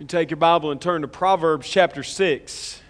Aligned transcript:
You 0.00 0.06
take 0.06 0.30
your 0.30 0.38
Bible 0.38 0.70
and 0.70 0.80
turn 0.80 1.02
to 1.02 1.08
Proverbs 1.08 1.68
chapter 1.68 2.02
6. 2.02 2.80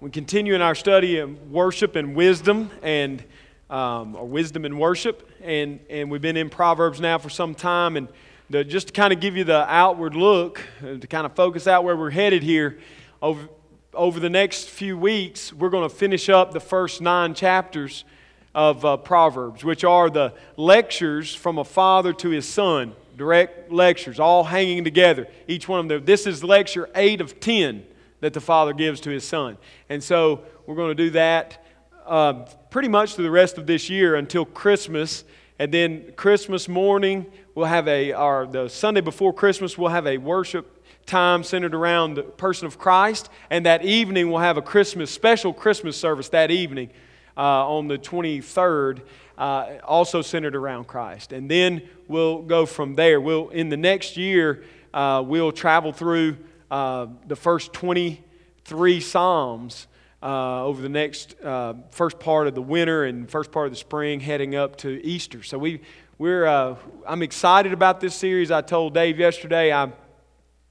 We 0.00 0.08
continue 0.08 0.54
in 0.54 0.62
our 0.62 0.74
study 0.74 1.18
of 1.18 1.50
worship 1.50 1.96
and 1.96 2.14
wisdom, 2.14 2.70
and 2.82 3.22
um, 3.68 4.16
or 4.16 4.26
wisdom 4.26 4.64
and 4.64 4.80
worship, 4.80 5.30
and, 5.42 5.80
and 5.90 6.10
we've 6.10 6.22
been 6.22 6.38
in 6.38 6.48
Proverbs 6.48 6.98
now 6.98 7.18
for 7.18 7.28
some 7.28 7.54
time. 7.54 7.98
And 7.98 8.08
the, 8.48 8.64
just 8.64 8.86
to 8.86 8.92
kind 8.94 9.12
of 9.12 9.20
give 9.20 9.36
you 9.36 9.44
the 9.44 9.70
outward 9.70 10.16
look, 10.16 10.62
uh, 10.82 10.96
to 10.96 11.06
kind 11.06 11.26
of 11.26 11.34
focus 11.34 11.66
out 11.66 11.84
where 11.84 11.94
we're 11.94 12.08
headed 12.08 12.42
here, 12.42 12.78
over, 13.20 13.46
over 13.92 14.20
the 14.20 14.30
next 14.30 14.70
few 14.70 14.96
weeks, 14.96 15.52
we're 15.52 15.68
going 15.68 15.86
to 15.86 15.94
finish 15.94 16.30
up 16.30 16.52
the 16.54 16.60
first 16.60 17.02
nine 17.02 17.34
chapters 17.34 18.06
of 18.54 18.82
uh, 18.82 18.96
Proverbs, 18.96 19.62
which 19.62 19.84
are 19.84 20.08
the 20.08 20.32
lectures 20.56 21.34
from 21.34 21.58
a 21.58 21.64
father 21.64 22.14
to 22.14 22.30
his 22.30 22.48
son 22.48 22.94
direct 23.16 23.70
lectures, 23.70 24.18
all 24.18 24.44
hanging 24.44 24.84
together, 24.84 25.28
each 25.48 25.68
one 25.68 25.80
of 25.80 25.88
them. 25.88 26.04
This 26.04 26.26
is 26.26 26.42
lecture 26.42 26.88
8 26.94 27.20
of 27.20 27.40
10 27.40 27.84
that 28.20 28.32
the 28.32 28.40
Father 28.40 28.72
gives 28.72 29.00
to 29.02 29.10
His 29.10 29.24
Son. 29.24 29.56
And 29.88 30.02
so 30.02 30.42
we're 30.66 30.74
going 30.74 30.96
to 30.96 31.04
do 31.04 31.10
that 31.10 31.64
uh, 32.06 32.46
pretty 32.70 32.88
much 32.88 33.14
through 33.14 33.24
the 33.24 33.30
rest 33.30 33.58
of 33.58 33.66
this 33.66 33.88
year 33.88 34.16
until 34.16 34.44
Christmas. 34.44 35.24
And 35.58 35.72
then 35.72 36.12
Christmas 36.16 36.68
morning, 36.68 37.26
we'll 37.54 37.66
have 37.66 37.86
a, 37.86 38.12
or 38.12 38.46
the 38.46 38.68
Sunday 38.68 39.00
before 39.00 39.32
Christmas, 39.32 39.78
we'll 39.78 39.90
have 39.90 40.06
a 40.06 40.18
worship 40.18 40.84
time 41.06 41.42
centered 41.44 41.74
around 41.74 42.14
the 42.14 42.22
person 42.22 42.66
of 42.66 42.78
Christ. 42.78 43.28
And 43.50 43.66
that 43.66 43.84
evening, 43.84 44.30
we'll 44.30 44.40
have 44.40 44.56
a 44.56 44.62
Christmas, 44.62 45.10
special 45.10 45.52
Christmas 45.52 45.96
service 45.96 46.28
that 46.30 46.50
evening 46.50 46.90
uh, 47.36 47.68
on 47.68 47.88
the 47.88 47.98
23rd 47.98 49.02
uh, 49.38 49.78
also 49.84 50.22
centered 50.22 50.54
around 50.54 50.86
Christ. 50.86 51.32
And 51.32 51.50
then 51.50 51.82
we'll 52.08 52.42
go 52.42 52.66
from 52.66 52.94
there. 52.94 53.20
We'll, 53.20 53.48
in 53.50 53.68
the 53.68 53.76
next 53.76 54.16
year, 54.16 54.64
uh, 54.92 55.22
we'll 55.26 55.52
travel 55.52 55.92
through 55.92 56.36
uh, 56.70 57.06
the 57.26 57.36
first 57.36 57.72
23 57.72 59.00
Psalms 59.00 59.86
uh, 60.22 60.64
over 60.64 60.80
the 60.80 60.88
next 60.88 61.38
uh, 61.42 61.74
first 61.90 62.18
part 62.18 62.46
of 62.46 62.54
the 62.54 62.62
winter 62.62 63.04
and 63.04 63.30
first 63.30 63.52
part 63.52 63.66
of 63.66 63.72
the 63.72 63.78
spring, 63.78 64.20
heading 64.20 64.54
up 64.54 64.76
to 64.76 65.04
Easter. 65.04 65.42
So 65.42 65.58
we, 65.58 65.82
we're, 66.18 66.46
uh, 66.46 66.76
I'm 67.06 67.22
excited 67.22 67.72
about 67.72 68.00
this 68.00 68.14
series. 68.14 68.50
I 68.50 68.62
told 68.62 68.94
Dave 68.94 69.18
yesterday 69.18 69.72
I 69.72 69.92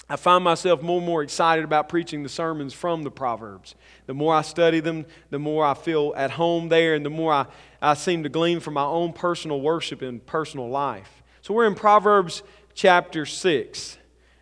I 0.09 0.15
find 0.17 0.43
myself 0.43 0.81
more 0.81 0.97
and 0.97 1.05
more 1.05 1.23
excited 1.23 1.63
about 1.63 1.87
preaching 1.87 2.23
the 2.23 2.29
sermons 2.29 2.73
from 2.73 3.03
the 3.03 3.11
Proverbs. 3.11 3.75
The 4.05 4.13
more 4.13 4.35
I 4.35 4.41
study 4.41 4.79
them, 4.79 5.05
the 5.29 5.39
more 5.39 5.65
I 5.65 5.73
feel 5.73 6.13
at 6.17 6.31
home 6.31 6.69
there, 6.69 6.93
and 6.93 7.05
the 7.05 7.09
more 7.09 7.31
I, 7.31 7.45
I 7.81 7.93
seem 7.93 8.23
to 8.23 8.29
glean 8.29 8.59
from 8.59 8.73
my 8.73 8.83
own 8.83 9.13
personal 9.13 9.61
worship 9.61 10.01
and 10.01 10.23
personal 10.25 10.69
life. 10.69 11.23
So 11.41 11.53
we're 11.53 11.67
in 11.67 11.75
Proverbs 11.75 12.43
chapter 12.73 13.25
6 13.25 13.97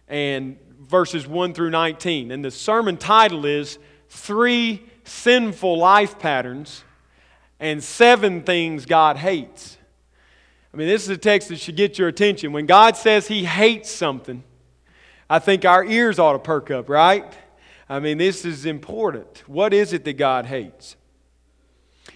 and 0.07 0.57
verses 0.79 1.27
1 1.27 1.53
through 1.53 1.69
19. 1.69 2.31
And 2.31 2.43
the 2.43 2.51
sermon 2.51 2.97
title 2.97 3.45
is 3.45 3.77
Three 4.09 4.83
Sinful 5.03 5.77
Life 5.77 6.17
Patterns 6.17 6.83
and 7.59 7.83
Seven 7.83 8.41
Things 8.41 8.85
God 8.85 9.17
Hates. 9.17 9.77
I 10.73 10.77
mean, 10.77 10.87
this 10.87 11.03
is 11.03 11.09
a 11.09 11.17
text 11.17 11.49
that 11.49 11.59
should 11.59 11.75
get 11.75 11.99
your 11.99 12.07
attention. 12.07 12.51
When 12.51 12.65
God 12.65 12.97
says 12.97 13.27
He 13.27 13.45
hates 13.45 13.91
something, 13.91 14.43
I 15.31 15.39
think 15.39 15.63
our 15.63 15.85
ears 15.85 16.19
ought 16.19 16.33
to 16.33 16.39
perk 16.39 16.71
up, 16.71 16.89
right? 16.89 17.23
I 17.87 18.01
mean, 18.01 18.17
this 18.17 18.43
is 18.43 18.65
important. 18.65 19.45
What 19.47 19.73
is 19.73 19.93
it 19.93 20.03
that 20.03 20.17
God 20.17 20.45
hates? 20.45 20.97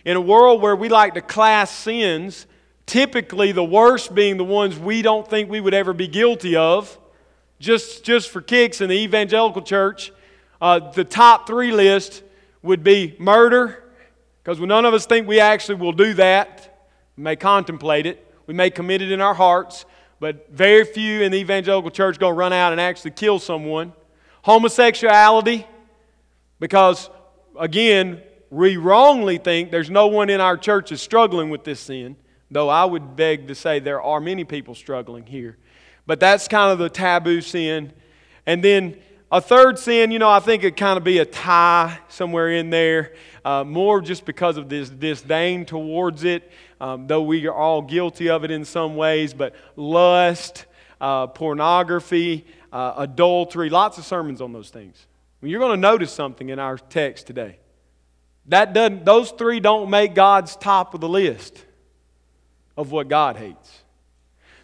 In 0.04 0.18
a 0.18 0.22
world 0.22 0.62
where 0.62 0.76
we 0.76 0.90
like 0.90 1.14
to 1.14 1.22
class 1.22 1.72
sins, 1.72 2.46
typically 2.86 3.54
the 3.54 3.64
worst 3.64 4.14
being 4.14 4.36
the 4.36 4.44
ones 4.44 4.78
we 4.78 5.02
don't 5.02 5.26
think 5.26 5.50
we 5.50 5.62
would 5.62 5.74
ever 5.74 5.94
be 5.94 6.10
guilty 6.10 6.58
of, 6.58 7.00
just, 7.58 8.04
just 8.04 8.32
for 8.32 8.42
kicks 8.42 8.82
in 8.82 8.90
the 8.90 8.98
evangelical 8.98 9.62
church, 9.62 10.12
uh, 10.60 10.80
the 10.92 11.06
top 11.06 11.48
three 11.48 11.72
list 11.72 12.22
would 12.64 12.84
be 12.84 13.16
murder, 13.18 13.82
because 14.44 14.60
none 14.60 14.84
of 14.84 14.94
us 14.94 15.06
think 15.06 15.26
we 15.26 15.40
actually 15.40 15.75
will 15.75 15.94
do 15.94 16.16
that. 16.16 16.90
We 17.16 17.24
may 17.24 17.38
contemplate 17.38 18.08
it, 18.08 18.30
we 18.46 18.54
may 18.54 18.70
commit 18.70 19.02
it 19.02 19.09
in 19.09 19.22
our 19.22 19.36
hearts. 19.36 19.86
But 20.20 20.50
very 20.52 20.86
few 20.86 21.22
in 21.22 21.31
the 21.31 21.38
evangelical 21.38 21.92
church 21.92 22.20
going 22.20 22.34
to 22.34 22.38
run 22.38 22.53
out 22.53 22.72
and 22.72 22.80
actually 22.80 23.12
kill 23.12 23.40
someone. 23.40 23.94
Homosexuality, 24.44 25.68
because 26.59 27.09
again, 27.59 28.22
we 28.50 28.78
wrongly 28.78 29.38
think 29.38 29.72
there's 29.72 29.90
no 29.90 30.08
one 30.08 30.30
in 30.30 30.40
our 30.40 30.58
church 30.58 30.92
is 30.92 31.02
struggling 31.02 31.50
with 31.50 31.64
this 31.64 31.80
sin, 31.80 32.16
though 32.50 32.70
I 32.70 32.86
would 32.86 33.16
beg 33.16 33.48
to 33.48 33.56
say 33.56 33.80
there 33.80 34.02
are 34.02 34.20
many 34.20 34.44
people 34.44 34.75
struggling 34.75 35.25
here. 35.25 35.58
But 36.06 36.20
that's 36.20 36.48
kind 36.48 36.72
of 36.72 36.78
the 36.78 36.90
taboo 36.90 37.42
sin. 37.42 37.92
And 38.46 38.64
then 38.64 38.98
a 39.31 39.42
third 39.42 39.80
sin, 39.80 40.12
you 40.12 40.20
know, 40.20 40.30
I 40.30 40.40
think 40.40 40.64
it'd 40.64 40.78
kind 40.78 40.98
of 40.98 41.04
be 41.04 41.18
a 41.18 41.25
tie 41.25 42.00
somewhere 42.08 42.52
in 42.52 42.70
there, 42.70 43.14
uh, 43.44 43.64
more 43.64 44.00
just 44.00 44.24
because 44.24 44.58
of 44.58 44.70
this 44.70 44.90
disdain 44.90 45.66
towards 45.66 46.24
it 46.24 46.52
um, 46.80 47.08
though 47.08 47.22
we 47.22 47.46
are 47.47 47.53
all 47.53 47.81
guilty 47.81 48.30
of 48.30 48.44
it 48.44 48.52
in 48.52 48.66
some 48.66 48.96
ways, 48.96 49.34
but 49.34 49.56
lust, 49.75 50.66
uh, 51.00 51.28
pornography, 51.28 52.46
uh, 52.72 52.94
adultery, 52.97 53.69
lots 53.69 53.97
of 53.97 54.06
sermons 54.06 54.41
on 54.41 54.53
those 54.53 54.69
things. 54.69 55.06
Well, 55.41 55.50
you're 55.50 55.59
going 55.59 55.78
to 55.78 55.81
notice 55.81 56.12
something 56.12 56.50
in 56.50 56.59
our 56.59 56.78
text 56.78 57.28
today. 57.28 57.58
That 58.47 58.74
doesn't, 58.74 59.06
those 59.06 59.31
three 59.31 59.59
don't 59.59 59.90
make 59.90 60.13
God's 60.13 60.56
top 60.56 60.94
of 60.94 61.02
the 61.02 61.09
list 61.09 61.63
of 62.78 62.92
what 62.92 63.07
God 63.07 63.38
hates. 63.38 63.81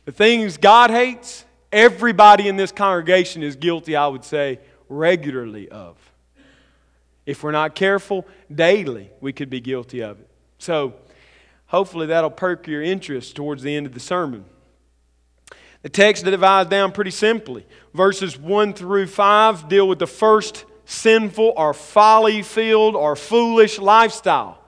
The 0.06 0.12
things 0.12 0.58
God 0.58 0.92
hates, 0.92 1.46
everybody 1.72 2.48
in 2.48 2.58
this 2.58 2.72
congregation 2.72 3.44
is 3.44 3.56
guilty, 3.56 3.96
I 3.96 4.08
would 4.08 4.24
say, 4.24 4.60
regularly 4.90 5.70
of. 5.70 5.98
If 7.26 7.44
we're 7.44 7.52
not 7.52 7.76
careful, 7.76 8.28
daily 8.54 9.10
we 9.22 9.32
could 9.32 9.50
be 9.50 9.62
guilty 9.62 10.02
of 10.02 10.20
it. 10.20 10.28
So, 10.58 10.94
Hopefully, 11.72 12.08
that'll 12.08 12.30
perk 12.30 12.68
your 12.68 12.82
interest 12.82 13.34
towards 13.34 13.64
the 13.64 13.74
end 13.74 13.88
of 13.88 13.94
the 13.94 14.00
sermon. 14.02 14.44
The 15.84 15.90
text 15.90 16.26
divides 16.26 16.70
down 16.70 16.92
pretty 16.92 17.12
simply. 17.12 17.66
Verses 17.94 18.38
1 18.38 18.74
through 18.74 19.08
5 19.08 19.70
deal 19.70 19.88
with 19.88 20.00
the 20.00 20.06
first 20.06 20.66
sinful 20.84 21.54
or 21.56 21.74
folly 21.74 22.42
filled 22.42 22.98
or 22.98 23.16
foolish 23.16 23.80
lifestyle. 23.80 24.60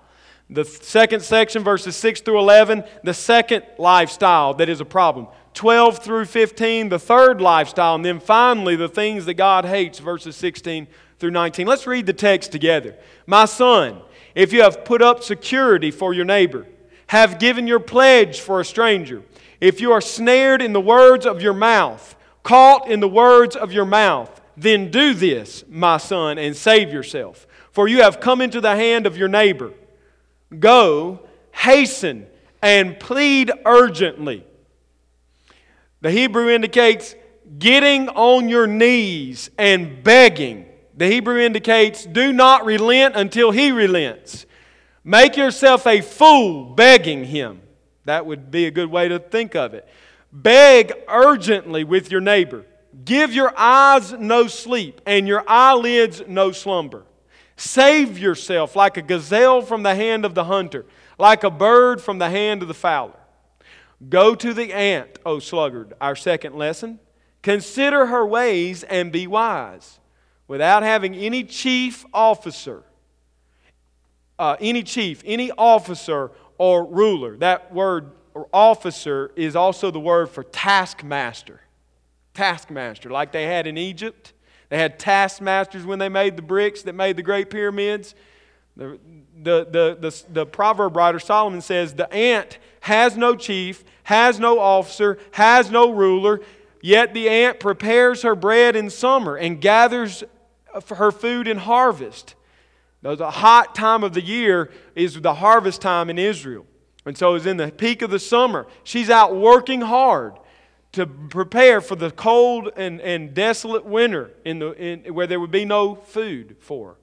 The 0.49 0.63
second 0.63 1.23
section, 1.23 1.61
verses 1.61 1.97
6 1.97 2.21
through 2.21 2.39
11, 2.39 2.85
the 3.03 3.13
second 3.13 3.65
lifestyle 3.77 4.53
that 4.53 4.69
is 4.69 4.79
a 4.79 4.85
problem. 4.85 5.27
12 5.55 5.99
through 5.99 6.23
15, 6.23 6.87
the 6.87 6.99
third 6.99 7.41
lifestyle. 7.41 7.95
And 7.95 8.05
then 8.05 8.21
finally, 8.21 8.77
the 8.77 8.87
things 8.87 9.25
that 9.25 9.33
God 9.33 9.65
hates, 9.65 9.99
verses 9.99 10.37
16 10.37 10.87
through 11.19 11.31
19. 11.31 11.67
Let's 11.67 11.85
read 11.85 12.05
the 12.05 12.13
text 12.13 12.53
together. 12.53 12.95
My 13.27 13.43
son, 13.43 13.99
if 14.35 14.53
you 14.53 14.61
have 14.61 14.85
put 14.85 15.01
up 15.01 15.21
security 15.21 15.91
for 15.91 16.13
your 16.13 16.25
neighbor, 16.25 16.65
have 17.13 17.37
given 17.37 17.67
your 17.67 17.79
pledge 17.79 18.39
for 18.39 18.59
a 18.59 18.65
stranger, 18.65 19.21
if 19.61 19.79
you 19.79 19.91
are 19.91 20.01
snared 20.01 20.63
in 20.63 20.73
the 20.73 20.81
words 20.81 21.27
of 21.27 21.43
your 21.43 21.53
mouth, 21.53 22.15
caught 22.41 22.89
in 22.89 23.01
the 23.01 23.07
words 23.07 23.55
of 23.55 23.71
your 23.71 23.85
mouth, 23.85 24.41
then 24.57 24.89
do 24.89 25.13
this, 25.13 25.63
my 25.69 25.97
son, 25.97 26.39
and 26.39 26.55
save 26.55 26.91
yourself. 26.91 27.45
For 27.71 27.87
you 27.87 28.01
have 28.01 28.19
come 28.19 28.41
into 28.41 28.59
the 28.59 28.75
hand 28.75 29.05
of 29.05 29.15
your 29.15 29.27
neighbor. 29.27 29.73
Go, 30.59 31.19
hasten, 31.51 32.25
and 32.63 32.99
plead 32.99 33.51
urgently. 33.63 34.43
The 36.01 36.09
Hebrew 36.09 36.49
indicates 36.49 37.13
getting 37.59 38.09
on 38.09 38.49
your 38.49 38.65
knees 38.65 39.51
and 39.59 40.03
begging. 40.03 40.65
The 40.97 41.05
Hebrew 41.05 41.37
indicates 41.37 42.07
do 42.07 42.33
not 42.33 42.65
relent 42.65 43.15
until 43.15 43.51
he 43.51 43.71
relents. 43.71 44.47
Make 45.03 45.35
yourself 45.35 45.85
a 45.85 46.01
fool 46.01 46.65
begging 46.65 47.25
him. 47.25 47.61
That 48.05 48.25
would 48.25 48.51
be 48.51 48.65
a 48.65 48.71
good 48.71 48.89
way 48.89 49.09
to 49.09 49.19
think 49.19 49.55
of 49.55 49.73
it. 49.73 49.87
Beg 50.31 50.93
urgently 51.07 51.83
with 51.83 52.11
your 52.11 52.21
neighbor. 52.21 52.65
Give 53.05 53.33
your 53.33 53.53
eyes 53.57 54.13
no 54.13 54.47
sleep 54.47 55.01
and 55.05 55.27
your 55.27 55.43
eyelids 55.47 56.23
no 56.27 56.51
slumber. 56.51 57.03
Save 57.55 58.17
yourself 58.17 58.75
like 58.75 58.97
a 58.97 59.01
gazelle 59.01 59.61
from 59.61 59.83
the 59.83 59.95
hand 59.95 60.25
of 60.25 60.35
the 60.35 60.45
hunter, 60.45 60.85
like 61.17 61.43
a 61.43 61.51
bird 61.51 62.01
from 62.01 62.17
the 62.17 62.29
hand 62.29 62.61
of 62.61 62.67
the 62.67 62.73
fowler. 62.73 63.19
Go 64.09 64.35
to 64.35 64.53
the 64.53 64.73
ant, 64.73 65.19
O 65.25 65.39
sluggard, 65.39 65.93
our 66.01 66.15
second 66.15 66.55
lesson. 66.55 66.99
Consider 67.41 68.07
her 68.07 68.25
ways 68.25 68.83
and 68.83 69.11
be 69.11 69.27
wise. 69.27 69.99
Without 70.47 70.83
having 70.83 71.13
any 71.15 71.43
chief 71.43 72.05
officer, 72.13 72.83
uh, 74.39 74.55
any 74.59 74.83
chief, 74.83 75.21
any 75.25 75.51
officer 75.51 76.31
or 76.57 76.85
ruler. 76.85 77.37
That 77.37 77.73
word 77.73 78.11
or 78.33 78.47
officer 78.53 79.31
is 79.35 79.55
also 79.55 79.91
the 79.91 79.99
word 79.99 80.29
for 80.29 80.43
taskmaster. 80.43 81.61
Taskmaster, 82.33 83.09
like 83.09 83.31
they 83.31 83.45
had 83.45 83.67
in 83.67 83.77
Egypt. 83.77 84.33
They 84.69 84.77
had 84.77 84.97
taskmasters 84.97 85.85
when 85.85 85.99
they 85.99 86.09
made 86.09 86.35
the 86.35 86.41
bricks 86.41 86.81
that 86.83 86.93
made 86.93 87.15
the 87.15 87.23
Great 87.23 87.49
Pyramids. 87.49 88.15
The, 88.75 88.99
the, 89.35 89.67
the, 89.69 89.97
the, 89.99 90.23
the 90.29 90.45
proverb 90.47 90.95
writer 90.95 91.19
Solomon 91.19 91.61
says, 91.61 91.93
The 91.93 92.11
ant 92.11 92.57
has 92.81 93.15
no 93.15 93.35
chief, 93.35 93.83
has 94.03 94.39
no 94.39 94.59
officer, 94.59 95.19
has 95.31 95.69
no 95.69 95.91
ruler. 95.91 96.41
Yet 96.81 97.13
the 97.13 97.29
ant 97.29 97.59
prepares 97.59 98.23
her 98.23 98.35
bread 98.35 98.75
in 98.75 98.89
summer 98.89 99.35
and 99.35 99.61
gathers 99.61 100.23
her 100.89 101.11
food 101.11 101.47
in 101.47 101.57
harvest. 101.57 102.35
The 103.03 103.29
hot 103.29 103.75
time 103.75 104.03
of 104.03 104.13
the 104.13 104.21
year 104.21 104.71
is 104.95 105.19
the 105.19 105.33
harvest 105.33 105.81
time 105.81 106.09
in 106.09 106.17
Israel. 106.17 106.65
And 107.05 107.17
so 107.17 107.35
it's 107.35 107.45
in 107.45 107.57
the 107.57 107.69
peak 107.69 108.01
of 108.01 108.09
the 108.09 108.19
summer. 108.19 108.65
She's 108.83 109.09
out 109.09 109.35
working 109.35 109.81
hard 109.81 110.35
to 110.93 111.05
prepare 111.05 111.81
for 111.81 111.97
the 111.97 112.11
cold 112.11 112.71
and, 112.77 113.01
and 113.01 113.33
desolate 113.33 113.85
winter 113.85 114.31
in 114.45 114.59
the, 114.59 114.71
in, 114.71 115.13
where 115.13 115.27
there 115.27 115.39
would 115.39 115.51
be 115.51 115.65
no 115.65 115.95
food 115.95 116.55
for. 116.59 116.95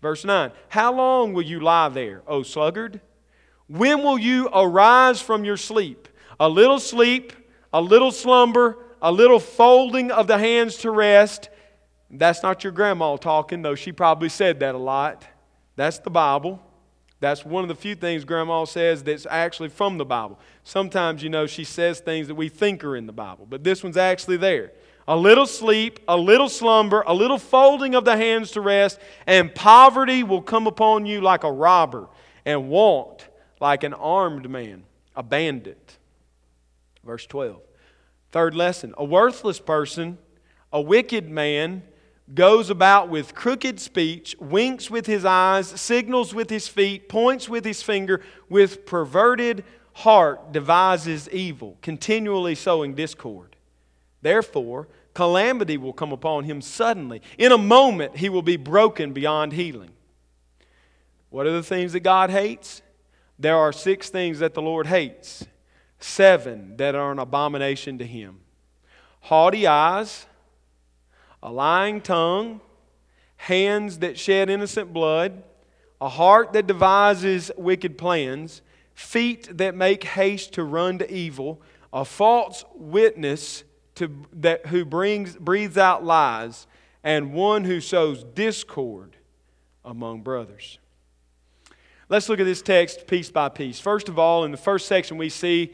Verse 0.00 0.24
9 0.24 0.50
How 0.68 0.92
long 0.92 1.32
will 1.32 1.44
you 1.44 1.60
lie 1.60 1.88
there, 1.88 2.22
O 2.26 2.42
sluggard? 2.42 3.00
When 3.68 4.02
will 4.02 4.18
you 4.18 4.48
arise 4.52 5.20
from 5.20 5.44
your 5.44 5.56
sleep? 5.56 6.08
A 6.40 6.48
little 6.48 6.80
sleep, 6.80 7.32
a 7.72 7.80
little 7.80 8.10
slumber, 8.10 8.78
a 9.00 9.12
little 9.12 9.38
folding 9.38 10.10
of 10.10 10.26
the 10.26 10.38
hands 10.38 10.78
to 10.78 10.90
rest. 10.90 11.48
That's 12.12 12.42
not 12.42 12.62
your 12.62 12.72
grandma 12.72 13.16
talking, 13.16 13.62
though 13.62 13.74
she 13.74 13.90
probably 13.90 14.28
said 14.28 14.60
that 14.60 14.74
a 14.74 14.78
lot. 14.78 15.26
That's 15.76 15.98
the 15.98 16.10
Bible. 16.10 16.62
That's 17.22 17.44
one 17.44 17.62
of 17.62 17.68
the 17.68 17.76
few 17.76 17.94
things 17.94 18.24
Grandma 18.24 18.64
says 18.64 19.04
that's 19.04 19.26
actually 19.30 19.68
from 19.68 19.96
the 19.96 20.04
Bible. 20.04 20.40
Sometimes, 20.64 21.22
you 21.22 21.30
know, 21.30 21.46
she 21.46 21.62
says 21.62 22.00
things 22.00 22.26
that 22.26 22.34
we 22.34 22.48
think 22.48 22.82
are 22.82 22.96
in 22.96 23.06
the 23.06 23.12
Bible, 23.12 23.46
but 23.48 23.62
this 23.62 23.84
one's 23.84 23.96
actually 23.96 24.38
there. 24.38 24.72
A 25.06 25.16
little 25.16 25.46
sleep, 25.46 26.00
a 26.08 26.16
little 26.16 26.48
slumber, 26.48 27.04
a 27.06 27.14
little 27.14 27.38
folding 27.38 27.94
of 27.94 28.04
the 28.04 28.16
hands 28.16 28.50
to 28.52 28.60
rest, 28.60 28.98
and 29.24 29.54
poverty 29.54 30.24
will 30.24 30.42
come 30.42 30.66
upon 30.66 31.06
you 31.06 31.20
like 31.20 31.44
a 31.44 31.52
robber, 31.52 32.08
and 32.44 32.68
want 32.68 33.28
like 33.60 33.84
an 33.84 33.94
armed 33.94 34.50
man, 34.50 34.82
a 35.14 35.22
bandit. 35.22 35.98
Verse 37.04 37.24
12. 37.26 37.60
Third 38.32 38.56
lesson 38.56 38.94
a 38.98 39.04
worthless 39.04 39.60
person, 39.60 40.18
a 40.72 40.80
wicked 40.80 41.30
man, 41.30 41.84
goes 42.34 42.70
about 42.70 43.08
with 43.08 43.34
crooked 43.34 43.78
speech, 43.80 44.36
winks 44.40 44.90
with 44.90 45.06
his 45.06 45.24
eyes, 45.24 45.68
signals 45.68 46.34
with 46.34 46.50
his 46.50 46.68
feet, 46.68 47.08
points 47.08 47.48
with 47.48 47.64
his 47.64 47.82
finger, 47.82 48.20
with 48.48 48.86
perverted 48.86 49.64
heart 49.94 50.52
devises 50.52 51.28
evil, 51.30 51.76
continually 51.82 52.54
sowing 52.54 52.94
discord. 52.94 53.56
Therefore, 54.22 54.88
calamity 55.14 55.76
will 55.76 55.92
come 55.92 56.12
upon 56.12 56.44
him 56.44 56.60
suddenly. 56.60 57.20
In 57.38 57.52
a 57.52 57.58
moment, 57.58 58.16
he 58.16 58.28
will 58.28 58.42
be 58.42 58.56
broken 58.56 59.12
beyond 59.12 59.52
healing. 59.52 59.90
What 61.30 61.46
are 61.46 61.52
the 61.52 61.62
things 61.62 61.92
that 61.92 62.00
God 62.00 62.30
hates? 62.30 62.82
There 63.38 63.56
are 63.56 63.72
six 63.72 64.08
things 64.08 64.38
that 64.38 64.54
the 64.54 64.62
Lord 64.62 64.86
hates, 64.86 65.44
seven 65.98 66.76
that 66.76 66.94
are 66.94 67.12
an 67.12 67.18
abomination 67.18 67.98
to 67.98 68.06
him 68.06 68.42
haughty 69.22 69.66
eyes 69.66 70.26
a 71.42 71.50
lying 71.50 72.00
tongue, 72.00 72.60
hands 73.36 73.98
that 73.98 74.18
shed 74.18 74.48
innocent 74.48 74.92
blood, 74.92 75.42
a 76.00 76.08
heart 76.08 76.52
that 76.52 76.66
devises 76.66 77.50
wicked 77.56 77.98
plans, 77.98 78.62
feet 78.94 79.56
that 79.58 79.74
make 79.74 80.04
haste 80.04 80.52
to 80.54 80.64
run 80.64 80.98
to 80.98 81.12
evil, 81.12 81.60
a 81.92 82.04
false 82.04 82.64
witness 82.74 83.64
to, 83.96 84.10
that, 84.32 84.66
who 84.66 84.84
brings, 84.84 85.36
breathes 85.36 85.76
out 85.76 86.04
lies, 86.04 86.66
and 87.04 87.32
one 87.32 87.64
who 87.64 87.80
sows 87.80 88.24
discord 88.24 89.16
among 89.84 90.22
brothers. 90.22 90.78
Let's 92.08 92.28
look 92.28 92.40
at 92.40 92.44
this 92.44 92.62
text 92.62 93.06
piece 93.06 93.30
by 93.30 93.48
piece. 93.48 93.80
First 93.80 94.08
of 94.08 94.18
all, 94.18 94.44
in 94.44 94.50
the 94.50 94.56
first 94.56 94.86
section, 94.86 95.16
we 95.16 95.28
see 95.28 95.72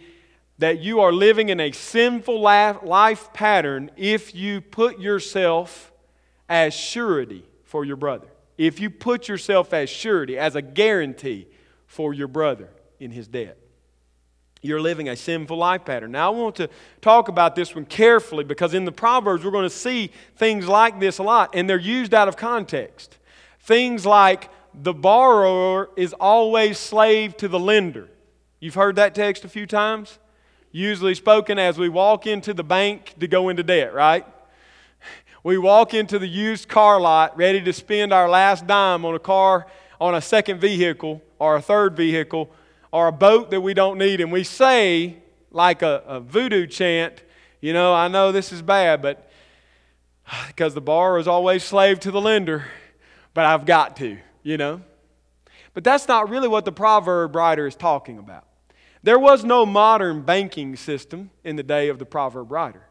that 0.59 0.81
you 0.81 1.01
are 1.01 1.13
living 1.13 1.49
in 1.49 1.61
a 1.61 1.73
sinful 1.73 2.41
life 2.41 3.33
pattern 3.33 3.91
if 3.97 4.35
you 4.35 4.61
put 4.61 4.99
yourself 4.99 5.93
as 6.49 6.75
surety 6.75 7.45
for 7.65 7.85
your 7.85 7.97
brother. 7.97 8.27
If 8.57 8.81
you 8.81 8.91
put 8.91 9.29
yourself 9.29 9.73
as 9.73 9.89
surety, 9.89 10.37
as 10.37 10.57
a 10.57 10.63
guarantee 10.63 11.47
for 11.87 12.13
your 12.13 12.29
brother 12.29 12.69
in 12.99 13.13
his 13.13 13.29
debt. 13.29 13.57
You're 14.61 14.81
living 14.81 15.09
a 15.09 15.15
sinful 15.15 15.57
life 15.57 15.85
pattern. 15.85 16.11
Now, 16.13 16.33
I 16.33 16.37
want 16.37 16.57
to 16.57 16.69
talk 17.01 17.29
about 17.29 17.55
this 17.55 17.77
one 17.77 17.85
carefully 17.85 18.43
because 18.43 18.75
in 18.75 18.85
the 18.85 18.93
Proverbs, 18.93 19.45
we're 19.45 19.53
going 19.53 19.63
to 19.63 19.71
see 19.71 20.11
things 20.35 20.67
like 20.67 20.99
this 20.99 21.19
a 21.19 21.23
lot, 21.23 21.51
and 21.55 21.71
they're 21.71 21.79
used 21.79 22.13
out 22.13 22.27
of 22.27 22.37
context. 22.37 23.19
Things 23.61 24.05
like 24.05 24.51
the 24.75 24.93
borrower 24.93 25.91
is 25.97 26.13
always 26.15 26.79
slave 26.79 27.37
to 27.37 27.47
the 27.47 27.59
lender. 27.59 28.09
You've 28.59 28.75
heard 28.75 28.97
that 28.97 29.15
text 29.15 29.45
a 29.45 29.49
few 29.49 29.67
times? 29.67 30.19
Usually 30.71 31.15
spoken 31.15 31.59
as 31.59 31.79
we 31.79 31.89
walk 31.89 32.27
into 32.27 32.53
the 32.53 32.65
bank 32.65 33.15
to 33.21 33.27
go 33.27 33.49
into 33.49 33.63
debt, 33.63 33.95
right? 33.95 34.27
We 35.43 35.57
walk 35.57 35.95
into 35.95 36.19
the 36.19 36.27
used 36.27 36.69
car 36.69 37.01
lot 37.01 37.37
ready 37.37 37.61
to 37.63 37.73
spend 37.73 38.13
our 38.13 38.29
last 38.29 38.67
dime 38.67 39.05
on 39.05 39.15
a 39.15 39.19
car, 39.19 39.67
on 40.01 40.15
a 40.15 40.21
second 40.21 40.61
vehicle 40.61 41.23
or 41.39 41.57
a 41.57 41.63
third 41.63 41.97
vehicle 41.97 42.51
or 42.91 43.09
a 43.09 43.13
boat 43.13 43.51
that 43.51 43.61
we 43.61 43.75
don't 43.75 43.99
need, 43.99 44.21
and 44.21 44.33
we 44.33 44.45
say, 44.45 45.19
like 45.51 45.83
a, 45.83 46.03
a 46.07 46.21
voodoo 46.21 46.67
chant, 46.67 47.23
you 47.61 47.73
know, 47.73 47.95
I 47.95 48.09
know 48.09 48.33
this 48.33 48.53
is 48.53 48.63
bad, 48.63 49.03
but 49.03 49.31
because 50.49 50.75
the 50.75 50.81
borrower 50.81 51.19
is 51.19 51.29
always 51.29 51.65
slave 51.65 52.01
to 52.01 52.11
the 52.11 52.21
lender, 52.21 52.67
but 53.35 53.45
I've 53.45 53.67
got 53.67 53.97
to, 53.97 54.19
you 54.43 54.57
know. 54.57 54.83
But 55.75 55.85
that's 55.85 56.09
not 56.09 56.29
really 56.29 56.49
what 56.49 56.65
the 56.65 56.73
proverb 56.73 57.37
writer 57.37 57.67
is 57.67 57.77
talking 57.77 58.19
about. 58.19 58.48
There 59.03 59.19
was 59.19 59.45
no 59.45 59.65
modern 59.65 60.23
banking 60.23 60.77
system 60.77 61.31
in 61.45 61.57
the 61.57 61.63
day 61.63 61.89
of 61.89 61.99
the 61.99 62.07
proverb 62.07 62.51
writer. 62.51 62.83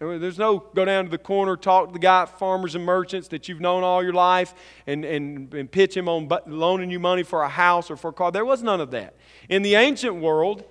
There's 0.00 0.38
no 0.38 0.58
go 0.58 0.86
down 0.86 1.04
to 1.04 1.10
the 1.10 1.18
corner, 1.18 1.58
talk 1.58 1.88
to 1.88 1.92
the 1.92 1.98
guy 1.98 2.24
farmers 2.24 2.74
and 2.74 2.82
merchants 2.86 3.28
that 3.28 3.48
you've 3.48 3.60
known 3.60 3.82
all 3.82 4.02
your 4.02 4.14
life 4.14 4.54
and, 4.86 5.04
and, 5.04 5.52
and 5.52 5.70
pitch 5.70 5.94
him 5.94 6.08
on 6.08 6.26
loaning 6.46 6.90
you 6.90 6.98
money 6.98 7.22
for 7.22 7.42
a 7.42 7.50
house 7.50 7.90
or 7.90 7.96
for 7.98 8.08
a 8.08 8.12
car. 8.12 8.32
There 8.32 8.46
was 8.46 8.62
none 8.62 8.80
of 8.80 8.92
that. 8.92 9.14
In 9.50 9.60
the 9.60 9.74
ancient 9.74 10.16
world, 10.16 10.64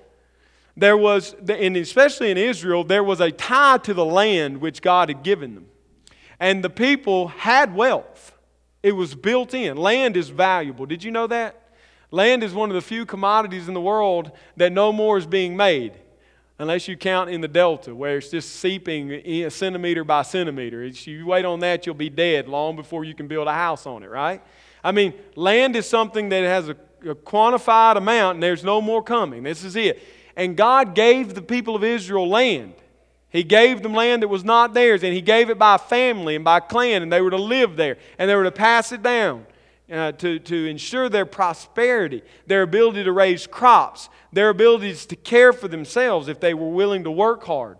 there 0.76 0.98
was, 0.98 1.36
and 1.48 1.78
especially 1.78 2.32
in 2.32 2.38
Israel, 2.38 2.84
there 2.84 3.04
was 3.04 3.22
a 3.22 3.32
tie 3.32 3.78
to 3.80 3.94
the 3.94 4.06
land 4.06 4.62
which 4.62 4.82
God 4.82 5.10
had 5.10 5.22
given 5.22 5.54
them. 5.54 5.68
And 6.40 6.64
the 6.64 6.70
people 6.70 7.28
had 7.28 7.76
wealth, 7.76 8.34
it 8.82 8.94
was 8.94 9.14
built 9.14 9.54
in. 9.54 9.78
Land 9.78 10.18
is 10.18 10.30
valuable. 10.30 10.88
Did 10.88 11.04
you 11.04 11.12
know 11.12 11.28
that? 11.28 11.69
Land 12.12 12.44
is 12.44 12.54
one 12.54 12.70
of 12.70 12.76
the 12.76 12.82
few 12.82 13.06
commodities 13.06 13.68
in 13.68 13.74
the 13.74 13.82
world 13.82 14.32
that 14.58 14.72
no 14.72 14.92
more 14.92 15.18
is 15.18 15.28
being 15.28 15.56
made, 15.56 15.94
unless 16.58 16.88
you 16.88 16.98
count 16.98 17.30
in 17.30 17.42
the 17.42 17.48
delta, 17.48 17.94
where 17.94 18.18
it's 18.18 18.30
just 18.30 18.56
seeping 18.56 19.50
centimeter 19.52 20.04
by 20.04 20.24
centimeter. 20.24 20.82
If 20.84 21.08
you 21.08 21.28
wait 21.28 21.46
on 21.46 21.60
that, 21.60 21.86
you'll 21.86 21.96
be 21.96 22.10
dead 22.10 22.48
long 22.48 22.76
before 22.76 23.04
you 23.04 23.14
can 23.14 23.28
build 23.28 23.48
a 23.48 23.54
house 23.54 23.86
on 23.86 24.02
it, 24.02 24.10
right? 24.10 24.42
I 24.84 24.92
mean, 24.92 25.14
land 25.36 25.76
is 25.76 25.88
something 25.88 26.30
that 26.30 26.44
has 26.44 26.70
a, 26.70 26.76
a 27.08 27.14
quantified 27.14 27.96
amount, 27.98 28.36
and 28.36 28.44
there's 28.44 28.64
no 28.64 28.82
more 28.82 29.04
coming. 29.04 29.44
This 29.44 29.64
is 29.64 29.76
it. 29.76 30.02
And 30.36 30.58
God 30.58 30.96
gave 30.96 31.36
the 31.36 31.42
people 31.44 31.76
of 31.76 31.84
Israel 31.84 32.28
land. 32.28 32.74
He 33.30 33.44
gave 33.44 33.84
them 33.84 33.94
land 33.94 34.24
that 34.24 34.30
was 34.30 34.44
not 34.44 34.74
theirs, 34.74 35.04
and 35.04 35.14
He 35.14 35.22
gave 35.22 35.52
it 35.52 35.60
by 35.60 35.78
family 35.78 36.36
and 36.36 36.44
by 36.44 36.60
clan, 36.60 37.04
and 37.04 37.14
they 37.14 37.22
were 37.22 37.30
to 37.30 37.38
live 37.38 37.76
there, 37.76 37.98
and 38.18 38.28
they 38.28 38.34
were 38.34 38.46
to 38.46 38.52
pass 38.52 38.92
it 38.92 39.04
down 39.04 39.46
uh, 39.92 40.12
to, 40.14 40.40
to 40.40 40.66
ensure 40.66 41.10
their 41.10 41.26
prosperity, 41.26 42.22
their 42.46 42.62
ability 42.62 43.04
to 43.04 43.12
raise 43.12 43.48
crops, 43.48 44.10
their 44.32 44.50
abilities 44.50 45.06
to 45.08 45.16
care 45.16 45.52
for 45.52 45.68
themselves 45.68 46.28
if 46.28 46.40
they 46.40 46.54
were 46.54 46.70
willing 46.70 47.04
to 47.04 47.12
work 47.12 47.44
hard. 47.44 47.80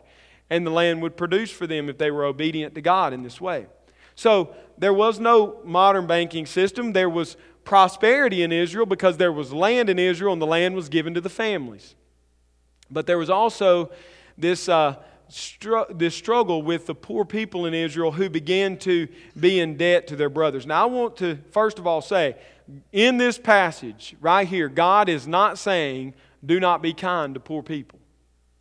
And 0.50 0.66
the 0.66 0.72
land 0.72 1.02
would 1.02 1.16
produce 1.16 1.52
for 1.52 1.68
them 1.68 1.90
if 1.90 1.98
they 1.98 2.10
were 2.10 2.26
obedient 2.26 2.74
to 2.76 2.82
God 2.82 3.14
in 3.14 3.22
this 3.22 3.40
way. 3.40 3.68
So 4.16 4.56
there 4.78 4.94
was 4.94 5.20
no 5.20 5.60
modern 5.64 6.08
banking 6.08 6.46
system. 6.46 6.94
There 6.94 7.10
was 7.10 7.38
prosperity 7.64 8.42
in 8.42 8.52
Israel 8.52 8.88
because 8.88 9.18
there 9.18 9.32
was 9.32 9.54
land 9.54 9.90
in 9.90 10.00
Israel 10.00 10.34
and 10.34 10.42
the 10.42 10.48
land 10.48 10.76
was 10.76 10.90
given 10.90 11.14
to 11.14 11.22
the 11.22 11.30
families. 11.30 11.96
But 12.90 13.06
there 13.06 13.18
was 13.18 13.30
also 13.30 13.92
this. 14.38 14.68
Uh, 14.68 14.96
str- 15.30 15.92
this 15.92 16.16
struggle 16.16 16.62
with 16.62 16.86
the 16.86 16.96
poor 16.96 17.26
people 17.26 17.66
in 17.66 17.74
Israel 17.74 18.12
who 18.12 18.30
began 18.30 18.78
to 18.80 19.08
be 19.40 19.60
in 19.60 19.78
debt 19.78 20.08
to 20.08 20.16
their 20.16 20.30
brothers. 20.30 20.66
Now, 20.66 20.84
I 20.84 20.86
want 20.86 21.18
to 21.18 21.38
first 21.52 21.80
of 21.80 21.88
all 21.88 22.02
say, 22.02 22.36
in 22.92 23.18
this 23.18 23.38
passage 23.38 24.16
right 24.22 24.48
here, 24.48 24.70
God 24.70 25.10
is 25.10 25.28
not 25.28 25.58
saying, 25.58 26.14
do 26.46 26.60
not 26.60 26.82
be 26.82 26.94
kind 26.94 27.34
to 27.34 27.40
poor 27.40 27.64
people. 27.64 28.00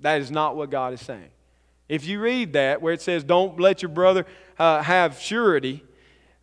That 0.01 0.21
is 0.21 0.31
not 0.31 0.57
what 0.57 0.71
God 0.71 0.93
is 0.93 1.01
saying. 1.01 1.31
If 1.89 2.07
you 2.07 2.21
read 2.21 2.53
that, 2.53 2.83
where 2.83 2.93
it 2.93 3.01
says, 3.01 3.25
don't 3.25 3.59
let 3.59 3.83
your 3.83 3.89
brother 3.91 4.27
uh, 4.59 4.83
have 4.83 5.19
surety, 5.19 5.83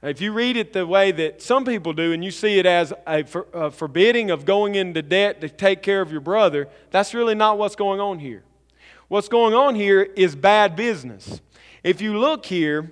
if 0.01 0.21
you 0.21 0.33
read 0.33 0.55
it 0.55 0.73
the 0.73 0.85
way 0.85 1.11
that 1.11 1.41
some 1.41 1.65
people 1.65 1.93
do 1.93 2.13
and 2.13 2.23
you 2.23 2.31
see 2.31 2.59
it 2.59 2.65
as 2.65 2.93
a, 3.07 3.23
for, 3.23 3.47
a 3.53 3.71
forbidding 3.71 4.29
of 4.29 4.45
going 4.45 4.75
into 4.75 5.01
debt 5.01 5.41
to 5.41 5.49
take 5.49 5.81
care 5.81 6.01
of 6.01 6.11
your 6.11 6.21
brother, 6.21 6.67
that's 6.91 7.13
really 7.13 7.35
not 7.35 7.57
what's 7.57 7.75
going 7.75 7.99
on 7.99 8.19
here. 8.19 8.43
What's 9.07 9.27
going 9.27 9.53
on 9.53 9.75
here 9.75 10.01
is 10.01 10.35
bad 10.35 10.75
business. 10.75 11.41
If 11.83 12.01
you 12.01 12.17
look 12.17 12.45
here, 12.45 12.91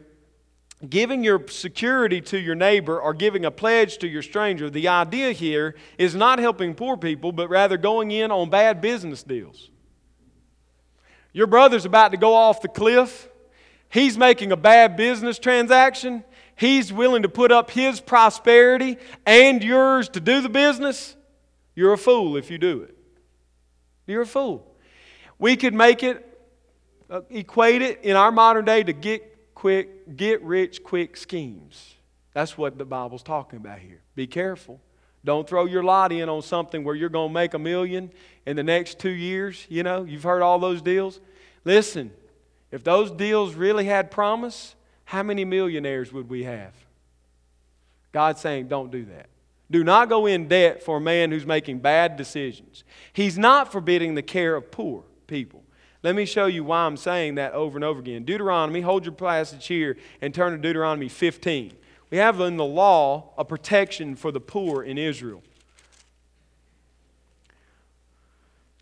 giving 0.87 1.23
your 1.23 1.47
security 1.47 2.21
to 2.21 2.39
your 2.39 2.55
neighbor 2.55 2.99
or 2.99 3.13
giving 3.13 3.45
a 3.45 3.51
pledge 3.51 3.97
to 3.99 4.07
your 4.07 4.21
stranger, 4.21 4.69
the 4.69 4.87
idea 4.87 5.31
here 5.31 5.75
is 5.97 6.13
not 6.13 6.39
helping 6.39 6.75
poor 6.75 6.97
people, 6.97 7.31
but 7.31 7.49
rather 7.49 7.77
going 7.77 8.11
in 8.11 8.31
on 8.31 8.49
bad 8.49 8.81
business 8.81 9.23
deals. 9.23 9.69
Your 11.31 11.47
brother's 11.47 11.85
about 11.85 12.11
to 12.11 12.17
go 12.17 12.33
off 12.33 12.61
the 12.61 12.67
cliff 12.67 13.29
he's 13.93 14.17
making 14.17 14.51
a 14.51 14.57
bad 14.57 14.97
business 14.97 15.37
transaction, 15.37 16.23
he's 16.55 16.91
willing 16.91 17.21
to 17.21 17.29
put 17.29 17.51
up 17.51 17.69
his 17.69 18.01
prosperity 18.01 18.97
and 19.23 19.63
yours 19.63 20.09
to 20.09 20.19
do 20.19 20.41
the 20.41 20.49
business, 20.49 21.15
you're 21.75 21.93
a 21.93 21.97
fool 21.97 22.35
if 22.35 22.49
you 22.49 22.57
do 22.57 22.81
it. 22.81 22.97
You're 24.07 24.23
a 24.23 24.27
fool. 24.27 24.72
We 25.43 25.57
could 25.57 25.73
make 25.73 26.03
it, 26.03 26.25
uh, 27.09 27.19
equate 27.29 27.81
it 27.81 27.99
in 28.01 28.15
our 28.15 28.31
modern 28.31 28.63
day 28.63 28.81
to 28.81 28.93
get 28.93 29.53
quick, 29.53 30.15
get 30.15 30.41
rich 30.41 30.81
quick 30.85 31.17
schemes. 31.17 31.95
That's 32.31 32.57
what 32.57 32.77
the 32.77 32.85
Bible's 32.85 33.23
talking 33.23 33.57
about 33.57 33.79
here. 33.79 33.99
Be 34.15 34.25
careful. 34.25 34.79
Don't 35.25 35.45
throw 35.45 35.65
your 35.65 35.83
lot 35.83 36.13
in 36.13 36.29
on 36.29 36.43
something 36.43 36.85
where 36.85 36.95
you're 36.95 37.09
going 37.09 37.27
to 37.27 37.33
make 37.33 37.55
a 37.55 37.59
million 37.59 38.09
in 38.45 38.55
the 38.55 38.63
next 38.63 38.99
two 38.99 39.09
years. 39.09 39.67
You 39.67 39.83
know, 39.83 40.05
you've 40.05 40.23
heard 40.23 40.41
all 40.41 40.59
those 40.59 40.81
deals. 40.81 41.19
Listen, 41.65 42.13
if 42.71 42.85
those 42.85 43.11
deals 43.11 43.53
really 43.53 43.83
had 43.83 44.11
promise, 44.11 44.75
how 45.03 45.23
many 45.23 45.43
millionaires 45.43 46.13
would 46.13 46.29
we 46.29 46.45
have? 46.45 46.71
God's 48.13 48.39
saying, 48.39 48.69
don't 48.69 48.91
do 48.91 49.03
that. 49.07 49.27
Do 49.69 49.83
not 49.83 50.07
go 50.07 50.25
in 50.25 50.47
debt 50.47 50.83
for 50.83 50.95
a 50.95 51.01
man 51.01 51.31
who's 51.31 51.45
making 51.45 51.79
bad 51.79 52.15
decisions. 52.15 52.85
He's 53.11 53.37
not 53.37 53.73
forbidding 53.73 54.15
the 54.15 54.21
care 54.21 54.55
of 54.55 54.71
poor 54.71 55.03
people. 55.33 55.63
Let 56.03 56.13
me 56.13 56.25
show 56.25 56.45
you 56.45 56.63
why 56.63 56.81
I'm 56.81 56.95
saying 56.95 57.35
that 57.35 57.53
over 57.53 57.75
and 57.75 57.83
over 57.83 57.99
again. 57.99 58.23
Deuteronomy, 58.23 58.81
hold 58.81 59.03
your 59.03 59.15
passage 59.15 59.65
here 59.65 59.97
and 60.21 60.31
turn 60.31 60.51
to 60.51 60.59
Deuteronomy 60.59 61.09
15. 61.09 61.73
We 62.11 62.17
have 62.19 62.39
in 62.39 62.55
the 62.57 62.63
law 62.63 63.33
a 63.35 63.43
protection 63.43 64.15
for 64.15 64.31
the 64.31 64.39
poor 64.39 64.83
in 64.83 64.99
Israel. 64.99 65.41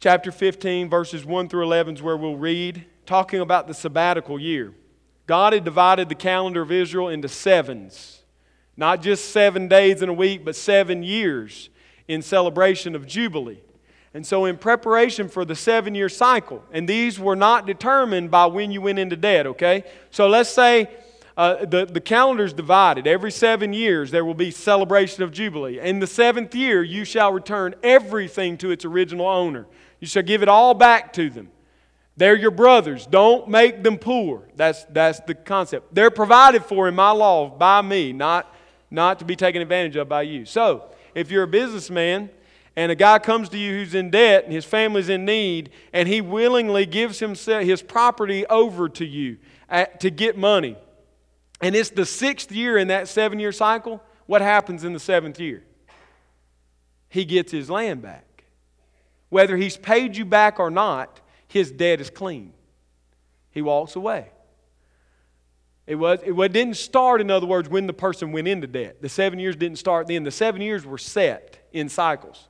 Chapter 0.01 0.29
15, 0.29 0.89
verses 0.89 1.24
1 1.24 1.48
through 1.48 1.63
11 1.63 1.96
is 1.96 2.01
where 2.01 2.17
we'll 2.17 2.36
read, 2.36 2.84
talking 3.05 3.39
about 3.39 3.70
the 3.70 3.74
sabbatical 3.74 4.38
year. 4.38 4.74
God 5.25 5.53
had 5.53 5.63
divided 5.63 6.10
the 6.10 6.15
calendar 6.15 6.63
of 6.63 6.72
Israel 6.72 7.08
into 7.08 7.29
sevens, 7.29 8.24
not 8.75 9.01
just 9.01 9.31
seven 9.31 9.70
days 9.70 10.01
in 10.01 10.10
a 10.10 10.13
week, 10.13 10.43
but 10.43 10.58
seven 10.58 11.01
years 11.01 11.70
in 12.10 12.22
celebration 12.22 12.93
of 12.93 13.08
Jubilee. 13.08 13.62
And 14.13 14.25
so, 14.25 14.46
in 14.46 14.58
preparation 14.58 15.30
for 15.30 15.46
the 15.46 15.56
seven 15.56 15.96
year 15.96 16.10
cycle, 16.10 16.63
and 16.72 16.88
these 16.88 17.18
were 17.18 17.36
not 17.36 17.65
determined 17.65 18.30
by 18.30 18.46
when 18.48 18.72
you 18.72 18.82
went 18.82 19.00
into 19.00 19.15
debt, 19.15 19.48
okay? 19.48 19.86
So, 20.10 20.27
let's 20.27 20.50
say 20.50 20.89
uh, 21.38 21.65
the, 21.65 21.86
the 21.86 22.01
calendar's 22.01 22.51
divided. 22.51 23.08
Every 23.08 23.32
seven 23.32 23.72
years 23.72 24.12
there 24.12 24.25
will 24.25 24.34
be 24.34 24.51
celebration 24.51 25.24
of 25.24 25.32
Jubilee. 25.32 25.80
In 25.80 26.00
the 26.00 26.08
seventh 26.08 26.53
year, 26.53 26.84
you 26.84 27.06
shall 27.06 27.32
return 27.32 27.74
everything 27.84 28.58
to 28.58 28.72
its 28.72 28.84
original 28.84 29.27
owner. 29.27 29.65
You 30.01 30.08
shall 30.08 30.24
give 30.24 30.44
it 30.44 30.50
all 30.50 30.74
back 30.74 31.13
to 31.13 31.30
them. 31.30 31.50
They're 32.18 32.36
your 32.36 32.51
brothers. 32.51 33.06
Don't 33.06 33.48
make 33.48 33.82
them 33.82 33.98
poor. 33.98 34.44
That's, 34.56 34.84
that's 34.86 35.22
the 35.22 35.34
concept. 35.34 35.96
They're 35.96 36.12
provided 36.12 36.65
for 36.65 36.88
in 36.88 36.96
my 36.96 37.12
law 37.12 37.50
by 37.50 37.82
me, 37.82 38.12
not, 38.12 38.53
not 38.89 39.20
to 39.20 39.25
be 39.25 39.38
taken 39.38 39.62
advantage 39.62 39.96
of 39.96 40.10
by 40.10 40.24
you. 40.24 40.46
So, 40.46 40.89
if 41.15 41.32
you're 41.32 41.44
a 41.44 41.48
businessman 41.48 42.30
and 42.75 42.92
a 42.92 42.96
guy 42.96 43.20
comes 43.20 43.50
to 43.50 43.58
you 43.58 43.74
who's 43.74 43.94
in 43.94 44.10
debt 44.10 44.46
and 44.46 44.54
his 44.54 44.66
family's 44.66 45.10
in 45.10 45.25
need, 45.25 45.72
and 45.92 46.08
he 46.08 46.22
willingly 46.22 46.86
gives 46.86 47.20
himself, 47.20 47.63
his 47.63 47.82
property 47.82 48.46
over 48.48 48.88
to 48.90 49.06
you 49.06 49.38
at, 49.70 50.00
to 50.01 50.10
get 50.10 50.38
money, 50.38 50.78
and 51.62 51.75
it's 51.75 51.92
the 51.92 52.06
sixth 52.06 52.51
year 52.51 52.78
in 52.78 52.88
that 52.88 53.08
seven 53.08 53.40
year 53.40 53.51
cycle, 53.51 54.01
what 54.25 54.42
happens 54.42 54.84
in 54.84 54.94
the 54.94 55.00
seventh 55.00 55.40
year? 55.40 55.63
He 57.10 57.25
gets 57.25 57.51
his 57.51 57.70
land 57.70 58.01
back. 58.01 58.46
Whether 59.30 59.58
he's 59.58 59.78
paid 59.78 60.18
you 60.18 60.25
back 60.25 60.60
or 60.60 60.72
not, 60.72 61.22
his 61.48 61.72
debt 61.72 62.01
is 62.01 62.10
clean. 62.10 62.54
He 63.51 63.62
walks 63.62 63.96
away. 63.96 64.30
It, 65.86 65.96
was, 65.96 66.20
it 66.24 66.54
didn't 66.54 66.78
start, 66.78 67.22
in 67.22 67.30
other 67.30 67.48
words, 67.48 67.68
when 67.68 67.86
the 67.86 67.94
person 67.94 68.32
went 68.32 68.48
into 68.48 68.68
debt. 68.68 69.01
The 69.01 69.10
seven 69.10 69.40
years 69.40 69.56
didn't 69.56 69.78
start 69.78 70.08
then. 70.08 70.24
The 70.24 70.32
seven 70.32 70.62
years 70.62 70.86
were 70.86 70.98
set 70.98 71.68
in 71.74 71.90
cycles. 71.90 72.48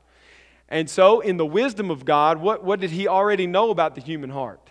And 0.71 0.89
so, 0.89 1.19
in 1.19 1.35
the 1.35 1.45
wisdom 1.45 1.91
of 1.91 2.05
God, 2.05 2.37
what, 2.37 2.63
what 2.63 2.79
did 2.79 2.91
he 2.91 3.05
already 3.05 3.45
know 3.45 3.71
about 3.71 3.93
the 3.93 3.99
human 3.99 4.29
heart? 4.29 4.69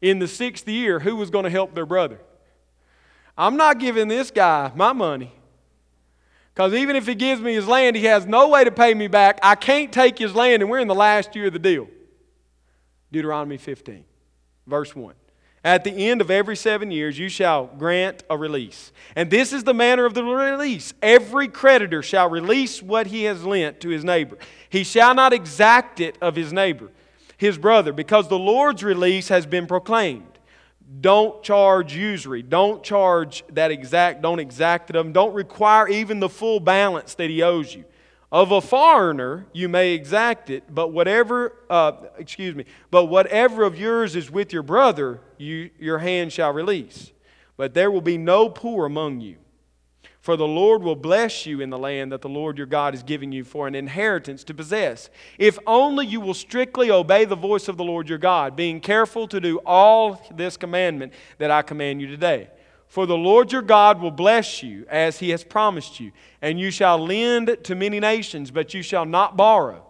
In 0.00 0.20
the 0.20 0.26
sixth 0.26 0.66
year, 0.66 1.00
who 1.00 1.16
was 1.16 1.28
going 1.28 1.44
to 1.44 1.50
help 1.50 1.74
their 1.74 1.84
brother? 1.84 2.18
I'm 3.36 3.58
not 3.58 3.78
giving 3.78 4.08
this 4.08 4.30
guy 4.30 4.72
my 4.74 4.94
money. 4.94 5.30
Because 6.54 6.72
even 6.72 6.96
if 6.96 7.06
he 7.06 7.14
gives 7.14 7.42
me 7.42 7.52
his 7.52 7.68
land, 7.68 7.94
he 7.94 8.06
has 8.06 8.24
no 8.24 8.48
way 8.48 8.64
to 8.64 8.72
pay 8.72 8.94
me 8.94 9.06
back. 9.06 9.38
I 9.42 9.54
can't 9.54 9.92
take 9.92 10.18
his 10.18 10.34
land, 10.34 10.62
and 10.62 10.70
we're 10.70 10.80
in 10.80 10.88
the 10.88 10.94
last 10.94 11.36
year 11.36 11.48
of 11.48 11.52
the 11.52 11.58
deal. 11.58 11.88
Deuteronomy 13.12 13.58
15, 13.58 14.04
verse 14.66 14.96
1. 14.96 15.14
At 15.68 15.84
the 15.84 16.08
end 16.08 16.22
of 16.22 16.30
every 16.30 16.56
seven 16.56 16.90
years, 16.90 17.18
you 17.18 17.28
shall 17.28 17.66
grant 17.66 18.24
a 18.30 18.38
release. 18.38 18.90
And 19.14 19.30
this 19.30 19.52
is 19.52 19.64
the 19.64 19.74
manner 19.74 20.06
of 20.06 20.14
the 20.14 20.24
release. 20.24 20.94
Every 21.02 21.46
creditor 21.46 22.02
shall 22.02 22.30
release 22.30 22.82
what 22.82 23.08
he 23.08 23.24
has 23.24 23.44
lent 23.44 23.78
to 23.80 23.90
his 23.90 24.02
neighbor. 24.02 24.38
He 24.70 24.82
shall 24.82 25.14
not 25.14 25.34
exact 25.34 26.00
it 26.00 26.16
of 26.22 26.36
his 26.36 26.54
neighbor, 26.54 26.90
his 27.36 27.58
brother, 27.58 27.92
because 27.92 28.28
the 28.28 28.38
Lord's 28.38 28.82
release 28.82 29.28
has 29.28 29.44
been 29.44 29.66
proclaimed. 29.66 30.38
Don't 31.02 31.42
charge 31.42 31.94
usury. 31.94 32.40
Don't 32.40 32.82
charge 32.82 33.44
that 33.50 33.70
exact, 33.70 34.22
don't 34.22 34.38
exact 34.38 34.88
it 34.88 34.96
of 34.96 35.04
him. 35.04 35.12
Don't 35.12 35.34
require 35.34 35.86
even 35.86 36.18
the 36.18 36.30
full 36.30 36.60
balance 36.60 37.12
that 37.16 37.28
he 37.28 37.42
owes 37.42 37.74
you. 37.74 37.84
Of 38.30 38.52
a 38.52 38.60
foreigner, 38.60 39.46
you 39.54 39.70
may 39.70 39.94
exact 39.94 40.50
it, 40.50 40.64
but 40.68 40.92
whatever, 40.92 41.54
uh, 41.70 41.92
excuse 42.18 42.54
me, 42.54 42.66
but 42.90 43.06
whatever 43.06 43.64
of 43.64 43.78
yours 43.78 44.14
is 44.14 44.30
with 44.30 44.52
your 44.52 44.62
brother, 44.62 45.20
you, 45.38 45.70
your 45.78 45.98
hand 45.98 46.32
shall 46.32 46.52
release. 46.52 47.12
But 47.56 47.72
there 47.72 47.90
will 47.90 48.02
be 48.02 48.18
no 48.18 48.50
poor 48.50 48.84
among 48.84 49.22
you. 49.22 49.36
For 50.20 50.36
the 50.36 50.46
Lord 50.46 50.82
will 50.82 50.94
bless 50.94 51.46
you 51.46 51.62
in 51.62 51.70
the 51.70 51.78
land 51.78 52.12
that 52.12 52.20
the 52.20 52.28
Lord 52.28 52.58
your 52.58 52.66
God 52.66 52.92
is 52.92 53.02
giving 53.02 53.32
you 53.32 53.44
for 53.44 53.66
an 53.66 53.74
inheritance 53.74 54.44
to 54.44 54.52
possess. 54.52 55.08
If 55.38 55.58
only 55.66 56.04
you 56.04 56.20
will 56.20 56.34
strictly 56.34 56.90
obey 56.90 57.24
the 57.24 57.34
voice 57.34 57.66
of 57.66 57.78
the 57.78 57.84
Lord 57.84 58.10
your 58.10 58.18
God, 58.18 58.54
being 58.54 58.80
careful 58.80 59.26
to 59.28 59.40
do 59.40 59.58
all 59.64 60.20
this 60.34 60.58
commandment 60.58 61.14
that 61.38 61.50
I 61.50 61.62
command 61.62 62.02
you 62.02 62.08
today. 62.08 62.50
For 62.88 63.04
the 63.04 63.16
Lord 63.16 63.52
your 63.52 63.62
God 63.62 64.00
will 64.00 64.10
bless 64.10 64.62
you 64.62 64.86
as 64.88 65.18
he 65.18 65.30
has 65.30 65.44
promised 65.44 66.00
you, 66.00 66.10
and 66.40 66.58
you 66.58 66.70
shall 66.70 66.98
lend 66.98 67.58
to 67.64 67.74
many 67.74 68.00
nations, 68.00 68.50
but 68.50 68.72
you 68.72 68.82
shall 68.82 69.04
not 69.04 69.36
borrow. 69.36 69.84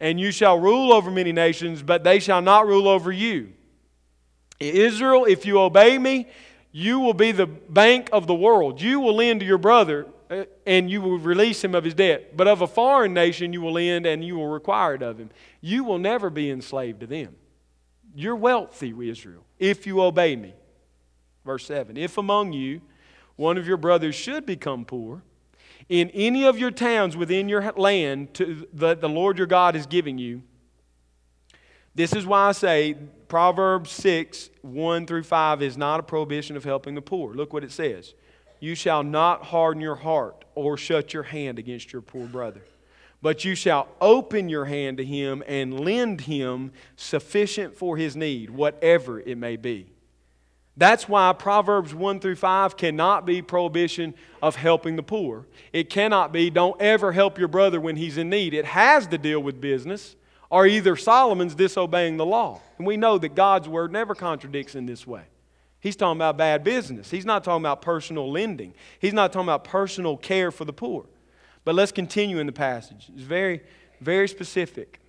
And 0.00 0.20
you 0.20 0.32
shall 0.32 0.58
rule 0.58 0.92
over 0.92 1.10
many 1.10 1.32
nations, 1.32 1.82
but 1.82 2.04
they 2.04 2.18
shall 2.18 2.42
not 2.42 2.66
rule 2.66 2.88
over 2.88 3.12
you. 3.12 3.52
Israel, 4.58 5.24
if 5.24 5.46
you 5.46 5.60
obey 5.60 5.98
me, 5.98 6.26
you 6.72 6.98
will 7.00 7.14
be 7.14 7.32
the 7.32 7.46
bank 7.46 8.10
of 8.12 8.26
the 8.26 8.34
world. 8.34 8.80
You 8.80 9.00
will 9.00 9.14
lend 9.14 9.40
to 9.40 9.46
your 9.46 9.58
brother 9.58 10.06
uh, 10.28 10.44
and 10.66 10.90
you 10.90 11.00
will 11.00 11.18
release 11.18 11.62
him 11.62 11.74
of 11.74 11.84
his 11.84 11.94
debt. 11.94 12.36
But 12.36 12.48
of 12.48 12.60
a 12.60 12.66
foreign 12.66 13.14
nation 13.14 13.52
you 13.52 13.60
will 13.60 13.72
lend 13.72 14.04
and 14.04 14.24
you 14.24 14.36
will 14.36 14.48
require 14.48 14.94
it 14.94 15.02
of 15.02 15.18
him. 15.18 15.30
You 15.60 15.84
will 15.84 15.98
never 15.98 16.28
be 16.28 16.50
enslaved 16.50 17.00
to 17.00 17.06
them. 17.06 17.36
You're 18.14 18.36
wealthy, 18.36 18.92
Israel, 19.08 19.44
if 19.58 19.86
you 19.86 20.02
obey 20.02 20.36
me. 20.36 20.54
Verse 21.46 21.64
7 21.64 21.96
If 21.96 22.18
among 22.18 22.52
you 22.52 22.82
one 23.36 23.56
of 23.56 23.66
your 23.66 23.76
brothers 23.76 24.14
should 24.14 24.44
become 24.44 24.84
poor, 24.84 25.22
in 25.88 26.10
any 26.10 26.44
of 26.44 26.58
your 26.58 26.72
towns 26.72 27.16
within 27.16 27.48
your 27.48 27.72
land 27.72 28.34
that 28.74 29.00
the 29.00 29.08
Lord 29.08 29.38
your 29.38 29.46
God 29.46 29.76
is 29.76 29.86
giving 29.86 30.18
you, 30.18 30.42
this 31.94 32.12
is 32.12 32.26
why 32.26 32.48
I 32.48 32.52
say 32.52 32.96
Proverbs 33.28 33.90
6, 33.92 34.50
1 34.62 35.06
through 35.06 35.22
5 35.22 35.62
is 35.62 35.78
not 35.78 36.00
a 36.00 36.02
prohibition 36.02 36.56
of 36.56 36.64
helping 36.64 36.94
the 36.94 37.00
poor. 37.00 37.32
Look 37.32 37.52
what 37.52 37.64
it 37.64 37.72
says. 37.72 38.14
You 38.58 38.74
shall 38.74 39.02
not 39.02 39.44
harden 39.44 39.80
your 39.80 39.96
heart 39.96 40.44
or 40.54 40.76
shut 40.76 41.14
your 41.14 41.22
hand 41.22 41.58
against 41.58 41.92
your 41.92 42.02
poor 42.02 42.26
brother, 42.26 42.62
but 43.22 43.44
you 43.44 43.54
shall 43.54 43.88
open 44.00 44.48
your 44.48 44.64
hand 44.64 44.96
to 44.98 45.04
him 45.04 45.42
and 45.46 45.78
lend 45.78 46.22
him 46.22 46.72
sufficient 46.96 47.76
for 47.76 47.96
his 47.96 48.16
need, 48.16 48.50
whatever 48.50 49.20
it 49.20 49.38
may 49.38 49.56
be. 49.56 49.95
That's 50.76 51.08
why 51.08 51.32
Proverbs 51.32 51.94
1 51.94 52.20
through 52.20 52.36
5 52.36 52.76
cannot 52.76 53.24
be 53.24 53.40
prohibition 53.40 54.14
of 54.42 54.56
helping 54.56 54.96
the 54.96 55.02
poor. 55.02 55.46
It 55.72 55.88
cannot 55.88 56.32
be 56.32 56.50
don't 56.50 56.80
ever 56.80 57.12
help 57.12 57.38
your 57.38 57.48
brother 57.48 57.80
when 57.80 57.96
he's 57.96 58.18
in 58.18 58.28
need. 58.28 58.52
It 58.52 58.66
has 58.66 59.06
to 59.08 59.18
deal 59.18 59.40
with 59.40 59.60
business 59.60 60.16
or 60.50 60.66
either 60.66 60.94
Solomon's 60.94 61.54
disobeying 61.54 62.18
the 62.18 62.26
law. 62.26 62.60
And 62.76 62.86
we 62.86 62.98
know 62.98 63.16
that 63.18 63.34
God's 63.34 63.68
word 63.68 63.90
never 63.90 64.14
contradicts 64.14 64.74
in 64.74 64.84
this 64.84 65.06
way. 65.06 65.22
He's 65.80 65.96
talking 65.96 66.18
about 66.18 66.36
bad 66.36 66.62
business. 66.62 67.10
He's 67.10 67.24
not 67.24 67.42
talking 67.42 67.62
about 67.62 67.80
personal 67.80 68.30
lending. 68.30 68.74
He's 68.98 69.12
not 69.12 69.32
talking 69.32 69.46
about 69.46 69.64
personal 69.64 70.16
care 70.16 70.50
for 70.50 70.64
the 70.64 70.72
poor. 70.72 71.06
But 71.64 71.74
let's 71.74 71.92
continue 71.92 72.38
in 72.38 72.46
the 72.46 72.52
passage. 72.52 73.08
It's 73.14 73.22
very, 73.22 73.62
very 74.00 74.28
specific. 74.28 75.00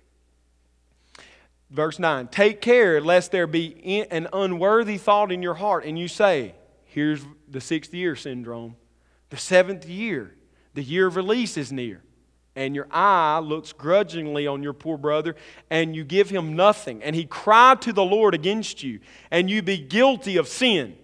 Verse 1.70 1.98
9 1.98 2.28
Take 2.28 2.60
care 2.60 3.00
lest 3.00 3.32
there 3.32 3.46
be 3.46 4.06
an 4.10 4.28
unworthy 4.32 4.98
thought 4.98 5.32
in 5.32 5.42
your 5.42 5.54
heart, 5.54 5.84
and 5.84 5.98
you 5.98 6.08
say, 6.08 6.54
Here's 6.84 7.24
the 7.48 7.60
sixth 7.60 7.92
year 7.94 8.16
syndrome. 8.16 8.76
The 9.30 9.36
seventh 9.36 9.86
year, 9.86 10.34
the 10.74 10.82
year 10.82 11.06
of 11.06 11.16
release 11.16 11.56
is 11.56 11.70
near 11.70 12.02
and 12.58 12.74
your 12.74 12.88
eye 12.90 13.38
looks 13.38 13.72
grudgingly 13.72 14.48
on 14.48 14.64
your 14.64 14.72
poor 14.72 14.98
brother, 14.98 15.36
and 15.70 15.94
you 15.94 16.02
give 16.02 16.28
him 16.28 16.56
nothing, 16.56 17.00
and 17.04 17.14
he 17.14 17.24
cried 17.24 17.80
to 17.82 17.92
the 17.92 18.04
Lord 18.04 18.34
against 18.34 18.82
you, 18.82 18.98
and 19.30 19.48
you 19.48 19.62
be 19.62 19.78
guilty 19.78 20.36
of 20.38 20.48
sin. 20.48 20.96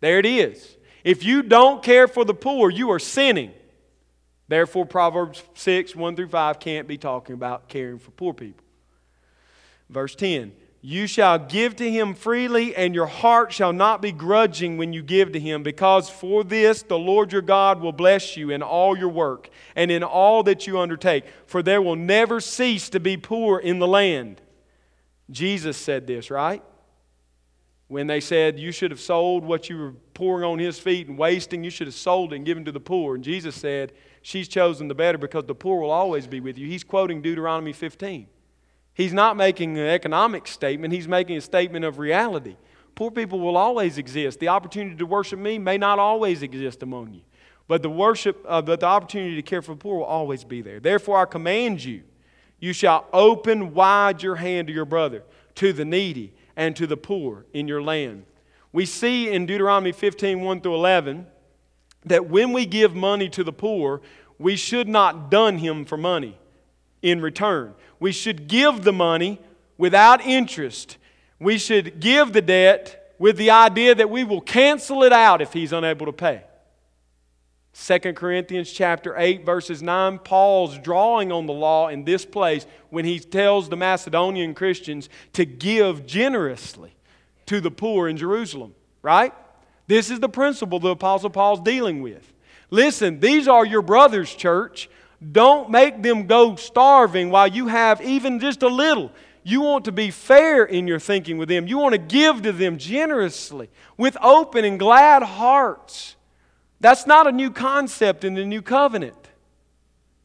There 0.00 0.18
it 0.18 0.26
is. 0.26 0.76
If 1.04 1.22
you 1.22 1.44
don't 1.44 1.80
care 1.80 2.08
for 2.08 2.24
the 2.24 2.34
poor, 2.34 2.70
you 2.70 2.90
are 2.90 2.98
sinning. 2.98 3.52
Therefore, 4.48 4.84
Proverbs 4.84 5.40
6, 5.54 5.94
1 5.94 6.16
through 6.16 6.28
5 6.28 6.58
can't 6.58 6.88
be 6.88 6.98
talking 6.98 7.34
about 7.34 7.68
caring 7.68 8.00
for 8.00 8.10
poor 8.10 8.34
people. 8.34 8.64
Verse 9.90 10.14
10 10.14 10.52
You 10.80 11.06
shall 11.06 11.38
give 11.38 11.76
to 11.76 11.90
him 11.90 12.14
freely, 12.14 12.74
and 12.74 12.94
your 12.94 13.06
heart 13.06 13.52
shall 13.52 13.72
not 13.72 14.02
be 14.02 14.12
grudging 14.12 14.76
when 14.76 14.92
you 14.92 15.02
give 15.02 15.32
to 15.32 15.40
him, 15.40 15.62
because 15.62 16.08
for 16.08 16.44
this 16.44 16.82
the 16.82 16.98
Lord 16.98 17.32
your 17.32 17.42
God 17.42 17.80
will 17.80 17.92
bless 17.92 18.36
you 18.36 18.50
in 18.50 18.62
all 18.62 18.96
your 18.96 19.08
work 19.08 19.48
and 19.74 19.90
in 19.90 20.02
all 20.02 20.42
that 20.44 20.66
you 20.66 20.78
undertake, 20.78 21.24
for 21.46 21.62
there 21.62 21.82
will 21.82 21.96
never 21.96 22.40
cease 22.40 22.88
to 22.90 23.00
be 23.00 23.16
poor 23.16 23.58
in 23.58 23.78
the 23.78 23.88
land. 23.88 24.40
Jesus 25.30 25.76
said 25.76 26.06
this, 26.06 26.30
right? 26.30 26.62
When 27.88 28.06
they 28.06 28.20
said, 28.20 28.58
You 28.58 28.72
should 28.72 28.90
have 28.90 29.00
sold 29.00 29.44
what 29.44 29.68
you 29.68 29.78
were 29.78 29.94
pouring 30.14 30.44
on 30.44 30.58
his 30.58 30.78
feet 30.78 31.08
and 31.08 31.16
wasting, 31.16 31.64
you 31.64 31.70
should 31.70 31.86
have 31.86 31.94
sold 31.94 32.32
it 32.32 32.36
and 32.36 32.44
given 32.44 32.64
to 32.64 32.72
the 32.72 32.80
poor. 32.80 33.14
And 33.14 33.24
Jesus 33.24 33.54
said, 33.54 33.92
she's 34.20 34.48
chosen 34.48 34.88
the 34.88 34.94
better 34.94 35.16
because 35.16 35.44
the 35.44 35.54
poor 35.54 35.80
will 35.80 35.90
always 35.90 36.26
be 36.26 36.40
with 36.40 36.58
you. 36.58 36.66
He's 36.66 36.84
quoting 36.84 37.22
Deuteronomy 37.22 37.72
15. 37.72 38.26
He's 38.98 39.12
not 39.12 39.36
making 39.36 39.78
an 39.78 39.86
economic 39.86 40.48
statement, 40.48 40.92
he's 40.92 41.06
making 41.06 41.36
a 41.36 41.40
statement 41.40 41.84
of 41.84 42.00
reality. 42.00 42.56
Poor 42.96 43.12
people 43.12 43.38
will 43.38 43.56
always 43.56 43.96
exist. 43.96 44.40
The 44.40 44.48
opportunity 44.48 44.96
to 44.96 45.06
worship 45.06 45.38
me 45.38 45.56
may 45.56 45.78
not 45.78 46.00
always 46.00 46.42
exist 46.42 46.82
among 46.82 47.12
you, 47.12 47.20
but 47.68 47.82
the 47.82 47.88
worship, 47.88 48.44
uh, 48.48 48.60
but 48.60 48.80
the 48.80 48.86
opportunity 48.86 49.36
to 49.36 49.42
care 49.42 49.62
for 49.62 49.74
the 49.74 49.78
poor 49.78 49.98
will 49.98 50.04
always 50.04 50.42
be 50.42 50.62
there. 50.62 50.80
Therefore, 50.80 51.16
I 51.20 51.26
command 51.26 51.84
you, 51.84 52.02
you 52.58 52.72
shall 52.72 53.06
open 53.12 53.72
wide 53.72 54.20
your 54.20 54.34
hand 54.34 54.66
to 54.66 54.74
your 54.74 54.84
brother, 54.84 55.22
to 55.54 55.72
the 55.72 55.84
needy, 55.84 56.34
and 56.56 56.74
to 56.74 56.88
the 56.88 56.96
poor 56.96 57.46
in 57.52 57.68
your 57.68 57.80
land. 57.80 58.24
We 58.72 58.84
see 58.84 59.30
in 59.30 59.46
Deuteronomy 59.46 59.92
15 59.92 60.40
1 60.40 60.60
through 60.60 60.74
11 60.74 61.24
that 62.06 62.28
when 62.28 62.52
we 62.52 62.66
give 62.66 62.96
money 62.96 63.28
to 63.28 63.44
the 63.44 63.52
poor, 63.52 64.00
we 64.40 64.56
should 64.56 64.88
not 64.88 65.30
dun 65.30 65.58
him 65.58 65.84
for 65.84 65.96
money 65.96 66.36
in 67.02 67.20
return. 67.20 67.74
We 68.00 68.12
should 68.12 68.48
give 68.48 68.82
the 68.82 68.92
money 68.92 69.40
without 69.76 70.20
interest. 70.20 70.98
We 71.38 71.58
should 71.58 72.00
give 72.00 72.32
the 72.32 72.42
debt 72.42 73.14
with 73.18 73.36
the 73.36 73.50
idea 73.50 73.94
that 73.94 74.10
we 74.10 74.24
will 74.24 74.40
cancel 74.40 75.02
it 75.02 75.12
out 75.12 75.42
if 75.42 75.52
he's 75.52 75.72
unable 75.72 76.06
to 76.06 76.12
pay. 76.12 76.42
2 77.74 78.12
Corinthians 78.14 78.72
chapter 78.72 79.14
8 79.16 79.46
verses 79.46 79.82
9 79.82 80.18
Paul's 80.18 80.78
drawing 80.78 81.30
on 81.30 81.46
the 81.46 81.52
law 81.52 81.88
in 81.88 82.04
this 82.04 82.24
place 82.24 82.66
when 82.90 83.04
he 83.04 83.20
tells 83.20 83.68
the 83.68 83.76
Macedonian 83.76 84.52
Christians 84.52 85.08
to 85.34 85.44
give 85.44 86.04
generously 86.04 86.94
to 87.46 87.60
the 87.60 87.70
poor 87.70 88.08
in 88.08 88.16
Jerusalem, 88.16 88.74
right? 89.00 89.32
This 89.86 90.10
is 90.10 90.18
the 90.18 90.28
principle 90.28 90.80
the 90.80 90.90
apostle 90.90 91.30
Paul's 91.30 91.60
dealing 91.60 92.02
with. 92.02 92.32
Listen, 92.70 93.20
these 93.20 93.48
are 93.48 93.64
your 93.64 93.80
brothers, 93.80 94.34
church. 94.34 94.90
Don't 95.32 95.70
make 95.70 96.02
them 96.02 96.26
go 96.26 96.56
starving 96.56 97.30
while 97.30 97.48
you 97.48 97.66
have 97.66 98.00
even 98.00 98.38
just 98.38 98.62
a 98.62 98.68
little. 98.68 99.10
You 99.42 99.62
want 99.62 99.86
to 99.86 99.92
be 99.92 100.10
fair 100.10 100.64
in 100.64 100.86
your 100.86 101.00
thinking 101.00 101.38
with 101.38 101.48
them. 101.48 101.66
You 101.66 101.78
want 101.78 101.94
to 101.94 101.98
give 101.98 102.42
to 102.42 102.52
them 102.52 102.78
generously 102.78 103.70
with 103.96 104.16
open 104.22 104.64
and 104.64 104.78
glad 104.78 105.22
hearts. 105.22 106.16
That's 106.80 107.06
not 107.06 107.26
a 107.26 107.32
new 107.32 107.50
concept 107.50 108.24
in 108.24 108.34
the 108.34 108.44
new 108.44 108.62
covenant. 108.62 109.16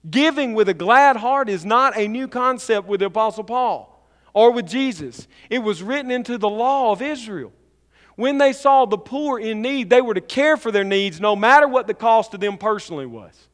Giving 0.09 0.53
with 0.53 0.69
a 0.69 0.73
glad 0.73 1.15
heart 1.15 1.49
is 1.49 1.65
not 1.65 1.97
a 1.97 2.07
new 2.07 2.27
concept 2.27 2.87
with 2.87 2.99
the 2.99 3.07
Apostle 3.07 3.45
Paul 3.45 3.89
or 4.33 4.51
with 4.51 4.67
Jesus. 4.67 5.27
It 5.49 5.59
was 5.59 5.81
written 5.81 6.11
into 6.11 6.37
the 6.37 6.49
law 6.49 6.91
of 6.91 7.01
Israel. 7.01 7.53
When 8.15 8.37
they 8.37 8.53
saw 8.53 8.85
the 8.85 8.97
poor 8.97 9.39
in 9.39 9.61
need, 9.61 9.89
they 9.89 10.01
were 10.01 10.13
to 10.13 10.21
care 10.21 10.57
for 10.57 10.71
their 10.71 10.83
needs 10.83 11.19
no 11.19 11.35
matter 11.35 11.67
what 11.67 11.87
the 11.87 11.93
cost 11.95 12.31
to 12.31 12.37
them 12.37 12.57
personally 12.57 13.07
was. 13.07 13.47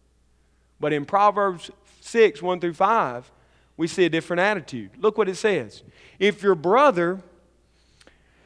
But 0.79 0.93
in 0.93 1.05
Proverbs 1.05 1.71
6 2.01 2.41
1 2.41 2.59
through 2.59 2.73
5, 2.73 3.31
we 3.77 3.87
see 3.87 4.05
a 4.05 4.09
different 4.09 4.41
attitude. 4.41 4.91
Look 4.97 5.17
what 5.17 5.29
it 5.29 5.35
says. 5.35 5.83
If 6.19 6.43
your 6.43 6.55
brother 6.55 7.21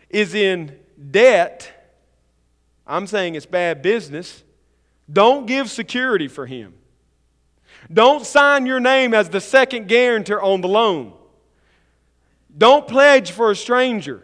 is 0.09 0.35
in 0.35 0.77
debt, 1.11 1.71
I'm 2.85 3.07
saying 3.07 3.35
it's 3.35 3.45
bad 3.45 3.81
business, 3.81 4.43
don't 5.11 5.45
give 5.45 5.69
security 5.69 6.27
for 6.27 6.45
him. 6.45 6.73
Don't 7.91 8.25
sign 8.25 8.65
your 8.65 8.79
name 8.79 9.13
as 9.13 9.29
the 9.29 9.41
second 9.41 9.87
guarantor 9.87 10.41
on 10.41 10.61
the 10.61 10.67
loan. 10.67 11.13
Don't 12.55 12.87
pledge 12.87 13.31
for 13.31 13.51
a 13.51 13.55
stranger. 13.55 14.23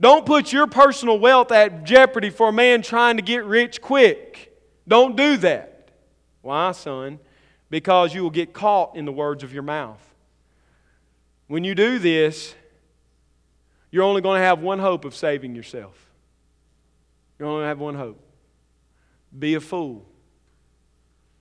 Don't 0.00 0.24
put 0.24 0.52
your 0.52 0.66
personal 0.66 1.18
wealth 1.18 1.52
at 1.52 1.84
jeopardy 1.84 2.30
for 2.30 2.48
a 2.48 2.52
man 2.52 2.80
trying 2.80 3.16
to 3.16 3.22
get 3.22 3.44
rich 3.44 3.82
quick. 3.82 4.58
Don't 4.88 5.14
do 5.14 5.36
that. 5.38 5.69
Why, 6.42 6.72
son? 6.72 7.18
Because 7.68 8.14
you 8.14 8.22
will 8.22 8.30
get 8.30 8.52
caught 8.52 8.96
in 8.96 9.04
the 9.04 9.12
words 9.12 9.42
of 9.42 9.52
your 9.52 9.62
mouth. 9.62 10.00
When 11.46 11.64
you 11.64 11.74
do 11.74 11.98
this, 11.98 12.54
you're 13.90 14.04
only 14.04 14.22
going 14.22 14.40
to 14.40 14.44
have 14.44 14.60
one 14.60 14.78
hope 14.78 15.04
of 15.04 15.14
saving 15.14 15.54
yourself. 15.54 16.10
You're 17.38 17.48
only 17.48 17.60
going 17.60 17.64
to 17.64 17.68
have 17.68 17.80
one 17.80 17.94
hope. 17.94 18.22
Be 19.36 19.54
a 19.54 19.60
fool. 19.60 20.06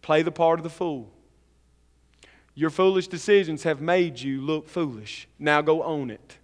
Play 0.01 0.21
the 0.21 0.31
part 0.31 0.59
of 0.59 0.63
the 0.63 0.69
fool. 0.69 1.11
Your 2.55 2.69
foolish 2.69 3.07
decisions 3.07 3.63
have 3.63 3.81
made 3.81 4.19
you 4.19 4.41
look 4.41 4.67
foolish. 4.67 5.27
Now 5.37 5.61
go 5.61 5.83
own 5.83 6.09
it. 6.09 6.37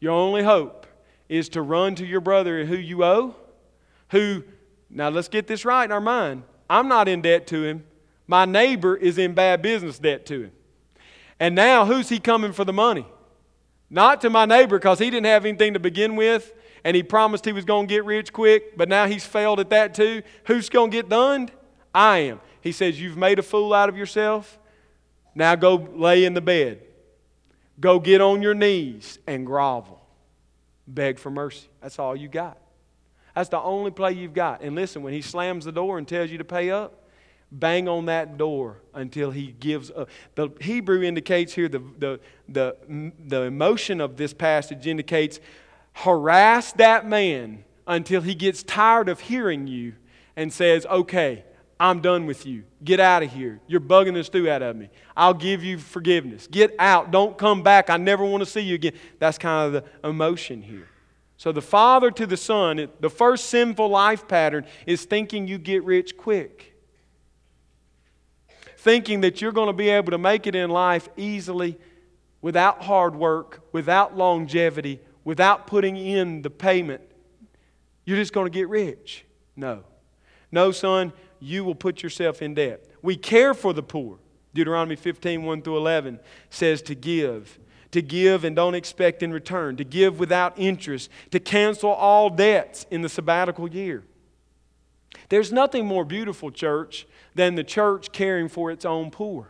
Your 0.00 0.12
only 0.12 0.42
hope 0.42 0.86
is 1.28 1.48
to 1.50 1.62
run 1.62 1.94
to 1.94 2.04
your 2.04 2.20
brother 2.20 2.64
who 2.64 2.76
you 2.76 3.04
owe, 3.04 3.36
who, 4.10 4.42
now 4.88 5.08
let's 5.08 5.28
get 5.28 5.46
this 5.46 5.64
right 5.64 5.84
in 5.84 5.92
our 5.92 6.00
mind. 6.00 6.42
I'm 6.70 6.88
not 6.88 7.08
in 7.08 7.20
debt 7.20 7.48
to 7.48 7.64
him. 7.64 7.84
My 8.28 8.44
neighbor 8.44 8.96
is 8.96 9.18
in 9.18 9.34
bad 9.34 9.60
business 9.60 9.98
debt 9.98 10.24
to 10.26 10.44
him. 10.44 10.52
And 11.40 11.56
now 11.56 11.84
who's 11.84 12.08
he 12.08 12.20
coming 12.20 12.52
for 12.52 12.64
the 12.64 12.72
money? 12.72 13.06
Not 13.90 14.20
to 14.20 14.30
my 14.30 14.46
neighbor 14.46 14.78
because 14.78 15.00
he 15.00 15.10
didn't 15.10 15.26
have 15.26 15.44
anything 15.44 15.74
to 15.74 15.80
begin 15.80 16.14
with 16.14 16.52
and 16.84 16.96
he 16.96 17.02
promised 17.02 17.44
he 17.44 17.52
was 17.52 17.64
going 17.64 17.88
to 17.88 17.94
get 17.94 18.04
rich 18.04 18.32
quick, 18.32 18.76
but 18.76 18.88
now 18.88 19.06
he's 19.06 19.26
failed 19.26 19.60
at 19.60 19.70
that 19.70 19.94
too. 19.94 20.22
Who's 20.44 20.68
going 20.68 20.90
to 20.90 20.96
get 20.96 21.08
done? 21.08 21.50
I 21.94 22.18
am. 22.18 22.40
He 22.60 22.72
says, 22.72 23.00
You've 23.00 23.16
made 23.16 23.38
a 23.38 23.42
fool 23.42 23.74
out 23.74 23.88
of 23.88 23.96
yourself. 23.96 24.58
Now 25.34 25.56
go 25.56 25.74
lay 25.74 26.24
in 26.24 26.34
the 26.34 26.40
bed. 26.40 26.82
Go 27.80 27.98
get 27.98 28.20
on 28.20 28.42
your 28.42 28.54
knees 28.54 29.18
and 29.26 29.44
grovel. 29.44 30.00
Beg 30.86 31.18
for 31.18 31.30
mercy. 31.30 31.68
That's 31.80 31.98
all 31.98 32.14
you 32.14 32.28
got. 32.28 32.58
That's 33.34 33.48
the 33.48 33.60
only 33.60 33.90
play 33.90 34.12
you've 34.12 34.34
got. 34.34 34.62
And 34.62 34.74
listen, 34.74 35.02
when 35.02 35.12
he 35.12 35.22
slams 35.22 35.64
the 35.64 35.72
door 35.72 35.98
and 35.98 36.06
tells 36.06 36.30
you 36.30 36.38
to 36.38 36.44
pay 36.44 36.70
up, 36.70 37.08
bang 37.52 37.88
on 37.88 38.06
that 38.06 38.36
door 38.38 38.80
until 38.94 39.30
he 39.30 39.52
gives 39.58 39.90
up. 39.90 40.08
The 40.34 40.50
Hebrew 40.60 41.02
indicates 41.02 41.52
here, 41.52 41.68
the, 41.68 41.82
the, 41.98 42.20
the, 42.48 43.12
the 43.26 43.42
emotion 43.42 44.00
of 44.00 44.16
this 44.16 44.32
passage 44.32 44.86
indicates 44.86 45.40
harass 45.92 46.72
that 46.74 47.06
man 47.06 47.64
until 47.86 48.20
he 48.20 48.34
gets 48.34 48.62
tired 48.62 49.08
of 49.08 49.20
hearing 49.20 49.66
you 49.66 49.94
and 50.36 50.52
says, 50.52 50.86
Okay, 50.86 51.44
I'm 51.80 52.02
done 52.02 52.26
with 52.26 52.44
you. 52.44 52.64
Get 52.84 53.00
out 53.00 53.22
of 53.22 53.32
here. 53.32 53.58
You're 53.66 53.80
bugging 53.80 54.12
the 54.12 54.22
stew 54.22 54.50
out 54.50 54.60
of 54.60 54.76
me. 54.76 54.90
I'll 55.16 55.32
give 55.32 55.64
you 55.64 55.78
forgiveness. 55.78 56.46
Get 56.46 56.74
out. 56.78 57.10
Don't 57.10 57.38
come 57.38 57.62
back. 57.62 57.88
I 57.88 57.96
never 57.96 58.22
want 58.22 58.42
to 58.42 58.46
see 58.46 58.60
you 58.60 58.74
again. 58.74 58.92
That's 59.18 59.38
kind 59.38 59.74
of 59.74 59.82
the 59.82 60.06
emotion 60.08 60.60
here. 60.60 60.89
So, 61.40 61.52
the 61.52 61.62
father 61.62 62.10
to 62.10 62.26
the 62.26 62.36
son, 62.36 62.86
the 63.00 63.08
first 63.08 63.46
sinful 63.46 63.88
life 63.88 64.28
pattern 64.28 64.66
is 64.84 65.06
thinking 65.06 65.48
you 65.48 65.56
get 65.56 65.82
rich 65.84 66.18
quick. 66.18 66.76
Thinking 68.76 69.22
that 69.22 69.40
you're 69.40 69.50
going 69.50 69.68
to 69.68 69.72
be 69.72 69.88
able 69.88 70.10
to 70.10 70.18
make 70.18 70.46
it 70.46 70.54
in 70.54 70.68
life 70.68 71.08
easily 71.16 71.78
without 72.42 72.82
hard 72.82 73.16
work, 73.16 73.62
without 73.72 74.18
longevity, 74.18 75.00
without 75.24 75.66
putting 75.66 75.96
in 75.96 76.42
the 76.42 76.50
payment. 76.50 77.00
You're 78.04 78.18
just 78.18 78.34
going 78.34 78.44
to 78.44 78.50
get 78.50 78.68
rich. 78.68 79.24
No. 79.56 79.84
No, 80.52 80.72
son, 80.72 81.10
you 81.40 81.64
will 81.64 81.74
put 81.74 82.02
yourself 82.02 82.42
in 82.42 82.52
debt. 82.52 82.84
We 83.00 83.16
care 83.16 83.54
for 83.54 83.72
the 83.72 83.82
poor. 83.82 84.18
Deuteronomy 84.52 84.96
15, 84.96 85.42
1 85.42 85.62
through 85.62 85.78
11 85.78 86.20
says 86.50 86.82
to 86.82 86.94
give. 86.94 87.58
To 87.92 88.02
give 88.02 88.44
and 88.44 88.54
don't 88.54 88.74
expect 88.74 89.22
in 89.22 89.32
return. 89.32 89.76
To 89.76 89.84
give 89.84 90.20
without 90.20 90.54
interest. 90.56 91.10
To 91.32 91.40
cancel 91.40 91.90
all 91.90 92.30
debts 92.30 92.86
in 92.90 93.02
the 93.02 93.08
sabbatical 93.08 93.68
year. 93.68 94.04
There's 95.28 95.52
nothing 95.52 95.86
more 95.86 96.04
beautiful, 96.04 96.50
church, 96.50 97.06
than 97.34 97.54
the 97.54 97.64
church 97.64 98.12
caring 98.12 98.48
for 98.48 98.70
its 98.70 98.84
own 98.84 99.10
poor. 99.10 99.48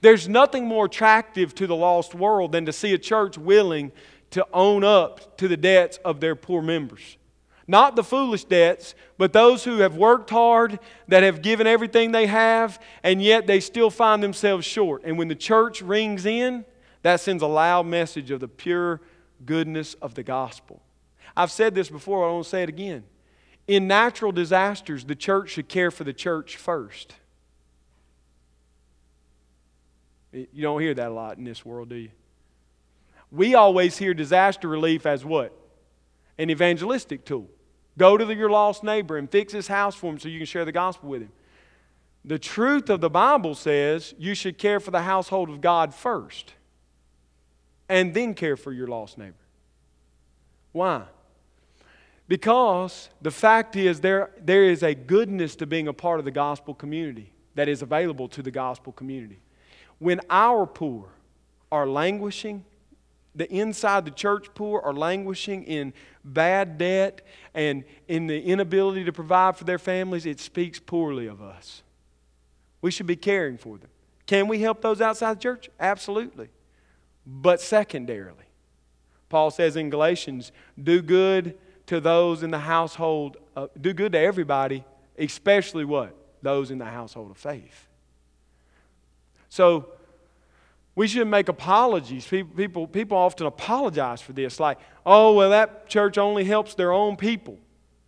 There's 0.00 0.28
nothing 0.28 0.66
more 0.66 0.86
attractive 0.86 1.54
to 1.56 1.66
the 1.66 1.76
lost 1.76 2.14
world 2.14 2.52
than 2.52 2.66
to 2.66 2.72
see 2.72 2.92
a 2.92 2.98
church 2.98 3.36
willing 3.36 3.92
to 4.30 4.46
own 4.52 4.84
up 4.84 5.36
to 5.38 5.48
the 5.48 5.56
debts 5.56 5.98
of 6.04 6.20
their 6.20 6.34
poor 6.34 6.62
members. 6.62 7.16
Not 7.66 7.96
the 7.96 8.04
foolish 8.04 8.44
debts, 8.44 8.94
but 9.18 9.32
those 9.32 9.64
who 9.64 9.78
have 9.78 9.96
worked 9.96 10.30
hard, 10.30 10.78
that 11.08 11.22
have 11.22 11.42
given 11.42 11.66
everything 11.66 12.12
they 12.12 12.26
have, 12.26 12.82
and 13.02 13.22
yet 13.22 13.46
they 13.46 13.60
still 13.60 13.90
find 13.90 14.22
themselves 14.22 14.66
short. 14.66 15.02
And 15.04 15.16
when 15.16 15.28
the 15.28 15.34
church 15.34 15.80
rings 15.80 16.26
in, 16.26 16.64
that 17.02 17.20
sends 17.20 17.42
a 17.42 17.46
loud 17.46 17.86
message 17.86 18.30
of 18.30 18.40
the 18.40 18.48
pure 18.48 19.00
goodness 19.44 19.94
of 19.94 20.14
the 20.14 20.22
gospel. 20.22 20.80
I've 21.36 21.50
said 21.50 21.74
this 21.74 21.88
before, 21.88 22.24
I 22.24 22.30
won't 22.30 22.46
say 22.46 22.62
it 22.62 22.68
again. 22.68 23.04
In 23.66 23.86
natural 23.86 24.32
disasters, 24.32 25.04
the 25.04 25.14
church 25.14 25.50
should 25.50 25.68
care 25.68 25.90
for 25.90 26.04
the 26.04 26.12
church 26.12 26.56
first. 26.56 27.14
You 30.32 30.62
don't 30.62 30.80
hear 30.80 30.94
that 30.94 31.08
a 31.08 31.14
lot 31.14 31.38
in 31.38 31.44
this 31.44 31.64
world, 31.64 31.88
do 31.90 31.96
you? 31.96 32.10
We 33.30 33.54
always 33.54 33.98
hear 33.98 34.14
disaster 34.14 34.68
relief 34.68 35.06
as 35.06 35.24
what? 35.24 35.56
An 36.38 36.50
evangelistic 36.50 37.24
tool. 37.24 37.48
Go 37.98 38.16
to 38.16 38.24
the, 38.24 38.34
your 38.34 38.50
lost 38.50 38.82
neighbor 38.82 39.16
and 39.18 39.30
fix 39.30 39.52
his 39.52 39.68
house 39.68 39.94
for 39.94 40.10
him 40.10 40.18
so 40.18 40.28
you 40.28 40.38
can 40.38 40.46
share 40.46 40.64
the 40.64 40.72
gospel 40.72 41.10
with 41.10 41.22
him. 41.22 41.32
The 42.24 42.38
truth 42.38 42.88
of 42.88 43.00
the 43.00 43.10
Bible 43.10 43.54
says 43.54 44.14
you 44.18 44.34
should 44.34 44.56
care 44.56 44.80
for 44.80 44.90
the 44.90 45.02
household 45.02 45.50
of 45.50 45.60
God 45.60 45.94
first 45.94 46.54
and 47.92 48.14
then 48.14 48.32
care 48.32 48.56
for 48.56 48.72
your 48.72 48.86
lost 48.86 49.18
neighbor. 49.18 49.34
Why? 50.72 51.04
Because 52.26 53.10
the 53.20 53.30
fact 53.30 53.76
is, 53.76 54.00
there, 54.00 54.30
there 54.40 54.64
is 54.64 54.82
a 54.82 54.94
goodness 54.94 55.56
to 55.56 55.66
being 55.66 55.88
a 55.88 55.92
part 55.92 56.18
of 56.18 56.24
the 56.24 56.30
gospel 56.30 56.72
community 56.72 57.34
that 57.54 57.68
is 57.68 57.82
available 57.82 58.28
to 58.28 58.40
the 58.42 58.50
gospel 58.50 58.94
community. 58.94 59.40
When 59.98 60.22
our 60.30 60.64
poor 60.64 61.10
are 61.70 61.86
languishing, 61.86 62.64
the 63.34 63.50
inside 63.52 64.06
the 64.06 64.10
church 64.10 64.46
poor 64.54 64.80
are 64.80 64.94
languishing 64.94 65.64
in 65.64 65.92
bad 66.24 66.78
debt 66.78 67.20
and 67.52 67.84
in 68.08 68.26
the 68.26 68.40
inability 68.42 69.04
to 69.04 69.12
provide 69.12 69.58
for 69.58 69.64
their 69.64 69.78
families, 69.78 70.24
it 70.24 70.40
speaks 70.40 70.78
poorly 70.78 71.26
of 71.26 71.42
us. 71.42 71.82
We 72.80 72.90
should 72.90 73.06
be 73.06 73.16
caring 73.16 73.58
for 73.58 73.76
them. 73.76 73.90
Can 74.26 74.48
we 74.48 74.60
help 74.60 74.80
those 74.80 75.02
outside 75.02 75.36
the 75.36 75.42
church? 75.42 75.68
Absolutely. 75.78 76.48
But 77.26 77.60
secondarily, 77.60 78.44
Paul 79.28 79.50
says 79.50 79.76
in 79.76 79.90
Galatians, 79.90 80.52
do 80.82 81.00
good 81.02 81.56
to 81.86 82.00
those 82.00 82.42
in 82.42 82.50
the 82.50 82.58
household, 82.58 83.36
uh, 83.56 83.68
do 83.80 83.92
good 83.92 84.12
to 84.12 84.18
everybody, 84.18 84.84
especially 85.18 85.84
what? 85.84 86.14
Those 86.42 86.70
in 86.70 86.78
the 86.78 86.84
household 86.84 87.30
of 87.30 87.36
faith. 87.36 87.88
So, 89.48 89.88
we 90.94 91.08
shouldn't 91.08 91.30
make 91.30 91.48
apologies. 91.48 92.26
People, 92.26 92.54
people, 92.54 92.86
people 92.86 93.16
often 93.16 93.46
apologize 93.46 94.20
for 94.20 94.32
this, 94.32 94.60
like, 94.60 94.78
oh, 95.06 95.34
well, 95.34 95.50
that 95.50 95.88
church 95.88 96.18
only 96.18 96.44
helps 96.44 96.74
their 96.74 96.92
own 96.92 97.16
people. 97.16 97.58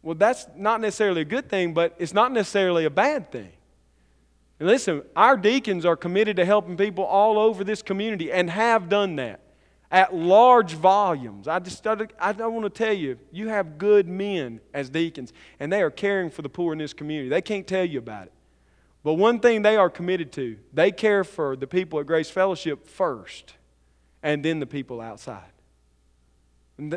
Well, 0.03 0.14
that's 0.14 0.46
not 0.55 0.81
necessarily 0.83 1.22
a 1.22 1.24
good 1.24 1.48
thing, 1.48 1.72
but 1.72 1.94
it's 1.98 2.12
not 2.12 2.31
necessarily 2.33 2.85
a 2.85 2.90
bad 2.90 3.33
thing. 3.33 3.53
And 4.59 4.69
listen, 4.69 5.03
our 5.17 5.37
deacons 5.37 5.85
are 5.85 5.97
committed 5.97 6.37
to 6.37 6.45
helping 6.45 6.77
people 6.77 7.05
all 7.05 7.38
over 7.38 7.64
this 7.64 7.83
community 7.83 8.31
and 8.31 8.49
have 8.51 8.88
done 8.88 9.17
that 9.17 9.40
at 9.90 10.14
large 10.14 10.75
volumes. 10.75 11.47
I 11.47 11.61
just 11.61 11.87
I 11.87 12.33
want 12.33 12.64
to 12.64 12.71
tell 12.71 12.93
you, 12.93 13.19
you 13.31 13.49
have 13.49 13.79
good 13.79 14.09
men 14.09 14.61
as 14.73 14.90
deacons, 14.90 15.33
and 15.61 15.73
they 15.73 15.83
are 15.83 15.90
caring 15.90 16.31
for 16.31 16.43
the 16.43 16.49
poor 16.49 16.73
in 16.73 16.79
this 16.79 16.93
community. 16.93 17.29
They 17.29 17.43
can't 17.43 17.67
tell 17.67 17.85
you 17.85 17.99
about 17.99 18.27
it. 18.27 18.33
But 19.05 19.14
one 19.14 19.38
thing 19.38 19.62
they 19.62 19.77
are 19.77 19.90
committed 19.90 20.33
to, 20.33 20.57
they 20.73 20.90
care 20.90 21.25
for 21.25 21.57
the 21.57 21.67
people 21.67 22.01
at 22.01 22.07
Grace 22.07 22.31
Fellowship 22.31 22.88
first, 22.88 23.55
and 24.23 24.45
then 24.45 24.61
the 24.61 24.67
people 24.67 25.01
outside. 25.01 25.53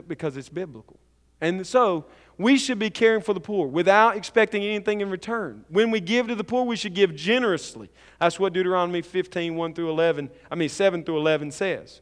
because 0.07 0.37
it's 0.37 0.49
biblical. 0.49 0.99
And 1.39 1.67
so, 1.67 2.05
we 2.37 2.57
should 2.57 2.77
be 2.77 2.89
caring 2.89 3.21
for 3.21 3.33
the 3.33 3.39
poor 3.39 3.67
without 3.67 4.15
expecting 4.15 4.63
anything 4.63 5.01
in 5.01 5.09
return. 5.09 5.65
When 5.69 5.89
we 5.89 5.99
give 5.99 6.27
to 6.27 6.35
the 6.35 6.43
poor, 6.43 6.65
we 6.65 6.75
should 6.75 6.93
give 6.93 7.15
generously. 7.15 7.89
That's 8.19 8.39
what 8.39 8.53
Deuteronomy 8.53 9.01
15, 9.01 9.55
1 9.55 9.73
through 9.73 9.89
11, 9.89 10.29
I 10.51 10.55
mean 10.55 10.69
7 10.69 11.03
through 11.03 11.17
11 11.17 11.51
says. 11.51 12.01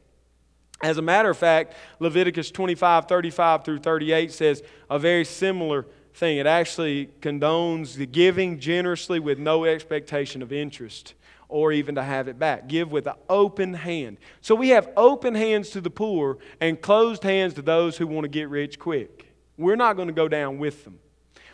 As 0.84 0.98
a 0.98 1.02
matter 1.02 1.30
of 1.30 1.38
fact, 1.38 1.74
Leviticus 2.00 2.52
25, 2.52 3.08
35 3.08 3.64
through 3.64 3.80
38 3.80 4.32
says 4.32 4.62
a 4.90 5.00
very 5.00 5.24
similar 5.24 5.86
thing. 6.14 6.38
It 6.38 6.48
actually 6.48 7.10
condones 7.22 7.96
the 7.96 8.06
giving 8.06 8.60
generously 8.60 9.20
with 9.20 9.40
no 9.40 9.64
expectation 9.64 10.42
of 10.42 10.52
interest 10.52 11.14
or 11.48 11.72
even 11.72 11.96
to 11.96 12.04
have 12.04 12.28
it 12.28 12.38
back. 12.38 12.68
Give 12.68 12.92
with 12.92 13.08
an 13.08 13.16
open 13.30 13.74
hand. 13.74 14.18
So 14.42 14.54
we 14.54 14.70
have 14.70 14.90
open 14.98 15.36
hands 15.36 15.70
to 15.72 15.82
the 15.82 15.90
poor 15.90 16.40
and 16.60 16.82
closed 16.82 17.24
hands 17.24 17.54
to 17.54 17.62
those 17.62 17.98
who 17.98 18.08
want 18.08 18.26
to 18.26 18.30
get 18.30 18.50
rich 18.50 18.78
quick. 18.78 19.35
We're 19.58 19.76
not 19.76 19.96
going 19.96 20.08
to 20.08 20.14
go 20.14 20.28
down 20.28 20.58
with 20.58 20.84
them. 20.84 21.00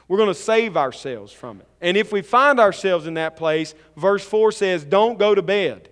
We're 0.08 0.18
going 0.18 0.30
to 0.30 0.36
save 0.36 0.76
ourselves 0.76 1.32
from 1.32 1.62
it. 1.62 1.68
And 1.80 1.96
if 1.96 2.12
we 2.12 2.22
find 2.22 2.60
ourselves 2.60 3.08
in 3.08 3.14
that 3.14 3.38
place, 3.38 3.74
verse 3.96 4.26
4 4.26 4.52
says, 4.52 4.84
Don't 4.84 5.18
go 5.18 5.34
to 5.34 5.42
bed. 5.42 5.90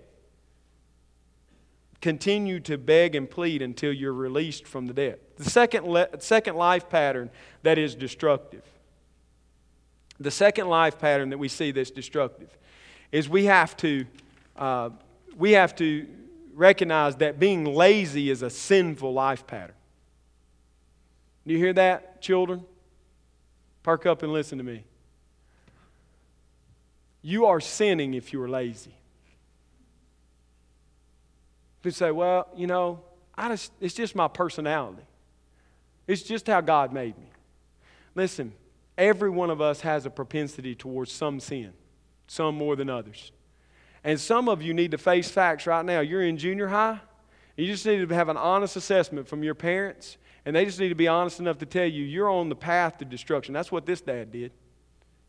Continue 2.02 2.60
to 2.62 2.78
beg 2.78 3.16
and 3.16 3.30
plead 3.30 3.62
until 3.62 3.92
you're 3.92 4.14
released 4.14 4.66
from 4.66 4.88
the 4.88 4.94
debt. 4.94 5.38
The 5.38 5.50
second, 5.50 5.86
le- 5.86 6.08
second 6.20 6.56
life 6.56 6.90
pattern 6.90 7.30
that 7.64 7.78
is 7.78 7.96
destructive. 7.96 8.64
The 10.20 10.32
second 10.32 10.68
life 10.68 11.00
pattern 11.00 11.30
that 11.30 11.38
we 11.38 11.48
see 11.48 11.72
that's 11.72 11.92
destructive 11.92 12.58
is 13.12 13.30
we 13.30 13.46
have 13.46 13.76
to, 13.78 14.06
uh, 14.58 14.90
we 15.38 15.54
have 15.54 15.76
to 15.78 16.08
recognize 16.54 17.16
that 17.18 17.40
being 17.40 17.66
lazy 17.66 18.30
is 18.30 18.42
a 18.42 18.50
sinful 18.50 19.14
life 19.14 19.48
pattern. 19.48 19.76
Do 21.50 21.54
you 21.54 21.60
hear 21.60 21.74
that, 21.74 22.22
children? 22.22 22.64
Park 23.82 24.06
up 24.06 24.22
and 24.22 24.32
listen 24.32 24.60
to 24.60 24.64
me. 24.64 24.84
You 27.24 27.48
are 27.48 27.60
sinning 27.60 28.14
if 28.14 28.32
you 28.32 28.40
are 28.44 28.48
lazy. 28.48 28.94
People 31.82 31.96
say, 31.96 32.12
well, 32.12 32.50
you 32.56 32.68
know, 32.68 33.02
I 33.36 33.50
just, 33.50 33.72
it's 33.82 33.96
just 33.96 34.16
my 34.16 34.28
personality. 34.28 35.02
It's 36.06 36.22
just 36.22 36.46
how 36.46 36.62
God 36.62 36.94
made 36.94 37.18
me. 37.18 37.32
Listen, 38.14 38.54
every 38.96 39.32
one 39.32 39.50
of 39.50 39.60
us 39.60 39.82
has 39.82 40.06
a 40.06 40.12
propensity 40.12 40.76
towards 40.76 41.12
some 41.12 41.40
sin, 41.40 41.74
some 42.28 42.54
more 42.54 42.76
than 42.76 42.92
others. 42.92 43.32
And 44.04 44.20
some 44.20 44.50
of 44.50 44.62
you 44.62 44.76
need 44.76 44.92
to 44.92 45.00
face 45.00 45.32
facts 45.32 45.66
right 45.66 45.84
now. 45.84 46.02
You're 46.02 46.22
in 46.22 46.38
junior 46.38 46.68
high. 46.68 47.00
You 47.58 47.66
just 47.66 47.88
need 47.88 48.08
to 48.08 48.14
have 48.14 48.30
an 48.30 48.38
honest 48.38 48.76
assessment 48.76 49.28
from 49.28 49.42
your 49.42 49.56
parents 49.56 50.18
and 50.50 50.56
they 50.56 50.66
just 50.66 50.80
need 50.80 50.90
to 50.90 50.96
be 50.96 51.08
honest 51.08 51.40
enough 51.40 51.60
to 51.60 51.66
tell 51.68 51.86
you, 51.86 52.04
you're 52.04 52.28
on 52.28 52.50
the 52.50 52.56
path 52.56 52.98
to 52.98 53.06
destruction. 53.06 53.54
That's 53.54 53.72
what 53.72 53.86
this 53.86 54.02
dad 54.02 54.32
did. 54.32 54.52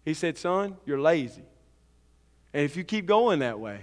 He 0.03 0.15
said, 0.15 0.39
Son, 0.39 0.79
you're 0.87 0.99
lazy. 0.99 1.43
And 2.55 2.65
if 2.65 2.75
you 2.75 2.85
keep 2.85 3.05
going 3.05 3.41
that 3.41 3.61
way, 3.61 3.81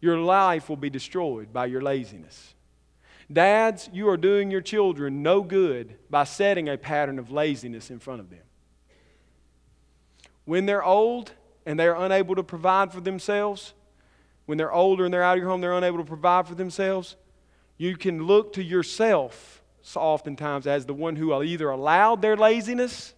your 0.00 0.16
life 0.18 0.68
will 0.68 0.76
be 0.76 0.88
destroyed 0.88 1.52
by 1.52 1.66
your 1.66 1.82
laziness. 1.82 2.54
Dads, 3.32 3.90
you 3.92 4.08
are 4.10 4.16
doing 4.16 4.48
your 4.48 4.60
children 4.60 5.24
no 5.24 5.42
good 5.42 5.96
by 6.08 6.22
setting 6.22 6.68
a 6.68 6.78
pattern 6.78 7.18
of 7.18 7.32
laziness 7.32 7.90
in 7.90 7.98
front 7.98 8.20
of 8.20 8.30
them. 8.30 8.44
When 10.44 10.66
they're 10.66 10.84
old 10.84 11.32
and 11.66 11.80
they're 11.80 11.96
unable 11.96 12.36
to 12.36 12.44
provide 12.44 12.92
for 12.92 13.00
themselves, 13.00 13.74
when 14.46 14.56
they're 14.56 14.72
older 14.72 15.04
and 15.04 15.12
they're 15.12 15.24
out 15.24 15.36
of 15.36 15.42
your 15.42 15.50
home, 15.50 15.62
they're 15.62 15.72
unable 15.72 15.98
to 15.98 16.04
provide 16.04 16.46
for 16.46 16.54
themselves, 16.54 17.16
you 17.76 17.96
can 17.96 18.22
look 18.22 18.52
to 18.52 18.62
yourself 18.62 19.59
oftentimes 19.96 20.66
as 20.66 20.86
the 20.86 20.94
one 20.94 21.16
who 21.16 21.42
either 21.42 21.70
allowed 21.70 22.22
their 22.22 22.36
laziness, 22.36 23.14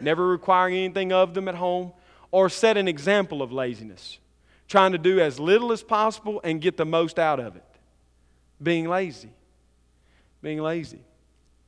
never 0.00 0.26
requiring 0.26 0.76
anything 0.76 1.12
of 1.12 1.34
them 1.34 1.48
at 1.48 1.54
home, 1.54 1.92
or 2.30 2.48
set 2.48 2.76
an 2.76 2.88
example 2.88 3.42
of 3.42 3.52
laziness, 3.52 4.18
trying 4.68 4.92
to 4.92 4.98
do 4.98 5.20
as 5.20 5.38
little 5.38 5.72
as 5.72 5.82
possible 5.82 6.40
and 6.42 6.60
get 6.60 6.76
the 6.76 6.84
most 6.84 7.18
out 7.18 7.40
of 7.40 7.56
it. 7.56 7.64
Being 8.62 8.88
lazy. 8.88 9.30
Being 10.42 10.60
lazy. 10.60 11.00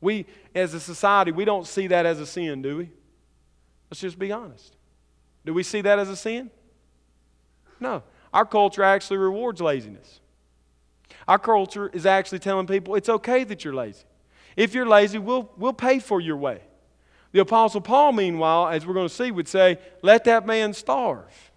We, 0.00 0.26
as 0.54 0.74
a 0.74 0.80
society, 0.80 1.32
we 1.32 1.44
don't 1.44 1.66
see 1.66 1.86
that 1.88 2.06
as 2.06 2.20
a 2.20 2.26
sin, 2.26 2.62
do 2.62 2.78
we? 2.78 2.90
Let's 3.90 4.00
just 4.00 4.18
be 4.18 4.32
honest. 4.32 4.76
Do 5.44 5.54
we 5.54 5.62
see 5.62 5.80
that 5.82 5.98
as 5.98 6.08
a 6.08 6.16
sin? 6.16 6.50
No. 7.78 8.02
Our 8.32 8.44
culture 8.44 8.82
actually 8.82 9.18
rewards 9.18 9.60
laziness. 9.60 10.20
Our 11.28 11.38
culture 11.38 11.88
is 11.92 12.06
actually 12.06 12.40
telling 12.40 12.66
people 12.66 12.94
it's 12.94 13.08
okay 13.08 13.44
that 13.44 13.64
you're 13.64 13.74
lazy. 13.74 14.04
If 14.56 14.74
you're 14.74 14.86
lazy, 14.86 15.18
we'll, 15.18 15.50
we'll 15.56 15.74
pay 15.74 15.98
for 15.98 16.20
your 16.20 16.36
way. 16.36 16.62
The 17.32 17.40
Apostle 17.40 17.82
Paul, 17.82 18.12
meanwhile, 18.12 18.68
as 18.68 18.86
we're 18.86 18.94
going 18.94 19.08
to 19.08 19.14
see, 19.14 19.30
would 19.30 19.48
say, 19.48 19.78
let 20.02 20.24
that 20.24 20.46
man 20.46 20.72
starve. 20.72 21.52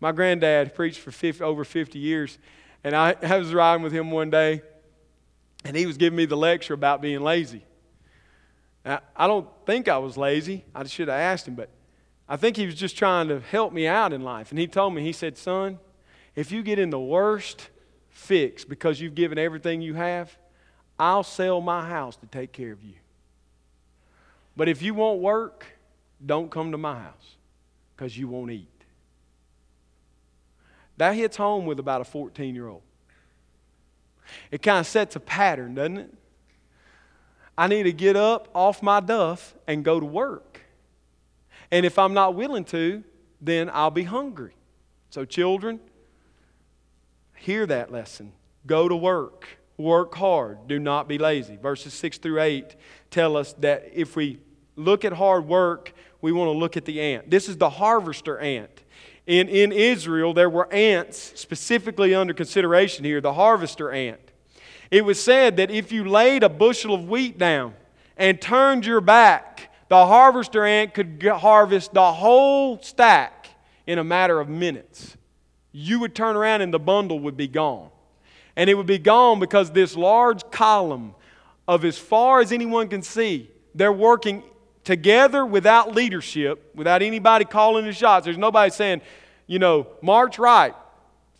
My 0.00 0.10
granddad 0.10 0.74
preached 0.74 0.98
for 0.98 1.12
50, 1.12 1.42
over 1.44 1.64
50 1.64 1.98
years, 1.98 2.38
and 2.82 2.96
I, 2.96 3.14
I 3.22 3.38
was 3.38 3.54
riding 3.54 3.84
with 3.84 3.92
him 3.92 4.10
one 4.10 4.30
day, 4.30 4.62
and 5.64 5.76
he 5.76 5.86
was 5.86 5.96
giving 5.96 6.16
me 6.16 6.26
the 6.26 6.36
lecture 6.36 6.74
about 6.74 7.00
being 7.00 7.20
lazy. 7.20 7.64
Now, 8.84 9.00
I 9.16 9.26
don't 9.26 9.48
think 9.64 9.88
I 9.88 9.98
was 9.98 10.16
lazy. 10.16 10.64
I 10.74 10.84
should 10.84 11.08
have 11.08 11.18
asked 11.18 11.48
him, 11.48 11.54
but 11.54 11.70
I 12.28 12.36
think 12.36 12.56
he 12.56 12.66
was 12.66 12.74
just 12.74 12.98
trying 12.98 13.28
to 13.28 13.40
help 13.40 13.72
me 13.72 13.86
out 13.86 14.12
in 14.12 14.22
life. 14.22 14.50
And 14.50 14.58
he 14.58 14.66
told 14.66 14.94
me, 14.94 15.02
he 15.02 15.12
said, 15.12 15.38
Son, 15.38 15.78
if 16.34 16.50
you 16.50 16.62
get 16.62 16.78
in 16.78 16.90
the 16.90 17.00
worst 17.00 17.68
fix 18.10 18.64
because 18.64 19.00
you've 19.00 19.14
given 19.14 19.38
everything 19.38 19.80
you 19.80 19.94
have, 19.94 20.36
I'll 20.98 21.22
sell 21.22 21.60
my 21.60 21.86
house 21.86 22.16
to 22.16 22.26
take 22.26 22.52
care 22.52 22.72
of 22.72 22.82
you. 22.82 22.94
But 24.56 24.68
if 24.68 24.82
you 24.82 24.94
won't 24.94 25.20
work, 25.20 25.66
don't 26.24 26.50
come 26.50 26.72
to 26.72 26.78
my 26.78 26.98
house 26.98 27.36
because 27.96 28.16
you 28.16 28.28
won't 28.28 28.50
eat. 28.50 28.68
That 30.96 31.14
hits 31.14 31.36
home 31.36 31.66
with 31.66 31.80
about 31.80 32.00
a 32.00 32.04
14 32.04 32.54
year 32.54 32.68
old. 32.68 32.82
It 34.50 34.62
kind 34.62 34.78
of 34.78 34.86
sets 34.86 35.16
a 35.16 35.20
pattern, 35.20 35.74
doesn't 35.74 35.98
it? 35.98 36.14
I 37.56 37.66
need 37.66 37.84
to 37.84 37.92
get 37.92 38.16
up 38.16 38.48
off 38.54 38.82
my 38.82 39.00
duff 39.00 39.54
and 39.66 39.84
go 39.84 40.00
to 40.00 40.06
work. 40.06 40.60
And 41.70 41.84
if 41.84 41.98
I'm 41.98 42.14
not 42.14 42.34
willing 42.34 42.64
to, 42.66 43.02
then 43.40 43.70
I'll 43.72 43.90
be 43.90 44.04
hungry. 44.04 44.54
So, 45.10 45.24
children, 45.24 45.80
hear 47.36 47.66
that 47.66 47.92
lesson. 47.92 48.32
Go 48.66 48.88
to 48.88 48.96
work. 48.96 49.46
Work 49.76 50.14
hard. 50.14 50.68
Do 50.68 50.78
not 50.78 51.08
be 51.08 51.18
lazy. 51.18 51.56
Verses 51.56 51.94
6 51.94 52.18
through 52.18 52.40
8 52.40 52.76
tell 53.10 53.36
us 53.36 53.54
that 53.54 53.90
if 53.92 54.16
we 54.16 54.38
look 54.76 55.04
at 55.04 55.12
hard 55.12 55.46
work, 55.46 55.92
we 56.20 56.32
want 56.32 56.48
to 56.48 56.58
look 56.58 56.76
at 56.76 56.84
the 56.84 57.00
ant. 57.00 57.30
This 57.30 57.48
is 57.48 57.56
the 57.56 57.70
harvester 57.70 58.38
ant. 58.38 58.82
In, 59.26 59.48
in 59.48 59.72
Israel, 59.72 60.34
there 60.34 60.50
were 60.50 60.72
ants 60.72 61.32
specifically 61.34 62.14
under 62.14 62.34
consideration 62.34 63.04
here, 63.04 63.20
the 63.20 63.32
harvester 63.32 63.90
ant. 63.90 64.20
It 64.90 65.04
was 65.04 65.22
said 65.22 65.56
that 65.56 65.70
if 65.70 65.92
you 65.92 66.04
laid 66.04 66.42
a 66.42 66.48
bushel 66.48 66.94
of 66.94 67.08
wheat 67.08 67.38
down 67.38 67.74
and 68.16 68.40
turned 68.40 68.86
your 68.86 69.00
back, 69.00 69.70
the 69.88 70.06
harvester 70.06 70.64
ant 70.64 70.94
could 70.94 71.22
harvest 71.22 71.94
the 71.94 72.12
whole 72.12 72.80
stack 72.82 73.48
in 73.86 73.98
a 73.98 74.04
matter 74.04 74.40
of 74.40 74.48
minutes. 74.48 75.16
You 75.72 76.00
would 76.00 76.14
turn 76.14 76.36
around 76.36 76.60
and 76.60 76.72
the 76.72 76.78
bundle 76.78 77.18
would 77.20 77.36
be 77.36 77.48
gone. 77.48 77.90
And 78.56 78.70
it 78.70 78.74
would 78.74 78.86
be 78.86 78.98
gone 78.98 79.40
because 79.40 79.70
this 79.70 79.96
large 79.96 80.48
column 80.50 81.14
of 81.66 81.84
as 81.84 81.98
far 81.98 82.40
as 82.40 82.52
anyone 82.52 82.88
can 82.88 83.02
see, 83.02 83.50
they're 83.74 83.92
working 83.92 84.42
together 84.84 85.44
without 85.44 85.94
leadership, 85.94 86.70
without 86.74 87.02
anybody 87.02 87.44
calling 87.44 87.84
the 87.84 87.92
shots. 87.92 88.24
There's 88.24 88.38
nobody 88.38 88.70
saying, 88.70 89.00
you 89.46 89.58
know, 89.58 89.86
march 90.02 90.38
right, 90.38 90.74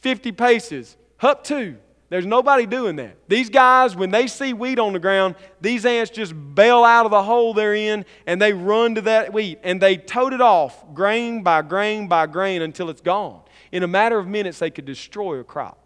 50 0.00 0.32
paces, 0.32 0.96
up 1.20 1.44
two. 1.44 1.76
There's 2.10 2.26
nobody 2.26 2.66
doing 2.66 2.96
that. 2.96 3.16
These 3.28 3.50
guys, 3.50 3.96
when 3.96 4.10
they 4.10 4.26
see 4.26 4.52
wheat 4.52 4.78
on 4.78 4.92
the 4.92 4.98
ground, 4.98 5.34
these 5.60 5.84
ants 5.84 6.10
just 6.10 6.32
bail 6.54 6.84
out 6.84 7.06
of 7.06 7.10
the 7.10 7.22
hole 7.22 7.54
they're 7.54 7.74
in 7.74 8.04
and 8.26 8.40
they 8.40 8.52
run 8.52 8.94
to 8.96 9.00
that 9.02 9.32
wheat 9.32 9.58
and 9.64 9.80
they 9.80 9.96
tote 9.96 10.32
it 10.32 10.40
off 10.40 10.84
grain 10.94 11.42
by 11.42 11.62
grain 11.62 12.06
by 12.06 12.26
grain 12.26 12.62
until 12.62 12.88
it's 12.88 13.00
gone. 13.00 13.40
In 13.72 13.82
a 13.82 13.88
matter 13.88 14.18
of 14.18 14.28
minutes, 14.28 14.58
they 14.58 14.70
could 14.70 14.84
destroy 14.84 15.38
a 15.40 15.44
crop 15.44 15.83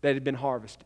that 0.00 0.14
had 0.14 0.24
been 0.24 0.34
harvested. 0.34 0.84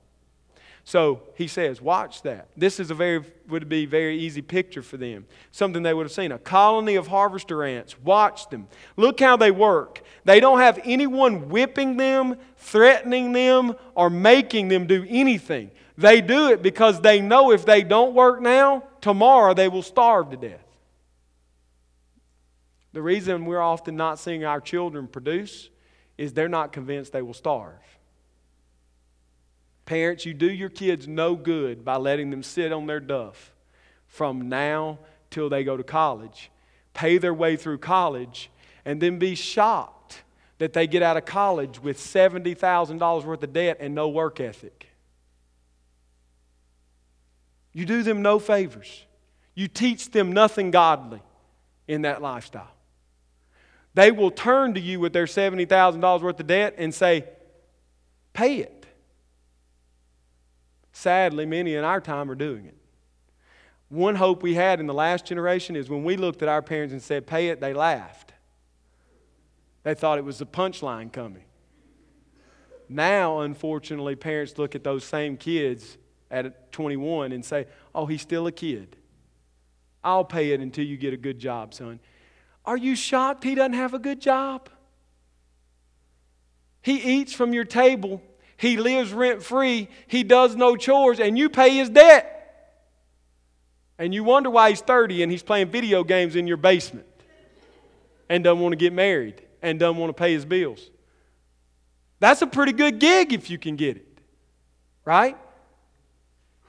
So 0.85 1.23
he 1.37 1.47
says, 1.47 1.81
watch 1.81 2.23
that. 2.23 2.49
This 2.57 2.81
is 2.81 2.91
a 2.91 2.95
very 2.95 3.25
would 3.49 3.69
be 3.69 3.87
very 3.87 4.19
easy 4.19 4.43
picture 4.43 4.83
for 4.83 4.97
them. 4.97 5.27
Something 5.53 5.83
they 5.83 5.95
would 5.95 6.05
have 6.07 6.13
seen. 6.13 6.33
A 6.33 6.39
colony 6.39 6.97
of 6.97 7.07
harvester 7.07 7.63
ants. 7.63 7.99
Watch 8.01 8.49
them. 8.49 8.67
Look 8.97 9.21
how 9.21 9.37
they 9.37 9.51
work. 9.51 10.03
They 10.25 10.41
don't 10.41 10.59
have 10.59 10.81
anyone 10.85 11.49
whipping 11.49 11.99
them, 11.99 12.37
threatening 12.57 13.33
them, 13.33 13.77
or 13.95 14.11
making 14.11 14.69
them 14.69 14.87
do 14.87 15.07
anything. 15.09 15.71
They 15.97 16.21
do 16.21 16.49
it 16.49 16.63
because 16.63 17.01
they 17.01 17.21
know 17.21 17.53
if 17.53 17.65
they 17.65 17.83
don't 17.83 18.15
work 18.15 18.41
now, 18.41 18.85
tomorrow 19.01 19.55
they 19.55 19.69
will 19.69 19.83
starve 19.83 20.31
to 20.31 20.37
death. 20.37 20.65
The 22.93 23.03
reason 23.03 23.45
we're 23.45 23.61
often 23.61 23.97
not 23.97 24.19
seeing 24.19 24.45
our 24.45 24.61
children 24.61 25.07
produce 25.07 25.71
is 26.19 26.33
they're 26.33 26.49
not 26.49 26.73
convinced 26.73 27.13
they 27.13 27.23
will 27.23 27.35
starve. 27.35 27.75
Parents, 29.93 30.25
you 30.25 30.33
do 30.33 30.51
your 30.51 30.71
kids 30.71 31.07
no 31.07 31.37
good 31.37 31.85
by 31.85 31.97
letting 31.97 32.31
them 32.31 32.43
sit 32.43 32.73
on 32.73 32.87
their 32.87 32.99
duff 32.99 33.53
from 34.07 34.49
now 34.49 34.99
till 35.29 35.51
they 35.51 35.65
go 35.65 35.77
to 35.77 35.83
college, 35.83 36.51
pay 36.95 37.19
their 37.19 37.35
way 37.35 37.57
through 37.57 37.77
college, 37.77 38.51
and 38.87 39.03
then 39.03 39.19
be 39.19 39.35
shocked 39.35 40.23
that 40.57 40.73
they 40.73 40.87
get 40.87 41.03
out 41.03 41.19
of 41.19 41.27
college 41.27 41.79
with 41.79 41.99
$70,000 41.99 43.25
worth 43.27 43.43
of 43.43 43.53
debt 43.53 43.77
and 43.81 43.95
no 43.95 44.09
work 44.09 44.41
ethic. 44.41 44.89
You 47.75 47.85
do 47.85 48.03
them 48.03 48.23
no 48.23 48.39
favors. 48.39 49.05
You 49.55 49.69
teach 49.69 50.11
them 50.11 50.33
nothing 50.33 50.71
godly 50.71 51.21
in 51.87 52.01
that 52.01 52.23
lifestyle. 52.23 52.73
They 53.93 54.11
will 54.11 54.31
turn 54.31 54.73
to 54.73 54.81
you 54.81 55.01
with 55.01 55.13
their 55.13 55.27
$70,000 55.27 56.23
worth 56.23 56.41
of 56.41 56.47
debt 56.47 56.77
and 56.79 56.95
say, 56.95 57.27
Pay 58.33 58.61
it. 58.61 58.82
Sadly, 61.03 61.47
many 61.47 61.75
in 61.75 61.83
our 61.83 62.01
time 62.01 62.31
are 62.31 62.37
doing 62.37 62.65
it. 62.65 62.77
One 63.89 64.15
hope 64.15 64.41
we 64.41 64.55
had 64.55 64.79
in 64.79 64.87
the 64.87 64.95
last 64.95 65.27
generation 65.27 65.75
is 65.75 65.91
when 65.91 66.05
we 66.05 66.17
looked 66.17 66.43
at 66.43 66.49
our 66.49 66.63
parents 66.63 66.93
and 66.93 67.03
said, 67.03 67.27
pay 67.27 67.49
it, 67.49 67.61
they 67.61 67.75
laughed. 67.75 68.33
They 69.83 69.95
thought 69.95 70.19
it 70.19 70.25
was 70.25 70.41
a 70.41 70.47
punchline 70.47 71.13
coming. 71.13 71.43
Now, 72.89 73.41
unfortunately, 73.41 74.15
parents 74.15 74.59
look 74.59 74.77
at 74.77 74.85
those 74.85 75.03
same 75.03 75.37
kids 75.37 75.99
at 76.31 76.71
21 76.71 77.33
and 77.33 77.45
say, 77.45 77.67
oh, 77.93 78.07
he's 78.07 78.23
still 78.23 78.47
a 78.47 78.53
kid. 78.53 78.95
I'll 80.05 80.25
pay 80.25 80.53
it 80.53 80.61
until 80.61 80.85
you 80.85 80.97
get 80.97 81.13
a 81.13 81.17
good 81.17 81.41
job, 81.41 81.75
son. 81.75 81.99
Are 82.65 82.77
you 82.77 82.95
shocked 82.95 83.43
he 83.43 83.57
doesn't 83.57 83.73
have 83.73 83.93
a 83.93 83.99
good 83.99 84.21
job? 84.21 84.69
He 86.81 86.95
eats 87.19 87.33
from 87.33 87.53
your 87.53 87.65
table 87.65 88.23
he 88.63 88.77
lives 88.77 89.13
rent 89.13 89.43
free, 89.43 89.89
he 90.07 90.23
does 90.23 90.55
no 90.55 90.77
chores, 90.77 91.19
and 91.19 91.37
you 91.37 91.49
pay 91.49 91.71
his 91.71 91.91
debt. 91.91 92.29
And 93.99 94.15
you 94.15 94.23
wonder 94.23 94.51
why 94.51 94.71
he's 94.71 94.81
30 94.81 95.25
and 95.25 95.33
he's 95.33 95.43
playing 95.43 95.71
video 95.71 96.05
games 96.05 96.37
in 96.37 96.47
your 96.47 96.57
basement 96.57 97.09
and 98.29 98.45
doesn't 98.45 98.61
want 98.61 98.71
to 98.71 98.77
get 98.77 98.93
married 98.93 99.43
and 99.63 99.81
doesn't 99.81 99.97
want 99.97 100.11
to 100.11 100.15
pay 100.15 100.33
his 100.33 100.45
bills. 100.45 100.91
That's 102.21 102.41
a 102.41 102.47
pretty 102.47 102.71
good 102.71 103.01
gig 103.01 103.33
if 103.33 103.51
you 103.51 103.59
can 103.59 103.75
get 103.75 103.97
it, 103.97 104.21
right? 105.05 105.37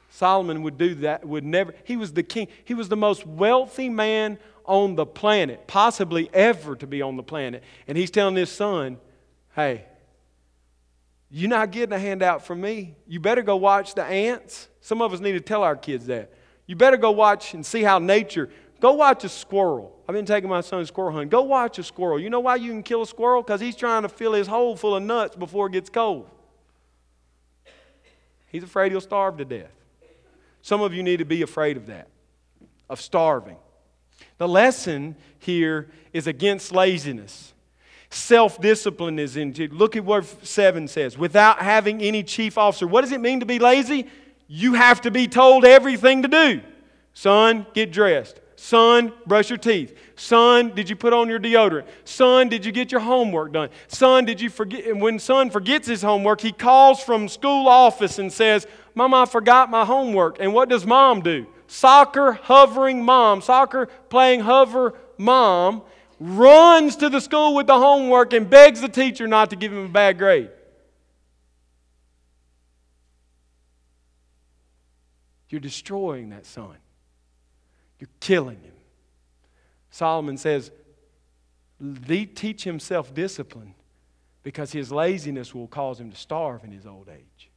Solomon 0.10 0.64
would 0.64 0.80
do 0.80 0.96
that, 0.96 1.24
would 1.24 1.46
never. 1.46 1.76
He 1.84 1.96
was 1.96 2.12
the 2.12 2.24
king. 2.24 2.48
He 2.66 2.74
was 2.74 2.90
the 2.90 2.98
most 2.98 3.28
wealthy 3.28 3.88
man 3.90 4.40
on 4.66 4.96
the 4.96 5.06
planet, 5.06 5.68
possibly 5.68 6.28
ever 6.34 6.76
to 6.78 6.88
be 6.88 7.04
on 7.04 7.18
the 7.18 7.24
planet. 7.24 7.62
And 7.88 7.96
he's 7.96 8.10
telling 8.10 8.36
his 8.36 8.52
son, 8.52 8.98
hey, 9.56 9.86
you're 11.36 11.50
not 11.50 11.72
getting 11.72 11.94
a 11.94 12.00
handout 12.00 12.46
from 12.46 12.62
me. 12.62 12.96
You 13.08 13.20
better 13.20 13.42
go 13.42 13.56
watch 13.56 13.96
the 13.96 14.04
ants. 14.04 14.68
Some 14.82 15.02
of 15.02 15.14
us 15.14 15.20
need 15.20 15.32
to 15.32 15.42
tell 15.42 15.64
our 15.64 15.76
kids 15.76 16.06
that. 16.06 16.32
You 16.68 16.76
better 16.76 16.96
go 16.96 17.10
watch 17.10 17.56
and 17.56 17.66
see 17.66 17.82
how 17.82 17.98
nature. 17.98 18.52
Go 18.80 18.94
watch 18.94 19.24
a 19.24 19.30
squirrel. 19.30 20.00
I've 20.08 20.14
been 20.14 20.28
taking 20.28 20.48
my 20.48 20.62
son 20.62 20.86
squirrel 20.86 21.12
hunting. 21.12 21.30
Go 21.30 21.42
watch 21.42 21.80
a 21.80 21.84
squirrel. 21.84 22.20
You 22.20 22.30
know 22.30 22.42
why 22.42 22.58
you 22.58 22.70
can 22.70 22.84
kill 22.84 23.02
a 23.02 23.08
squirrel? 23.08 23.42
Because 23.42 23.60
he's 23.60 23.76
trying 23.76 24.04
to 24.04 24.10
fill 24.10 24.34
his 24.34 24.46
hole 24.46 24.76
full 24.76 24.96
of 24.96 25.02
nuts 25.02 25.36
before 25.36 25.66
it 25.68 25.72
gets 25.72 25.90
cold. 25.90 26.30
He's 28.46 28.62
afraid 28.62 28.92
he'll 28.92 29.02
starve 29.02 29.38
to 29.38 29.46
death. 29.46 29.72
Some 30.62 30.82
of 30.82 30.94
you 30.94 31.02
need 31.02 31.18
to 31.18 31.26
be 31.26 31.42
afraid 31.42 31.78
of 31.78 31.88
that, 31.88 32.10
of 32.88 33.02
starving. 33.02 33.58
The 34.38 34.48
lesson 34.48 35.16
here 35.40 35.90
is 36.14 36.28
against 36.28 36.72
laziness. 36.72 37.53
Self 38.14 38.62
discipline 38.62 39.18
is 39.18 39.38
in. 39.38 39.54
Look 39.72 39.96
at 39.96 40.06
what 40.06 40.26
7 40.46 40.88
says. 40.88 41.18
Without 41.18 41.58
having 41.58 42.00
any 42.00 42.22
chief 42.22 42.60
officer. 42.60 42.86
What 42.86 43.02
does 43.02 43.12
it 43.12 43.20
mean 43.20 43.40
to 43.40 43.46
be 43.48 43.58
lazy? 43.58 44.08
You 44.48 44.76
have 44.76 45.02
to 45.02 45.12
be 45.12 45.28
told 45.28 45.66
everything 45.66 46.22
to 46.22 46.28
do. 46.28 46.62
Son, 47.16 47.66
get 47.74 47.92
dressed. 47.92 48.40
Son, 48.56 49.12
brush 49.26 49.50
your 49.50 49.58
teeth. 49.58 49.98
Son, 50.16 50.76
did 50.76 50.92
you 50.92 50.96
put 50.96 51.12
on 51.12 51.28
your 51.28 51.40
deodorant? 51.40 51.88
Son, 52.06 52.50
did 52.50 52.64
you 52.64 52.72
get 52.72 52.92
your 52.92 53.02
homework 53.02 53.52
done? 53.52 53.70
Son, 53.88 54.26
did 54.26 54.40
you 54.40 54.52
forget? 54.52 54.86
And 54.86 55.02
when 55.02 55.18
son 55.18 55.50
forgets 55.50 55.88
his 55.88 56.04
homework, 56.04 56.40
he 56.40 56.52
calls 56.52 57.02
from 57.04 57.28
school 57.28 57.68
office 57.68 58.20
and 58.20 58.32
says, 58.32 58.68
Mama, 58.94 59.24
I 59.24 59.26
forgot 59.26 59.72
my 59.72 59.86
homework. 59.86 60.38
And 60.40 60.54
what 60.54 60.70
does 60.70 60.86
mom 60.86 61.22
do? 61.22 61.48
Soccer 61.66 62.34
hovering 62.34 63.04
mom, 63.04 63.42
soccer 63.42 63.88
playing 64.10 64.42
hover 64.42 64.94
mom 65.18 65.82
runs 66.24 66.96
to 66.98 67.10
the 67.10 67.20
school 67.20 67.54
with 67.54 67.68
the 67.68 67.78
homework 67.78 68.32
and 68.32 68.50
begs 68.50 68.80
the 68.80 68.88
teacher 68.88 69.28
not 69.28 69.50
to 69.50 69.58
give 69.58 69.74
him 69.74 69.86
a 69.86 69.90
bad 69.90 70.18
grade. 70.18 70.50
You're 75.50 75.60
destroying 75.60 76.30
that 76.30 76.46
son. 76.46 76.78
You're 78.00 78.10
killing 78.20 78.60
him. 78.62 78.74
Solomon 79.92 80.38
says, 80.38 80.72
teach 82.34 82.66
him 82.66 82.80
self 82.80 83.14
discipline 83.14 83.76
because 84.44 84.72
his 84.72 84.92
laziness 84.92 85.54
will 85.54 85.68
cause 85.68 86.00
him 86.00 86.10
to 86.10 86.18
starve 86.18 86.64
in 86.64 86.72
his 86.72 86.86
old 86.86 87.10
age. 87.10 87.50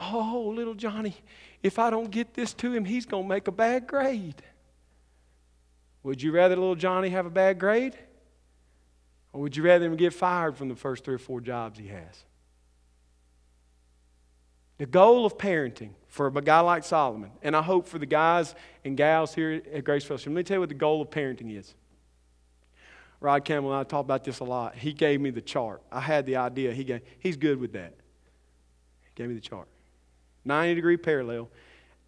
Oh, 0.00 0.52
little 0.54 0.74
Johnny, 0.74 1.16
if 1.62 1.78
I 1.78 1.90
don't 1.90 2.10
get 2.10 2.34
this 2.34 2.54
to 2.54 2.72
him, 2.72 2.84
he's 2.84 3.06
going 3.06 3.24
to 3.24 3.28
make 3.28 3.48
a 3.48 3.52
bad 3.52 3.86
grade. 3.86 4.42
Would 6.06 6.22
you 6.22 6.30
rather 6.30 6.54
little 6.54 6.76
Johnny 6.76 7.08
have 7.08 7.26
a 7.26 7.30
bad 7.30 7.58
grade? 7.58 7.98
Or 9.32 9.40
would 9.40 9.56
you 9.56 9.64
rather 9.64 9.86
him 9.86 9.96
get 9.96 10.14
fired 10.14 10.56
from 10.56 10.68
the 10.68 10.76
first 10.76 11.04
three 11.04 11.16
or 11.16 11.18
four 11.18 11.40
jobs 11.40 11.80
he 11.80 11.88
has? 11.88 12.24
The 14.78 14.86
goal 14.86 15.26
of 15.26 15.36
parenting 15.36 15.90
for 16.06 16.28
a 16.28 16.30
guy 16.30 16.60
like 16.60 16.84
Solomon, 16.84 17.32
and 17.42 17.56
I 17.56 17.62
hope 17.62 17.88
for 17.88 17.98
the 17.98 18.06
guys 18.06 18.54
and 18.84 18.96
gals 18.96 19.34
here 19.34 19.60
at 19.72 19.82
Grace 19.82 20.04
Fellowship, 20.04 20.28
let 20.28 20.36
me 20.36 20.42
tell 20.44 20.54
you 20.54 20.60
what 20.60 20.68
the 20.68 20.76
goal 20.76 21.02
of 21.02 21.10
parenting 21.10 21.58
is. 21.58 21.74
Rod 23.18 23.44
Campbell 23.44 23.72
and 23.72 23.80
I 23.80 23.82
talk 23.82 24.04
about 24.04 24.22
this 24.22 24.38
a 24.38 24.44
lot. 24.44 24.76
He 24.76 24.92
gave 24.92 25.20
me 25.20 25.30
the 25.30 25.40
chart. 25.40 25.82
I 25.90 25.98
had 25.98 26.24
the 26.24 26.36
idea. 26.36 26.72
He 26.72 26.84
gave, 26.84 27.00
he's 27.18 27.36
good 27.36 27.58
with 27.58 27.72
that. 27.72 27.94
He 29.02 29.10
gave 29.16 29.28
me 29.28 29.34
the 29.34 29.40
chart. 29.40 29.66
90 30.44 30.76
degree 30.76 30.98
parallel. 30.98 31.50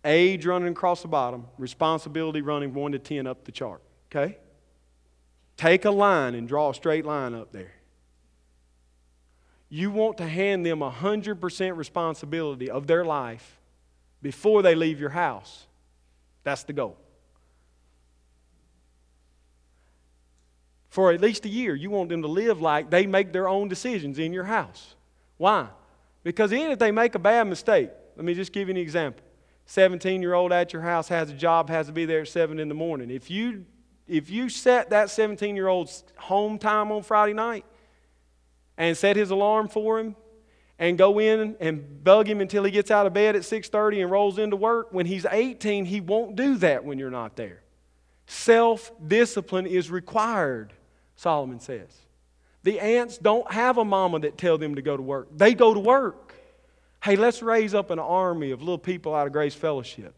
age 0.05 0.47
running 0.47 0.69
across 0.69 1.03
the 1.03 1.09
bottom, 1.09 1.47
responsibility 1.59 2.43
running 2.43 2.73
1 2.73 2.93
to 2.93 3.01
10 3.01 3.27
up 3.27 3.45
the 3.45 3.51
chart. 3.51 3.83
Okay? 4.11 4.39
Take 5.57 5.85
a 5.85 5.91
line 5.91 6.35
and 6.35 6.49
draw 6.49 6.71
a 6.71 6.75
straight 6.75 7.05
line 7.05 7.35
up 7.35 7.53
there. 7.53 7.73
You 9.69 9.91
want 9.91 10.17
to 10.19 10.27
hand 10.27 10.65
them 10.65 10.81
100% 10.81 11.77
responsibility 11.77 12.71
of 12.71 12.87
their 12.87 13.05
life 13.05 13.59
before 14.23 14.63
they 14.63 14.75
leave 14.75 14.99
your 14.99 15.11
house. 15.11 15.67
That's 16.43 16.63
the 16.63 16.73
goal. 16.73 16.97
For 20.89 21.13
at 21.13 21.21
least 21.21 21.45
a 21.45 21.49
year, 21.49 21.75
you 21.75 21.91
want 21.91 22.09
them 22.09 22.23
to 22.23 22.29
live 22.29 22.63
like 22.63 22.89
they 22.89 23.07
make 23.07 23.33
their 23.33 23.47
own 23.47 23.69
decisions 23.69 24.19
in 24.19 24.33
your 24.33 24.45
house. 24.45 24.95
Why? 25.37 25.69
Because 26.25 26.53
even 26.53 26.73
if 26.73 26.79
they 26.79 26.91
make 26.91 27.15
a 27.15 27.19
bad 27.19 27.47
mistake, 27.47 27.91
let 28.17 28.25
me 28.25 28.35
just 28.35 28.53
give 28.53 28.69
you 28.69 28.75
an 28.75 28.81
example. 28.81 29.23
17 29.67 30.23
year 30.23 30.33
old 30.33 30.51
at 30.51 30.73
your 30.73 30.83
house 30.83 31.09
has 31.09 31.31
a 31.31 31.35
job, 31.35 31.69
has 31.69 31.87
to 31.87 31.93
be 31.93 32.07
there 32.07 32.23
at 32.23 32.29
7 32.29 32.59
in 32.59 32.69
the 32.69 32.75
morning. 32.75 33.11
If 33.11 33.31
you, 33.31 33.67
if 34.09 34.31
you 34.31 34.49
set 34.49 34.91
that 34.91 35.11
17 35.11 35.55
year 35.55 35.69
old's 35.69 36.03
home 36.17 36.59
time 36.59 36.91
on 36.91 37.03
Friday 37.03 37.35
night 37.35 37.65
and 38.77 38.97
set 38.97 39.17
his 39.17 39.31
alarm 39.31 39.69
for 39.69 39.99
him 40.01 40.17
and 40.79 40.97
go 40.97 41.19
in 41.19 41.57
and 41.61 42.03
bug 42.05 42.29
him 42.29 42.41
until 42.41 42.65
he 42.65 42.71
gets 42.71 42.91
out 42.91 43.07
of 43.07 43.13
bed 43.13 43.37
at 43.37 43.43
6.30 43.43 44.03
and 44.03 44.11
rolls 44.11 44.39
into 44.39 44.57
work, 44.57 44.89
when 44.93 45.07
he's 45.07 45.27
18, 45.27 45.85
he 45.85 46.01
won't 46.01 46.37
do 46.37 46.57
that 46.57 46.85
when 46.85 46.99
you're 46.99 47.11
not 47.11 47.37
there. 47.37 47.63
Self 48.27 48.93
discipline 49.07 49.67
is 49.67 49.91
required, 49.91 50.73
Solomon 51.17 51.61
says. 51.61 51.89
The 52.63 52.79
ants 52.81 53.19
don't 53.19 53.51
have 53.51 53.79
a 53.79 53.85
mama 53.85 54.21
that 54.21 54.39
tell 54.39 54.59
them 54.59 54.75
to 54.77 54.83
go 54.83 54.97
to 54.97 55.03
work. 55.03 55.29
They 55.37 55.55
go 55.55 55.75
to 55.75 55.81
work. 55.81 56.35
Hey, 57.03 57.17
let's 57.17 57.43
raise 57.43 57.75
up 57.75 57.91
an 57.91 57.99
army 57.99 58.51
of 58.51 58.61
little 58.61 58.79
people 58.79 59.15
out 59.15 59.27
of 59.27 59.33
Grace 59.33 59.55
Fellowship 59.55 60.15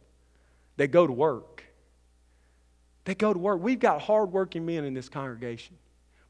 that 0.76 0.88
go 0.88 1.06
to 1.06 1.12
work. 1.12 1.64
Go 3.14 3.32
to 3.32 3.38
work. 3.38 3.62
We've 3.62 3.78
got 3.78 4.00
hardworking 4.00 4.64
men 4.66 4.84
in 4.84 4.94
this 4.94 5.08
congregation, 5.08 5.76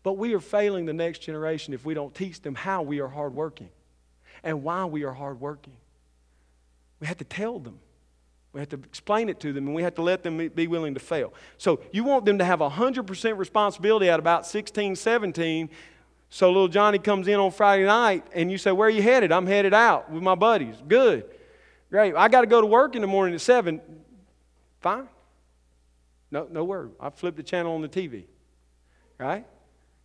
but 0.02 0.14
we 0.14 0.34
are 0.34 0.40
failing 0.40 0.86
the 0.86 0.92
next 0.92 1.20
generation 1.20 1.74
if 1.74 1.84
we 1.84 1.94
don't 1.94 2.14
teach 2.14 2.40
them 2.42 2.54
how 2.54 2.82
we 2.82 3.00
are 3.00 3.08
hardworking 3.08 3.70
and 4.42 4.62
why 4.62 4.84
we 4.84 5.04
are 5.04 5.12
hardworking. 5.12 5.74
We 7.00 7.06
have 7.06 7.18
to 7.18 7.24
tell 7.24 7.58
them. 7.58 7.78
We 8.52 8.60
have 8.60 8.68
to 8.70 8.76
explain 8.76 9.28
it 9.28 9.38
to 9.40 9.52
them, 9.52 9.66
and 9.68 9.76
we 9.76 9.82
have 9.82 9.94
to 9.94 10.02
let 10.02 10.24
them 10.24 10.48
be 10.48 10.66
willing 10.66 10.94
to 10.94 11.00
fail. 11.00 11.32
So 11.56 11.80
you 11.92 12.02
want 12.02 12.24
them 12.24 12.38
to 12.38 12.44
have 12.44 12.58
100% 12.58 13.38
responsibility 13.38 14.08
at 14.08 14.18
about 14.18 14.44
16, 14.44 14.96
17 14.96 15.70
so 16.30 16.46
little 16.48 16.68
Johnny 16.68 17.00
comes 17.00 17.26
in 17.26 17.40
on 17.40 17.50
Friday 17.50 17.84
night, 17.84 18.24
and 18.32 18.50
you 18.50 18.56
say, 18.56 18.70
Where 18.70 18.86
are 18.86 18.90
you 18.90 19.02
headed? 19.02 19.32
I'm 19.32 19.46
headed 19.46 19.74
out 19.74 20.10
with 20.10 20.22
my 20.22 20.36
buddies. 20.36 20.76
Good. 20.86 21.24
Great. 21.90 22.14
I 22.14 22.28
got 22.28 22.42
to 22.42 22.46
go 22.46 22.60
to 22.60 22.66
work 22.68 22.94
in 22.94 23.02
the 23.02 23.08
morning 23.08 23.34
at 23.34 23.40
7. 23.40 23.80
Fine. 24.80 25.08
No, 26.30 26.46
no 26.50 26.64
word. 26.64 26.92
I 27.00 27.10
flip 27.10 27.36
the 27.36 27.42
channel 27.42 27.74
on 27.74 27.82
the 27.82 27.88
TV. 27.88 28.24
Right? 29.18 29.46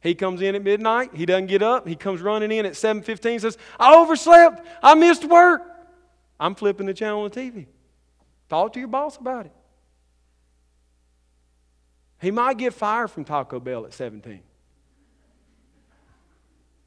He 0.02 0.16
comes 0.16 0.42
in 0.42 0.56
at 0.56 0.64
midnight. 0.64 1.12
He 1.14 1.26
doesn't 1.26 1.48
get 1.48 1.62
up. 1.62 1.88
He 1.88 1.96
comes 1.96 2.22
running 2.22 2.52
in 2.52 2.66
at 2.66 2.74
7.15 2.74 3.42
says, 3.42 3.58
I 3.80 3.96
overslept. 3.96 4.66
I 4.84 4.94
missed 4.96 5.26
work. 5.26 5.64
I'm 6.40 6.56
flipping 6.56 6.86
the 6.86 6.94
channel 6.94 7.22
on 7.22 7.30
the 7.30 7.36
TV. 7.36 7.68
Talk 8.50 8.74
to 8.74 8.80
your 8.80 8.88
boss 8.88 9.18
about 9.18 9.46
it. 9.46 9.54
He 12.22 12.32
might 12.32 12.58
get 12.58 12.74
fired 12.74 13.10
from 13.10 13.24
Taco 13.24 13.60
Bell 13.60 13.86
at 13.86 13.94
17. 13.94 14.42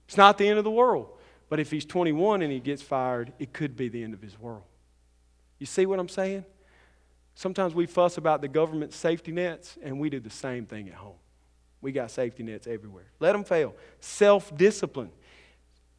It's 0.06 0.16
not 0.16 0.38
the 0.38 0.48
end 0.48 0.58
of 0.58 0.64
the 0.64 0.70
world. 0.70 1.08
But 1.48 1.60
if 1.60 1.70
he's 1.70 1.84
21 1.84 2.42
and 2.42 2.52
he 2.52 2.60
gets 2.60 2.82
fired, 2.82 3.32
it 3.38 3.52
could 3.52 3.76
be 3.76 3.88
the 3.88 4.02
end 4.02 4.14
of 4.14 4.22
his 4.22 4.38
world. 4.38 4.64
You 5.58 5.66
see 5.66 5.86
what 5.86 5.98
I'm 5.98 6.08
saying? 6.08 6.44
Sometimes 7.38 7.72
we 7.72 7.86
fuss 7.86 8.18
about 8.18 8.40
the 8.40 8.48
government 8.48 8.92
safety 8.92 9.30
nets, 9.30 9.78
and 9.80 10.00
we 10.00 10.10
do 10.10 10.18
the 10.18 10.28
same 10.28 10.66
thing 10.66 10.88
at 10.88 10.96
home. 10.96 11.14
We 11.80 11.92
got 11.92 12.10
safety 12.10 12.42
nets 12.42 12.66
everywhere. 12.66 13.12
Let 13.20 13.30
them 13.30 13.44
fail. 13.44 13.76
Self 14.00 14.56
discipline. 14.56 15.12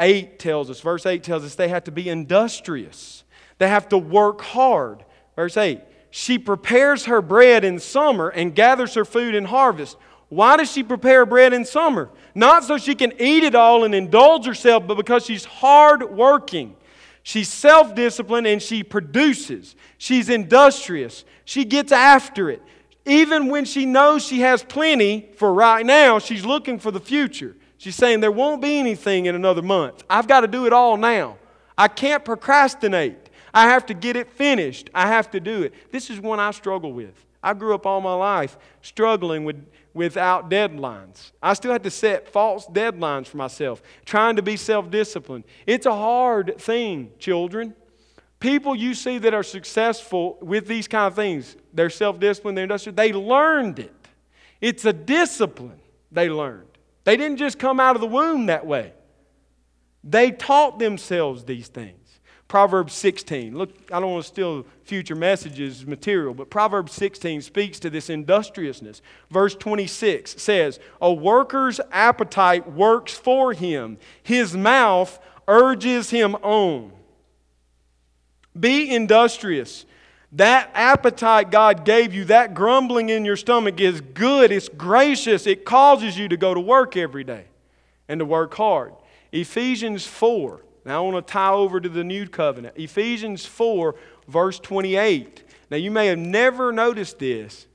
8 0.02 0.38
tells 0.38 0.70
us, 0.70 0.82
verse 0.82 1.06
8 1.06 1.24
tells 1.24 1.46
us 1.46 1.56
they 1.56 1.70
have 1.70 1.86
to 1.86 1.94
be 1.94 2.10
industrious, 2.10 3.24
they 3.58 3.70
have 3.70 3.88
to 3.88 3.98
work 3.98 4.42
hard. 4.42 5.06
Verse 5.38 5.56
8 5.56 5.80
She 6.10 6.38
prepares 6.38 7.06
her 7.06 7.22
bread 7.22 7.64
in 7.64 7.80
summer 7.80 8.28
and 8.28 8.54
gathers 8.54 8.96
her 8.96 9.06
food 9.06 9.34
in 9.34 9.46
harvest. 9.46 9.96
Why 10.28 10.58
does 10.58 10.70
she 10.70 10.84
prepare 10.84 11.26
bread 11.26 11.54
in 11.54 11.64
summer? 11.64 12.10
Not 12.36 12.66
so 12.66 12.78
she 12.78 12.96
can 12.96 13.14
eat 13.18 13.46
it 13.46 13.56
all 13.56 13.86
and 13.86 13.96
indulge 13.96 14.46
herself, 14.46 14.86
but 14.86 14.96
because 14.96 15.26
she's 15.26 15.46
hard 15.46 16.04
working. 16.04 16.76
She's 17.24 17.50
self 17.50 17.96
disciplined 17.96 18.48
and 18.48 18.62
she 18.62 18.84
produces. 18.84 19.76
She's 19.98 20.30
industrious. 20.30 21.26
She 21.46 21.66
gets 21.66 21.92
after 21.92 22.50
it. 22.50 22.62
Even 23.06 23.48
when 23.48 23.66
she 23.66 23.86
knows 23.86 24.26
she 24.26 24.42
has 24.42 24.64
plenty 24.64 25.30
for 25.36 25.54
right 25.54 25.86
now, 25.86 26.20
she's 26.20 26.46
looking 26.46 26.80
for 26.80 26.92
the 26.92 27.00
future. 27.00 27.56
She's 27.78 27.96
saying, 27.96 28.20
There 28.20 28.32
won't 28.32 28.62
be 28.62 28.78
anything 28.78 29.26
in 29.26 29.36
another 29.36 29.62
month. 29.62 30.04
I've 30.10 30.28
got 30.28 30.42
to 30.42 30.48
do 30.48 30.66
it 30.66 30.74
all 30.74 30.98
now. 30.98 31.38
I 31.78 31.88
can't 31.88 32.24
procrastinate. 32.26 33.30
I 33.54 33.64
have 33.70 33.86
to 33.88 33.94
get 33.94 34.16
it 34.16 34.30
finished. 34.30 34.90
I 34.94 35.08
have 35.08 35.32
to 35.32 35.40
do 35.40 35.64
it. 35.64 35.74
This 35.92 36.10
is 36.10 36.20
one 36.20 36.40
I 36.40 36.52
struggle 36.52 36.94
with. 36.94 37.26
I 37.42 37.54
grew 37.54 37.74
up 37.74 37.86
all 37.86 38.02
my 38.02 38.14
life 38.14 38.58
struggling 38.82 39.46
with 39.46 39.66
without 39.94 40.50
deadlines. 40.50 41.32
I 41.42 41.54
still 41.54 41.72
had 41.72 41.84
to 41.84 41.92
set 41.92 42.28
false 42.28 42.66
deadlines 42.68 43.28
for 43.28 43.38
myself, 43.38 43.82
trying 44.06 44.36
to 44.36 44.42
be 44.42 44.58
self 44.58 44.90
disciplined. 44.90 45.46
It's 45.66 45.86
a 45.86 45.94
hard 45.94 46.58
thing, 46.58 47.12
children. 47.20 47.76
People 48.40 48.76
you 48.76 48.94
see 48.94 49.18
that 49.18 49.34
are 49.34 49.44
successful 49.44 50.38
with 50.42 50.68
these 50.68 50.88
kind 50.88 51.08
of 51.08 51.16
things, 51.16 51.58
they're 51.74 51.90
self 51.90 52.20
disciplined, 52.20 52.58
they're 52.58 52.64
industrial, 52.64 52.96
they 52.96 53.12
learned 53.12 53.80
it. 53.80 53.94
It's 54.62 54.86
a 54.86 54.94
discipline 54.94 55.80
they 56.12 56.30
learned. 56.30 56.68
They 57.04 57.18
didn't 57.18 57.38
just 57.38 57.60
come 57.60 57.80
out 57.80 57.96
of 57.96 58.02
the 58.02 58.08
womb 58.08 58.48
that 58.48 58.66
way, 58.66 58.94
they 60.04 60.32
taught 60.32 60.80
themselves 60.80 61.44
these 61.44 61.68
things. 61.68 61.99
Proverbs 62.50 62.94
16. 62.94 63.56
Look, 63.56 63.70
I 63.92 64.00
don't 64.00 64.12
want 64.12 64.24
to 64.24 64.28
steal 64.28 64.66
future 64.84 65.14
messages 65.14 65.86
material, 65.86 66.34
but 66.34 66.50
Proverbs 66.50 66.94
16 66.94 67.44
speaks 67.44 67.80
to 67.80 67.92
this 67.92 68.10
industriousness. 68.10 69.04
Verse 69.30 69.54
26 69.54 70.42
says, 70.42 70.80
A 71.00 71.14
worker's 71.14 71.80
appetite 71.92 72.70
works 72.70 73.14
for 73.14 73.54
him, 73.54 74.00
his 74.24 74.58
mouth 74.58 75.20
urges 75.48 76.10
him 76.10 76.34
on. 76.38 76.92
Be 78.60 78.94
industrious. 78.94 79.86
That 80.32 80.72
appetite 80.74 81.52
God 81.52 81.86
gave 81.86 82.16
you, 82.16 82.26
that 82.26 82.56
grumbling 82.56 83.10
in 83.10 83.26
your 83.26 83.38
stomach 83.38 83.80
is 83.80 84.02
good, 84.02 84.52
it's 84.52 84.70
gracious, 84.70 85.46
it 85.46 85.66
causes 85.66 86.18
you 86.18 86.28
to 86.28 86.38
go 86.38 86.56
to 86.56 86.60
work 86.60 86.98
every 86.98 87.24
day 87.24 87.46
and 88.08 88.20
to 88.20 88.26
work 88.26 88.56
hard. 88.56 88.94
Ephesians 89.32 90.08
4 90.08 90.62
now 90.90 91.06
I 91.06 91.12
want 91.12 91.28
to 91.28 91.32
tie 91.32 91.52
over 91.52 91.80
to 91.80 91.88
the 91.88 92.04
new 92.04 92.28
covenant. 92.28 92.76
Ephesians 92.76 93.46
4, 93.46 93.94
verse 94.28 94.60
28. 94.60 95.44
Now 95.70 95.78
you 95.78 95.92
may 95.92 96.08
have 96.08 96.18
never 96.18 96.72
noticed 96.72 97.20
this 97.20 97.68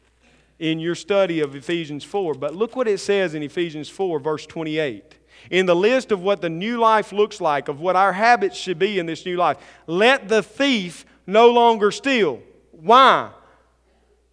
in 0.58 0.80
your 0.80 0.96
study 0.96 1.38
of 1.38 1.54
Ephesians 1.54 2.02
4, 2.02 2.34
but 2.34 2.56
look 2.56 2.74
what 2.74 2.88
it 2.88 2.98
says 2.98 3.34
in 3.34 3.44
Ephesians 3.44 3.88
4, 3.88 4.18
verse 4.18 4.46
28. 4.46 5.16
In 5.52 5.64
the 5.64 5.76
list 5.76 6.10
of 6.10 6.22
what 6.22 6.40
the 6.40 6.50
new 6.50 6.78
life 6.78 7.12
looks 7.12 7.40
like, 7.40 7.68
of 7.68 7.78
what 7.78 7.94
our 7.94 8.12
habits 8.12 8.56
should 8.56 8.80
be 8.80 8.98
in 8.98 9.06
this 9.06 9.24
new 9.24 9.36
life, 9.36 9.58
let 9.86 10.28
the 10.28 10.42
thief 10.42 11.06
no 11.24 11.50
longer 11.50 11.92
steal. 11.92 12.42
Why? 12.72 13.30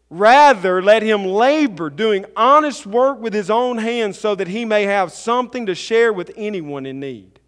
Rather, 0.09 0.81
let 0.81 1.03
him 1.03 1.23
labor, 1.23 1.91
doing 1.91 2.25
honest 2.35 2.87
work 2.87 3.19
with 3.19 3.33
his 3.35 3.51
own 3.51 3.77
hands, 3.77 4.17
so 4.17 4.33
that 4.33 4.47
he 4.47 4.65
may 4.65 4.83
have 4.83 5.11
something 5.11 5.67
to 5.67 5.75
share 5.75 6.11
with 6.11 6.31
anyone 6.35 6.87
in 6.87 6.99
need. 6.99 7.40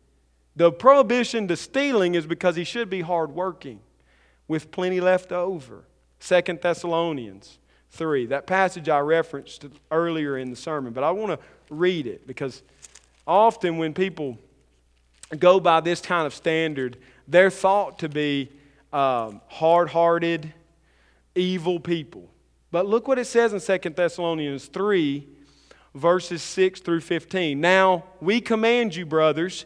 The 0.56 0.72
prohibition 0.72 1.48
to 1.48 1.56
stealing 1.56 2.16
is 2.16 2.26
because 2.26 2.56
he 2.56 2.64
should 2.64 2.90
be 2.90 3.02
hardworking 3.02 3.80
with 4.48 4.72
plenty 4.72 5.02
left 5.02 5.32
over. 5.32 5.86
Second 6.20 6.62
Thessalonians 6.62 7.58
3. 7.92 8.28
That 8.28 8.48
passage 8.48 8.90
I 8.90 9.00
referenced 9.00 9.66
earlier 9.92 10.38
in 10.38 10.50
the 10.50 10.56
sermon, 10.56 10.94
but 10.94 11.04
I 11.04 11.12
want 11.12 11.40
to 11.40 11.46
read 11.74 12.08
it 12.08 12.28
because 12.28 12.64
often 13.26 13.78
when 13.78 13.94
people 13.94 14.38
go 15.40 15.60
by 15.60 15.80
this 15.80 16.02
kind 16.02 16.26
of 16.26 16.34
standard, 16.34 16.98
they're 17.28 17.50
thought 17.50 18.00
to 18.00 18.10
be 18.10 18.50
um, 18.92 19.42
hard 19.48 19.90
hearted, 19.90 20.54
evil 21.36 21.80
people. 21.80 22.30
But 22.72 22.88
look 22.88 23.08
what 23.08 23.20
it 23.20 23.26
says 23.26 23.54
in 23.54 23.60
Second 23.60 23.96
Thessalonians 23.96 24.66
3, 24.66 25.28
verses 25.94 26.42
6 26.42 26.80
through 26.82 27.02
15. 27.02 27.60
Now, 27.60 28.04
we 28.22 28.42
command 28.42 28.96
you, 28.96 29.06
brothers, 29.06 29.66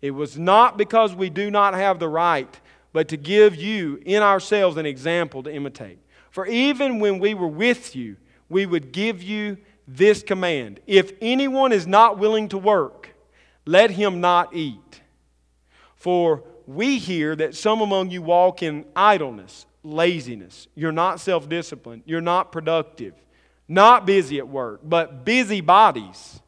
It 0.00 0.12
was 0.12 0.38
not 0.38 0.76
because 0.76 1.14
we 1.14 1.30
do 1.30 1.50
not 1.50 1.74
have 1.74 1.98
the 1.98 2.08
right, 2.08 2.60
but 2.92 3.08
to 3.08 3.16
give 3.16 3.56
you 3.56 4.00
in 4.04 4.22
ourselves 4.22 4.76
an 4.76 4.86
example 4.86 5.42
to 5.42 5.52
imitate. 5.52 5.98
For 6.30 6.46
even 6.46 7.00
when 7.00 7.18
we 7.18 7.34
were 7.34 7.48
with 7.48 7.96
you, 7.96 8.16
we 8.48 8.64
would 8.64 8.92
give 8.92 9.22
you 9.22 9.58
this 9.86 10.22
command 10.22 10.80
If 10.86 11.12
anyone 11.20 11.72
is 11.72 11.86
not 11.86 12.18
willing 12.18 12.48
to 12.50 12.58
work, 12.58 13.14
let 13.66 13.90
him 13.90 14.20
not 14.20 14.54
eat. 14.54 15.00
For 15.96 16.44
we 16.66 16.98
hear 16.98 17.34
that 17.36 17.56
some 17.56 17.80
among 17.80 18.10
you 18.10 18.22
walk 18.22 18.62
in 18.62 18.84
idleness, 18.94 19.66
laziness. 19.82 20.68
You're 20.74 20.92
not 20.92 21.20
self 21.20 21.48
disciplined. 21.48 22.02
You're 22.06 22.20
not 22.20 22.52
productive, 22.52 23.14
not 23.66 24.06
busy 24.06 24.38
at 24.38 24.48
work, 24.48 24.80
but 24.84 25.24
busy 25.24 25.60
bodies. 25.60 26.40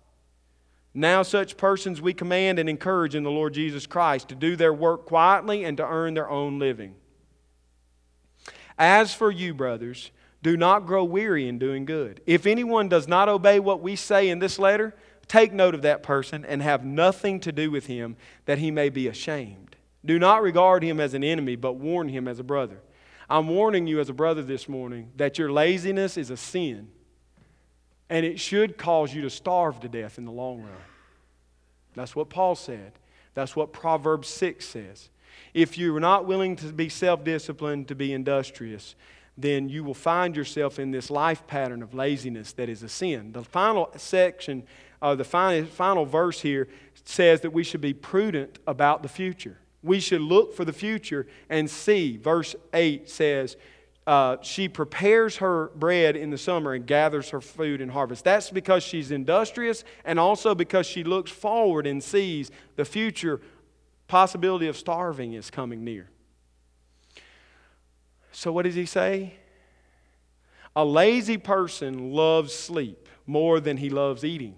Now, 0.92 1.22
such 1.22 1.56
persons 1.56 2.00
we 2.00 2.14
command 2.14 2.58
and 2.58 2.68
encourage 2.68 3.14
in 3.14 3.22
the 3.22 3.30
Lord 3.30 3.54
Jesus 3.54 3.86
Christ 3.86 4.28
to 4.28 4.34
do 4.34 4.56
their 4.56 4.74
work 4.74 5.06
quietly 5.06 5.64
and 5.64 5.76
to 5.76 5.86
earn 5.86 6.14
their 6.14 6.28
own 6.28 6.58
living. 6.58 6.94
As 8.76 9.14
for 9.14 9.30
you, 9.30 9.54
brothers, 9.54 10.10
do 10.42 10.56
not 10.56 10.86
grow 10.86 11.04
weary 11.04 11.46
in 11.46 11.58
doing 11.58 11.84
good. 11.84 12.20
If 12.26 12.46
anyone 12.46 12.88
does 12.88 13.06
not 13.06 13.28
obey 13.28 13.60
what 13.60 13.82
we 13.82 13.94
say 13.94 14.28
in 14.28 14.38
this 14.38 14.58
letter, 14.58 14.96
take 15.28 15.52
note 15.52 15.74
of 15.74 15.82
that 15.82 16.02
person 16.02 16.44
and 16.44 16.62
have 16.62 16.84
nothing 16.84 17.38
to 17.40 17.52
do 17.52 17.70
with 17.70 17.86
him, 17.86 18.16
that 18.46 18.58
he 18.58 18.70
may 18.70 18.88
be 18.88 19.06
ashamed. 19.06 19.76
Do 20.04 20.18
not 20.18 20.42
regard 20.42 20.82
him 20.82 20.98
as 20.98 21.14
an 21.14 21.22
enemy, 21.22 21.56
but 21.56 21.74
warn 21.74 22.08
him 22.08 22.26
as 22.26 22.38
a 22.38 22.44
brother. 22.44 22.80
I'm 23.28 23.48
warning 23.48 23.86
you 23.86 24.00
as 24.00 24.08
a 24.08 24.14
brother 24.14 24.42
this 24.42 24.68
morning 24.68 25.12
that 25.16 25.38
your 25.38 25.52
laziness 25.52 26.16
is 26.16 26.30
a 26.30 26.36
sin, 26.36 26.88
and 28.10 28.26
it 28.26 28.40
should 28.40 28.76
cause 28.76 29.14
you 29.14 29.22
to 29.22 29.30
starve 29.30 29.80
to 29.80 29.88
death 29.88 30.18
in 30.18 30.24
the 30.24 30.32
long 30.32 30.60
run. 30.60 30.72
That's 31.94 32.14
what 32.14 32.28
Paul 32.28 32.56
said. 32.56 32.92
That's 33.34 33.54
what 33.54 33.72
Proverbs 33.72 34.28
6 34.28 34.66
says. 34.66 35.08
If 35.54 35.78
you're 35.78 36.00
not 36.00 36.26
willing 36.26 36.56
to 36.56 36.66
be 36.72 36.88
self 36.88 37.24
disciplined, 37.24 37.88
to 37.88 37.94
be 37.94 38.12
industrious, 38.12 38.96
then 39.38 39.68
you 39.68 39.84
will 39.84 39.94
find 39.94 40.36
yourself 40.36 40.78
in 40.78 40.90
this 40.90 41.10
life 41.10 41.46
pattern 41.46 41.82
of 41.82 41.94
laziness 41.94 42.52
that 42.52 42.68
is 42.68 42.82
a 42.82 42.88
sin. 42.88 43.32
The 43.32 43.44
final 43.44 43.90
section, 43.96 44.64
uh, 45.00 45.14
the 45.14 45.24
final, 45.24 45.66
final 45.66 46.04
verse 46.04 46.40
here 46.40 46.68
says 47.04 47.40
that 47.40 47.52
we 47.52 47.64
should 47.64 47.80
be 47.80 47.94
prudent 47.94 48.58
about 48.66 49.02
the 49.02 49.08
future. 49.08 49.58
We 49.82 50.00
should 50.00 50.20
look 50.20 50.54
for 50.54 50.64
the 50.64 50.72
future 50.72 51.26
and 51.48 51.70
see. 51.70 52.16
Verse 52.16 52.54
8 52.74 53.08
says, 53.08 53.56
uh, 54.10 54.38
She 54.42 54.68
prepares 54.68 55.36
her 55.36 55.70
bread 55.76 56.16
in 56.16 56.30
the 56.30 56.36
summer 56.36 56.72
and 56.72 56.84
gathers 56.84 57.30
her 57.30 57.40
food 57.40 57.80
in 57.80 57.90
harvest. 57.90 58.24
That's 58.24 58.50
because 58.50 58.82
she's 58.82 59.12
industrious 59.12 59.84
and 60.04 60.18
also 60.18 60.52
because 60.52 60.84
she 60.86 61.04
looks 61.04 61.30
forward 61.30 61.86
and 61.86 62.02
sees 62.02 62.50
the 62.74 62.84
future 62.84 63.40
possibility 64.08 64.66
of 64.66 64.76
starving 64.76 65.34
is 65.34 65.48
coming 65.48 65.84
near. 65.84 66.10
So, 68.32 68.50
what 68.50 68.64
does 68.64 68.74
he 68.74 68.84
say? 68.84 69.34
A 70.74 70.84
lazy 70.84 71.38
person 71.38 72.10
loves 72.10 72.52
sleep 72.52 73.08
more 73.28 73.60
than 73.60 73.76
he 73.76 73.90
loves 73.90 74.24
eating. 74.24 74.56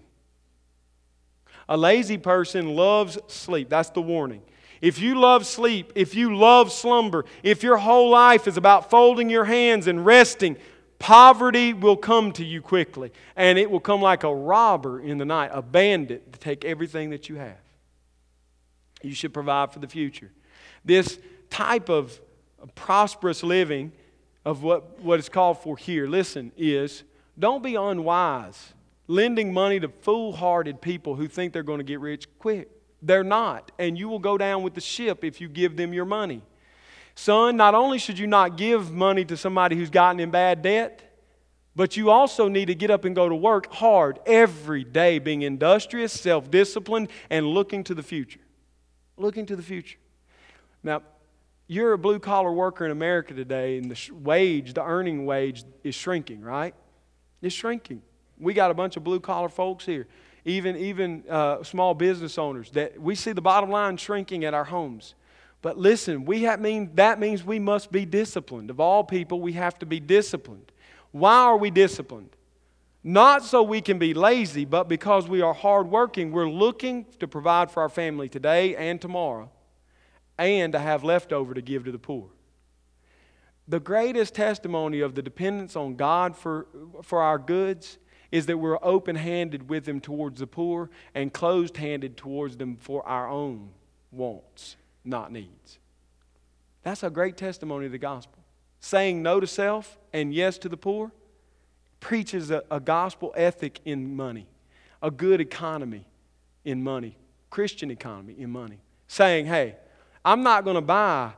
A 1.68 1.76
lazy 1.76 2.16
person 2.16 2.74
loves 2.74 3.18
sleep. 3.26 3.68
That's 3.68 3.90
the 3.90 4.00
warning. 4.00 4.44
If 4.82 4.98
you 4.98 5.14
love 5.14 5.46
sleep, 5.46 5.92
if 5.94 6.14
you 6.14 6.36
love 6.36 6.72
slumber, 6.72 7.24
if 7.42 7.62
your 7.62 7.78
whole 7.78 8.10
life 8.10 8.48
is 8.48 8.56
about 8.56 8.90
folding 8.90 9.30
your 9.30 9.44
hands 9.44 9.86
and 9.86 10.04
resting, 10.04 10.58
poverty 10.98 11.72
will 11.72 11.96
come 11.96 12.32
to 12.32 12.44
you 12.44 12.60
quickly. 12.60 13.12
And 13.36 13.58
it 13.58 13.70
will 13.70 13.80
come 13.80 14.02
like 14.02 14.24
a 14.24 14.34
robber 14.34 15.00
in 15.00 15.18
the 15.18 15.24
night, 15.24 15.52
a 15.54 15.62
bandit 15.62 16.32
to 16.32 16.38
take 16.38 16.64
everything 16.64 17.10
that 17.10 17.28
you 17.28 17.36
have. 17.36 17.56
You 19.02 19.14
should 19.14 19.32
provide 19.32 19.72
for 19.72 19.78
the 19.78 19.88
future. 19.88 20.32
This 20.84 21.18
type 21.48 21.88
of 21.88 22.20
prosperous 22.74 23.44
living, 23.44 23.92
of 24.44 24.64
what, 24.64 25.00
what 25.00 25.20
is 25.20 25.28
called 25.28 25.62
for 25.62 25.76
here, 25.76 26.08
listen, 26.08 26.50
is 26.56 27.04
don't 27.38 27.62
be 27.62 27.76
unwise 27.76 28.72
lending 29.06 29.52
money 29.52 29.78
to 29.78 29.88
foolhardy 29.88 30.72
people 30.72 31.14
who 31.14 31.28
think 31.28 31.52
they're 31.52 31.62
going 31.62 31.78
to 31.78 31.84
get 31.84 32.00
rich 32.00 32.26
quick. 32.38 32.68
They're 33.02 33.24
not. 33.24 33.72
And 33.78 33.98
you 33.98 34.08
will 34.08 34.20
go 34.20 34.38
down 34.38 34.62
with 34.62 34.74
the 34.74 34.80
ship 34.80 35.24
if 35.24 35.40
you 35.40 35.48
give 35.48 35.76
them 35.76 35.92
your 35.92 36.04
money. 36.04 36.42
Son, 37.14 37.56
not 37.56 37.74
only 37.74 37.98
should 37.98 38.18
you 38.18 38.26
not 38.26 38.56
give 38.56 38.92
money 38.92 39.24
to 39.26 39.36
somebody 39.36 39.76
who's 39.76 39.90
gotten 39.90 40.20
in 40.20 40.30
bad 40.30 40.62
debt, 40.62 41.02
but 41.74 41.96
you 41.96 42.10
also 42.10 42.48
need 42.48 42.66
to 42.66 42.74
get 42.74 42.90
up 42.90 43.04
and 43.04 43.14
go 43.14 43.28
to 43.28 43.34
work 43.34 43.72
hard 43.72 44.18
every 44.24 44.84
day, 44.84 45.18
being 45.18 45.42
industrious, 45.42 46.12
self 46.12 46.50
disciplined, 46.50 47.08
and 47.28 47.46
looking 47.46 47.84
to 47.84 47.94
the 47.94 48.02
future. 48.02 48.40
Looking 49.16 49.44
to 49.46 49.56
the 49.56 49.62
future. 49.62 49.98
Now, 50.82 51.02
you're 51.66 51.92
a 51.92 51.98
blue 51.98 52.18
collar 52.18 52.52
worker 52.52 52.84
in 52.84 52.90
America 52.90 53.34
today, 53.34 53.78
and 53.78 53.90
the 53.90 54.10
wage, 54.12 54.74
the 54.74 54.82
earning 54.82 55.26
wage, 55.26 55.64
is 55.82 55.94
shrinking, 55.94 56.42
right? 56.42 56.74
It's 57.40 57.54
shrinking. 57.54 58.02
We 58.38 58.54
got 58.54 58.70
a 58.70 58.74
bunch 58.74 58.96
of 58.96 59.04
blue 59.04 59.20
collar 59.20 59.48
folks 59.48 59.84
here 59.84 60.06
even, 60.44 60.76
even 60.76 61.24
uh, 61.28 61.62
small 61.62 61.94
business 61.94 62.38
owners, 62.38 62.70
that 62.72 63.00
we 63.00 63.14
see 63.14 63.32
the 63.32 63.42
bottom 63.42 63.70
line 63.70 63.96
shrinking 63.96 64.44
at 64.44 64.54
our 64.54 64.64
homes. 64.64 65.14
But 65.60 65.78
listen, 65.78 66.24
we 66.24 66.42
have 66.42 66.60
mean, 66.60 66.90
that 66.94 67.20
means 67.20 67.44
we 67.44 67.60
must 67.60 67.92
be 67.92 68.04
disciplined. 68.04 68.68
Of 68.68 68.80
all 68.80 69.04
people, 69.04 69.40
we 69.40 69.52
have 69.52 69.78
to 69.78 69.86
be 69.86 70.00
disciplined. 70.00 70.72
Why 71.12 71.34
are 71.34 71.56
we 71.56 71.70
disciplined? 71.70 72.30
Not 73.04 73.44
so 73.44 73.62
we 73.62 73.80
can 73.80 73.98
be 73.98 74.14
lazy, 74.14 74.64
but 74.64 74.88
because 74.88 75.28
we 75.28 75.40
are 75.40 75.54
hardworking. 75.54 76.32
We're 76.32 76.48
looking 76.48 77.06
to 77.20 77.28
provide 77.28 77.70
for 77.70 77.82
our 77.82 77.88
family 77.88 78.28
today 78.28 78.76
and 78.76 79.00
tomorrow, 79.00 79.50
and 80.38 80.72
to 80.72 80.78
have 80.78 81.04
leftover 81.04 81.54
to 81.54 81.62
give 81.62 81.84
to 81.84 81.92
the 81.92 81.98
poor. 81.98 82.28
The 83.68 83.80
greatest 83.80 84.34
testimony 84.34 85.00
of 85.00 85.14
the 85.14 85.22
dependence 85.22 85.76
on 85.76 85.94
God 85.94 86.36
for, 86.36 86.66
for 87.02 87.22
our 87.22 87.38
goods 87.38 87.98
is 88.32 88.46
that 88.46 88.56
we're 88.56 88.78
open 88.82 89.14
handed 89.14 89.68
with 89.68 89.84
them 89.84 90.00
towards 90.00 90.40
the 90.40 90.46
poor 90.46 90.90
and 91.14 91.32
closed 91.32 91.76
handed 91.76 92.16
towards 92.16 92.56
them 92.56 92.76
for 92.76 93.06
our 93.06 93.28
own 93.28 93.68
wants, 94.10 94.76
not 95.04 95.30
needs. 95.30 95.78
That's 96.82 97.02
a 97.02 97.10
great 97.10 97.36
testimony 97.36 97.86
of 97.86 97.92
the 97.92 97.98
gospel. 97.98 98.38
Saying 98.80 99.22
no 99.22 99.38
to 99.38 99.46
self 99.46 99.98
and 100.12 100.34
yes 100.34 100.58
to 100.58 100.68
the 100.68 100.76
poor 100.76 101.12
preaches 102.00 102.50
a, 102.50 102.64
a 102.70 102.80
gospel 102.80 103.32
ethic 103.36 103.80
in 103.84 104.16
money, 104.16 104.48
a 105.02 105.10
good 105.10 105.40
economy 105.40 106.06
in 106.64 106.82
money, 106.82 107.16
Christian 107.50 107.90
economy 107.90 108.34
in 108.38 108.50
money. 108.50 108.80
Saying, 109.06 109.46
hey, 109.46 109.76
I'm 110.24 110.42
not 110.42 110.64
going 110.64 110.74
to 110.74 110.80
buy 110.80 111.32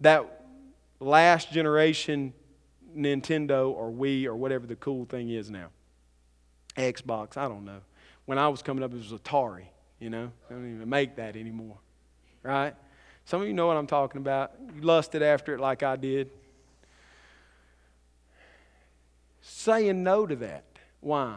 that 0.00 0.44
last 1.00 1.50
generation 1.50 2.32
Nintendo 2.96 3.70
or 3.70 3.90
Wii 3.90 4.26
or 4.26 4.36
whatever 4.36 4.66
the 4.66 4.76
cool 4.76 5.04
thing 5.06 5.30
is 5.30 5.50
now. 5.50 5.70
Xbox, 6.76 7.36
I 7.36 7.48
don't 7.48 7.64
know. 7.64 7.80
When 8.26 8.38
I 8.38 8.48
was 8.48 8.62
coming 8.62 8.82
up, 8.82 8.92
it 8.92 8.96
was 8.96 9.12
Atari, 9.12 9.66
you 9.98 10.10
know. 10.10 10.30
They 10.48 10.54
don't 10.54 10.74
even 10.74 10.88
make 10.88 11.16
that 11.16 11.36
anymore, 11.36 11.78
right? 12.42 12.74
Some 13.26 13.40
of 13.40 13.46
you 13.46 13.54
know 13.54 13.66
what 13.66 13.76
I'm 13.76 13.86
talking 13.86 14.20
about. 14.20 14.52
You 14.74 14.82
lusted 14.82 15.22
after 15.22 15.54
it 15.54 15.60
like 15.60 15.82
I 15.82 15.96
did. 15.96 16.30
Saying 19.40 20.02
no 20.02 20.26
to 20.26 20.36
that. 20.36 20.64
Why? 21.00 21.36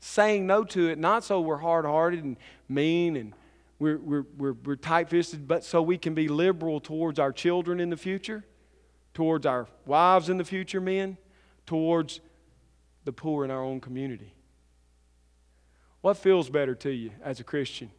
Saying 0.00 0.46
no 0.46 0.64
to 0.64 0.88
it, 0.88 0.98
not 0.98 1.24
so 1.24 1.40
we're 1.40 1.56
hard 1.56 1.84
hearted 1.84 2.22
and 2.22 2.36
mean 2.68 3.16
and 3.16 3.32
we're, 3.78 3.98
we're, 3.98 4.24
we're, 4.36 4.52
we're 4.52 4.76
tight 4.76 5.08
fisted, 5.08 5.48
but 5.48 5.64
so 5.64 5.82
we 5.82 5.98
can 5.98 6.14
be 6.14 6.28
liberal 6.28 6.80
towards 6.80 7.18
our 7.18 7.32
children 7.32 7.80
in 7.80 7.90
the 7.90 7.96
future, 7.96 8.44
towards 9.14 9.46
our 9.46 9.66
wives 9.84 10.28
in 10.28 10.36
the 10.36 10.44
future, 10.44 10.80
men, 10.80 11.16
towards 11.66 12.20
the 13.04 13.12
poor 13.12 13.44
in 13.44 13.50
our 13.50 13.62
own 13.62 13.80
community. 13.80 14.32
What 16.04 16.18
feels 16.18 16.50
better 16.50 16.74
to 16.74 16.90
you 16.90 17.12
as 17.22 17.40
a 17.40 17.44
Christian? 17.44 17.90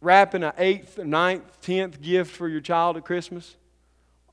Wrapping 0.00 0.42
an 0.42 0.54
eighth, 0.58 0.98
ninth, 0.98 1.60
tenth 1.60 2.02
gift 2.02 2.34
for 2.34 2.48
your 2.48 2.60
child 2.60 2.96
at 2.96 3.04
Christmas? 3.04 3.54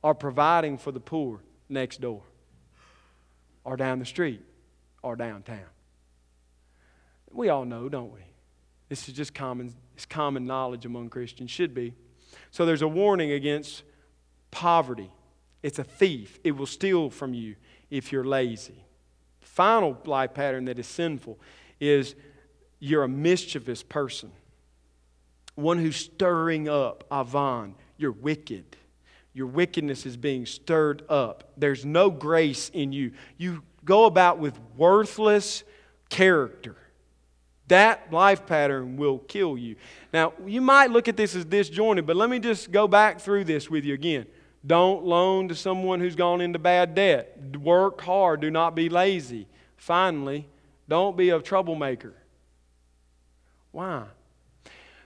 Or 0.02 0.16
providing 0.16 0.80
for 0.80 0.92
the 0.92 1.00
poor 1.00 1.42
next 1.70 2.02
door? 2.02 2.24
Or 3.64 3.78
down 3.78 4.00
the 4.00 4.08
street? 4.08 4.42
Or 5.04 5.16
downtown? 5.16 5.68
We 7.32 7.50
all 7.50 7.64
know, 7.64 7.90
don't 7.90 8.12
we? 8.12 8.22
This 8.90 9.08
is 9.08 9.14
just 9.14 9.36
common, 9.36 9.76
it's 9.94 10.08
common 10.08 10.48
knowledge 10.48 10.88
among 10.88 11.10
Christians, 11.10 11.52
should 11.52 11.76
be. 11.76 11.94
So 12.50 12.66
there's 12.66 12.82
a 12.82 12.88
warning 12.88 13.34
against 13.34 13.84
poverty. 14.50 15.12
It's 15.62 15.78
a 15.78 15.84
thief. 15.84 16.40
It 16.44 16.54
will 16.54 16.66
steal 16.66 17.12
from 17.12 17.36
you 17.36 17.56
if 17.92 18.12
you're 18.12 18.24
lazy. 18.24 18.84
Final 19.42 19.96
life 20.06 20.34
pattern 20.34 20.66
that 20.66 20.80
is 20.80 20.88
sinful 20.88 21.38
is 21.80 22.16
you're 22.80 23.04
a 23.04 23.10
mischievous 23.10 23.84
person, 23.84 24.32
one 25.56 25.78
who's 25.78 25.96
stirring 25.96 26.68
up, 26.68 27.06
avan, 27.10 27.74
you're 27.98 28.12
wicked. 28.12 28.66
Your 29.34 29.48
wickedness 29.48 30.06
is 30.06 30.16
being 30.16 30.46
stirred 30.46 31.04
up. 31.10 31.54
There's 31.58 31.86
no 31.86 32.12
grace 32.12 32.70
in 32.70 32.92
you. 32.92 33.14
You 33.38 33.64
go 33.84 34.06
about 34.06 34.38
with 34.38 34.60
worthless 34.78 35.64
character. 36.10 36.76
That 37.70 38.12
life 38.12 38.46
pattern 38.46 38.98
will 38.98 39.20
kill 39.20 39.58
you. 39.58 39.78
Now, 40.14 40.34
you 40.46 40.62
might 40.62 40.92
look 40.92 41.08
at 41.08 41.18
this 41.18 41.36
as 41.36 41.46
disjointed, 41.46 42.06
but 42.06 42.16
let 42.16 42.30
me 42.30 42.40
just 42.40 42.72
go 42.72 42.88
back 42.88 43.20
through 43.20 43.46
this 43.46 43.70
with 43.70 43.86
you 43.86 43.94
again. 43.94 44.28
Don't 44.66 45.04
loan 45.04 45.48
to 45.48 45.56
someone 45.56 46.00
who's 46.00 46.16
gone 46.16 46.40
into 46.40 46.60
bad 46.60 46.94
debt. 46.94 47.58
Work 47.58 48.02
hard. 48.02 48.42
Do 48.42 48.52
not 48.52 48.76
be 48.76 48.90
lazy. 48.90 49.48
Finally, 49.78 50.48
don't 50.88 51.16
be 51.18 51.30
a 51.30 51.42
troublemaker. 51.42 52.14
Why? 53.72 54.06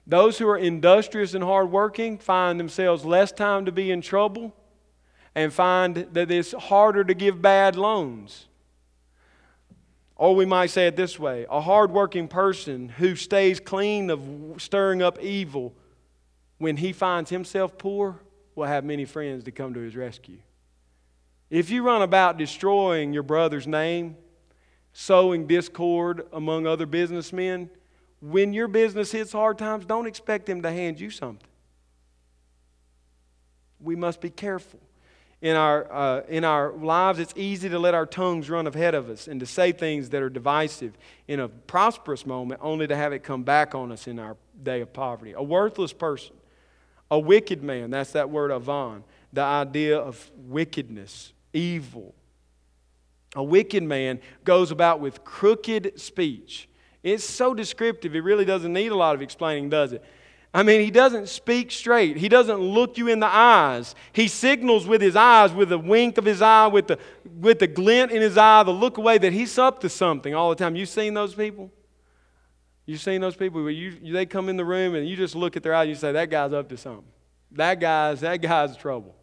Those 0.05 0.37
who 0.37 0.47
are 0.47 0.57
industrious 0.57 1.33
and 1.33 1.43
hardworking 1.43 2.17
find 2.17 2.59
themselves 2.59 3.03
less 3.03 3.31
time 3.31 3.65
to 3.65 3.71
be 3.71 3.91
in 3.91 4.01
trouble 4.01 4.55
and 5.35 5.53
find 5.53 6.07
that 6.13 6.31
it's 6.31 6.53
harder 6.53 7.03
to 7.03 7.13
give 7.13 7.41
bad 7.41 7.75
loans. 7.75 8.47
Or 10.15 10.35
we 10.35 10.45
might 10.45 10.71
say 10.71 10.87
it 10.87 10.95
this 10.95 11.19
way 11.19 11.45
a 11.49 11.61
hardworking 11.61 12.27
person 12.27 12.89
who 12.89 13.15
stays 13.15 13.59
clean 13.59 14.09
of 14.09 14.21
stirring 14.57 15.01
up 15.01 15.21
evil 15.21 15.73
when 16.57 16.77
he 16.77 16.91
finds 16.91 17.29
himself 17.29 17.77
poor 17.77 18.19
will 18.55 18.65
have 18.65 18.83
many 18.83 19.05
friends 19.05 19.43
to 19.43 19.51
come 19.51 19.73
to 19.75 19.79
his 19.79 19.95
rescue. 19.95 20.39
If 21.49 21.69
you 21.69 21.83
run 21.83 22.01
about 22.01 22.37
destroying 22.37 23.13
your 23.13 23.23
brother's 23.23 23.67
name, 23.67 24.17
sowing 24.99 25.45
discord 25.45 26.25
among 26.33 26.65
other 26.65 26.87
businessmen, 26.87 27.69
when 28.19 28.51
your 28.51 28.67
business 28.67 29.11
hits 29.11 29.31
hard 29.31 29.55
times, 29.55 29.85
don't 29.85 30.07
expect 30.07 30.47
them 30.47 30.63
to 30.63 30.71
hand 30.71 30.99
you 30.99 31.11
something. 31.11 31.47
We 33.79 33.95
must 33.95 34.21
be 34.21 34.31
careful. 34.31 34.79
In 35.39 35.55
our, 35.55 35.93
uh, 35.93 36.21
in 36.27 36.43
our 36.43 36.71
lives, 36.71 37.19
it's 37.19 37.33
easy 37.35 37.69
to 37.69 37.77
let 37.77 37.93
our 37.93 38.07
tongues 38.07 38.49
run 38.49 38.65
ahead 38.65 38.95
of 38.95 39.07
us 39.11 39.27
and 39.27 39.39
to 39.39 39.45
say 39.45 39.71
things 39.71 40.09
that 40.09 40.23
are 40.23 40.31
divisive 40.31 40.97
in 41.27 41.41
a 41.41 41.47
prosperous 41.47 42.25
moment, 42.25 42.59
only 42.63 42.87
to 42.87 42.95
have 42.95 43.13
it 43.13 43.19
come 43.19 43.43
back 43.43 43.75
on 43.75 43.91
us 43.91 44.07
in 44.07 44.17
our 44.17 44.35
day 44.63 44.81
of 44.81 44.91
poverty. 44.93 45.33
A 45.33 45.43
worthless 45.43 45.93
person, 45.93 46.33
a 47.11 47.19
wicked 47.19 47.61
man, 47.61 47.91
that's 47.91 48.13
that 48.13 48.31
word 48.31 48.51
avon, 48.51 49.03
the 49.31 49.43
idea 49.43 49.99
of 49.99 50.31
wickedness, 50.47 51.33
evil. 51.53 52.15
A 53.35 53.43
wicked 53.43 53.83
man 53.83 54.19
goes 54.43 54.71
about 54.71 54.99
with 54.99 55.23
crooked 55.23 55.99
speech 55.99 56.67
it's 57.03 57.23
so 57.23 57.53
descriptive, 57.53 58.15
it 58.15 58.21
really 58.21 58.45
doesn't 58.45 58.73
need 58.73 58.91
a 58.91 58.95
lot 58.95 59.15
of 59.15 59.21
explaining, 59.21 59.69
does 59.69 59.93
it? 59.93 60.03
I 60.53 60.63
mean, 60.63 60.81
he 60.81 60.91
doesn't 60.91 61.29
speak 61.29 61.71
straight. 61.71 62.17
He 62.17 62.29
doesn't 62.29 62.59
look 62.59 62.97
you 62.97 63.07
in 63.07 63.19
the 63.19 63.27
eyes. 63.27 63.95
He 64.11 64.27
signals 64.27 64.87
with 64.87 65.01
his 65.01 65.15
eyes, 65.15 65.53
with 65.53 65.71
a 65.71 65.77
wink 65.77 66.17
of 66.17 66.25
his 66.25 66.41
eye, 66.41 66.67
with 66.67 66.87
the, 66.87 66.99
with 67.39 67.59
the 67.59 67.67
glint 67.67 68.11
in 68.11 68.21
his 68.21 68.37
eye, 68.37 68.63
the 68.63 68.71
look 68.71 68.97
away 68.97 69.17
that 69.19 69.33
he's 69.33 69.57
up 69.57 69.79
to 69.81 69.89
something 69.89 70.33
all 70.33 70.49
the 70.49 70.55
time. 70.55 70.75
You've 70.75 70.89
seen 70.89 71.13
those 71.13 71.35
people? 71.35 71.71
You've 72.85 73.01
seen 73.01 73.21
those 73.21 73.35
people 73.35 73.61
where 73.61 73.71
you, 73.71 74.11
they 74.11 74.25
come 74.25 74.49
in 74.49 74.57
the 74.57 74.65
room 74.65 74.95
and 74.95 75.07
you 75.07 75.15
just 75.15 75.35
look 75.35 75.55
at 75.55 75.63
their 75.63 75.75
eyes 75.75 75.83
and 75.83 75.89
you 75.89 75.95
say, 75.95 76.11
that 76.13 76.29
guy's 76.29 76.53
up 76.53 76.69
to 76.69 76.77
something. 76.77 77.05
That 77.51 77.79
guy's, 77.79 78.21
that 78.21 78.41
guy's 78.41 78.75
trouble. 78.75 79.15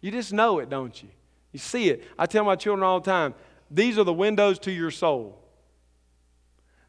You 0.00 0.10
just 0.10 0.32
know 0.32 0.58
it, 0.58 0.68
don't 0.68 1.02
you? 1.02 1.08
You 1.52 1.58
see 1.58 1.88
it. 1.88 2.04
I 2.18 2.26
tell 2.26 2.44
my 2.44 2.56
children 2.56 2.84
all 2.84 3.00
the 3.00 3.10
time, 3.10 3.34
these 3.70 3.98
are 3.98 4.04
the 4.04 4.12
windows 4.12 4.58
to 4.60 4.72
your 4.72 4.90
soul. 4.90 5.38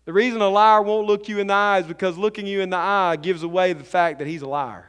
The 0.05 0.13
reason 0.13 0.41
a 0.41 0.49
liar 0.49 0.81
won't 0.81 1.07
look 1.07 1.29
you 1.29 1.39
in 1.39 1.47
the 1.47 1.53
eye 1.53 1.79
is 1.79 1.85
because 1.85 2.17
looking 2.17 2.47
you 2.47 2.61
in 2.61 2.69
the 2.69 2.77
eye 2.77 3.15
gives 3.15 3.43
away 3.43 3.73
the 3.73 3.83
fact 3.83 4.19
that 4.19 4.27
he's 4.27 4.41
a 4.41 4.47
liar. 4.47 4.87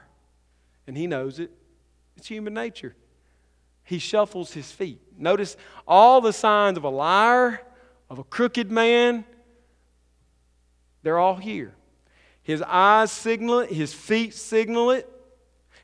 And 0.87 0.97
he 0.97 1.07
knows 1.07 1.39
it. 1.39 1.51
It's 2.17 2.27
human 2.27 2.55
nature. 2.55 2.97
He 3.85 3.99
shuffles 3.99 4.53
his 4.53 4.71
feet. 4.71 5.01
Notice 5.19 5.57
all 5.87 6.21
the 6.21 6.33
signs 6.33 6.79
of 6.79 6.85
a 6.85 6.89
liar, 6.89 7.61
of 8.09 8.19
a 8.19 8.25
crooked 8.25 8.71
man, 8.71 9.25
they're 11.03 11.19
all 11.19 11.37
here. 11.37 11.75
His 12.43 12.63
eyes 12.63 13.11
signal 13.11 13.61
it, 13.61 13.71
his 13.71 13.93
feet 13.93 14.35
signal 14.35 14.91
it. 14.91 15.09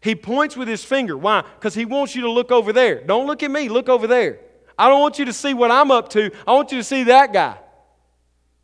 He 0.00 0.14
points 0.14 0.56
with 0.56 0.68
his 0.68 0.84
finger. 0.84 1.16
Why? 1.16 1.42
Because 1.42 1.74
he 1.74 1.84
wants 1.84 2.14
you 2.14 2.22
to 2.22 2.30
look 2.30 2.52
over 2.52 2.72
there. 2.72 3.02
Don't 3.02 3.26
look 3.26 3.42
at 3.42 3.50
me, 3.50 3.68
look 3.68 3.88
over 3.88 4.06
there. 4.06 4.40
I 4.78 4.88
don't 4.88 5.00
want 5.00 5.18
you 5.18 5.24
to 5.24 5.32
see 5.32 5.54
what 5.54 5.70
I'm 5.70 5.90
up 5.90 6.10
to. 6.10 6.30
I 6.46 6.52
want 6.52 6.70
you 6.70 6.78
to 6.78 6.84
see 6.84 7.04
that 7.04 7.32
guy. 7.32 7.56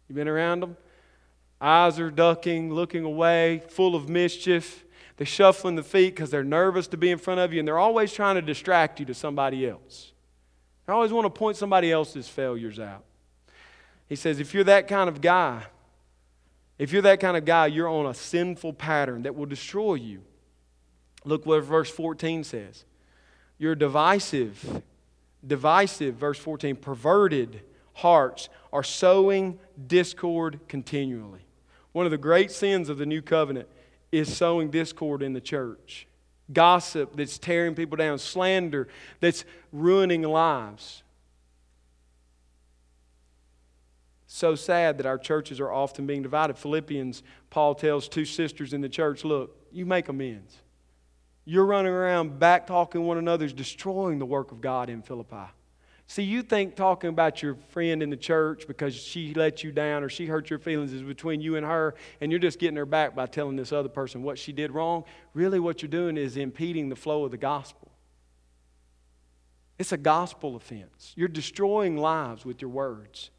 You 0.08 0.14
been 0.14 0.28
around 0.28 0.60
them? 0.60 0.76
Eyes 1.60 1.98
are 1.98 2.10
ducking, 2.10 2.72
looking 2.74 3.04
away, 3.04 3.62
full 3.70 3.94
of 3.94 4.08
mischief. 4.08 4.84
They're 5.16 5.26
shuffling 5.26 5.76
the 5.76 5.82
feet 5.82 6.14
because 6.14 6.30
they're 6.30 6.44
nervous 6.44 6.88
to 6.88 6.96
be 6.96 7.10
in 7.10 7.18
front 7.18 7.40
of 7.40 7.52
you, 7.52 7.60
and 7.60 7.68
they're 7.68 7.78
always 7.78 8.12
trying 8.12 8.34
to 8.34 8.42
distract 8.42 9.00
you 9.00 9.06
to 9.06 9.14
somebody 9.14 9.66
else. 9.66 10.12
They 10.86 10.92
always 10.92 11.12
want 11.12 11.26
to 11.26 11.30
point 11.30 11.56
somebody 11.56 11.92
else's 11.92 12.28
failures 12.28 12.80
out. 12.80 13.04
He 14.08 14.16
says, 14.16 14.40
if 14.40 14.52
you're 14.52 14.64
that 14.64 14.88
kind 14.88 15.08
of 15.08 15.20
guy, 15.20 15.62
if 16.78 16.92
you're 16.92 17.02
that 17.02 17.20
kind 17.20 17.36
of 17.36 17.44
guy, 17.44 17.68
you're 17.68 17.88
on 17.88 18.06
a 18.06 18.14
sinful 18.14 18.72
pattern 18.74 19.22
that 19.22 19.34
will 19.34 19.46
destroy 19.46 19.94
you. 19.94 20.22
Look 21.24 21.46
what 21.46 21.62
verse 21.64 21.90
14 21.90 22.44
says. 22.44 22.84
You're 23.58 23.74
divisive. 23.74 24.82
Divisive, 25.46 26.14
verse 26.14 26.38
14, 26.38 26.76
perverted 26.76 27.62
hearts 27.94 28.48
are 28.72 28.84
sowing 28.84 29.58
discord 29.86 30.60
continually. 30.68 31.40
One 31.92 32.06
of 32.06 32.12
the 32.12 32.18
great 32.18 32.50
sins 32.50 32.88
of 32.88 32.98
the 32.98 33.06
new 33.06 33.22
covenant 33.22 33.68
is 34.12 34.34
sowing 34.34 34.70
discord 34.70 35.22
in 35.22 35.32
the 35.32 35.40
church. 35.40 36.06
Gossip 36.52 37.16
that's 37.16 37.38
tearing 37.38 37.74
people 37.74 37.96
down, 37.96 38.18
slander 38.18 38.88
that's 39.20 39.44
ruining 39.72 40.22
lives. 40.22 41.02
So 44.26 44.54
sad 44.54 44.96
that 44.98 45.06
our 45.06 45.18
churches 45.18 45.60
are 45.60 45.70
often 45.70 46.06
being 46.06 46.22
divided. 46.22 46.56
Philippians, 46.56 47.22
Paul 47.50 47.74
tells 47.74 48.08
two 48.08 48.24
sisters 48.24 48.72
in 48.72 48.80
the 48.80 48.88
church, 48.88 49.24
look, 49.24 49.56
you 49.70 49.84
make 49.84 50.08
amends. 50.08 50.61
You're 51.44 51.66
running 51.66 51.92
around 51.92 52.38
back 52.38 52.66
talking 52.66 53.02
one 53.02 53.18
another's 53.18 53.52
destroying 53.52 54.18
the 54.18 54.26
work 54.26 54.52
of 54.52 54.60
God 54.60 54.88
in 54.88 55.02
Philippi. 55.02 55.50
See, 56.06 56.22
you 56.22 56.42
think 56.42 56.76
talking 56.76 57.08
about 57.08 57.42
your 57.42 57.56
friend 57.70 58.02
in 58.02 58.10
the 58.10 58.16
church 58.16 58.66
because 58.66 58.94
she 58.94 59.34
let 59.34 59.64
you 59.64 59.72
down 59.72 60.04
or 60.04 60.08
she 60.08 60.26
hurt 60.26 60.50
your 60.50 60.58
feelings 60.58 60.92
is 60.92 61.02
between 61.02 61.40
you 61.40 61.56
and 61.56 61.64
her, 61.64 61.94
and 62.20 62.30
you're 62.30 62.38
just 62.38 62.58
getting 62.58 62.76
her 62.76 62.86
back 62.86 63.14
by 63.14 63.26
telling 63.26 63.56
this 63.56 63.72
other 63.72 63.88
person 63.88 64.22
what 64.22 64.38
she 64.38 64.52
did 64.52 64.72
wrong. 64.72 65.04
Really, 65.32 65.58
what 65.58 65.80
you're 65.80 65.88
doing 65.88 66.16
is 66.16 66.36
impeding 66.36 66.90
the 66.90 66.96
flow 66.96 67.24
of 67.24 67.30
the 67.30 67.38
gospel. 67.38 67.90
It's 69.78 69.92
a 69.92 69.96
gospel 69.96 70.54
offense. 70.54 71.12
You're 71.16 71.28
destroying 71.28 71.96
lives 71.96 72.44
with 72.44 72.60
your 72.60 72.70
words. 72.70 73.30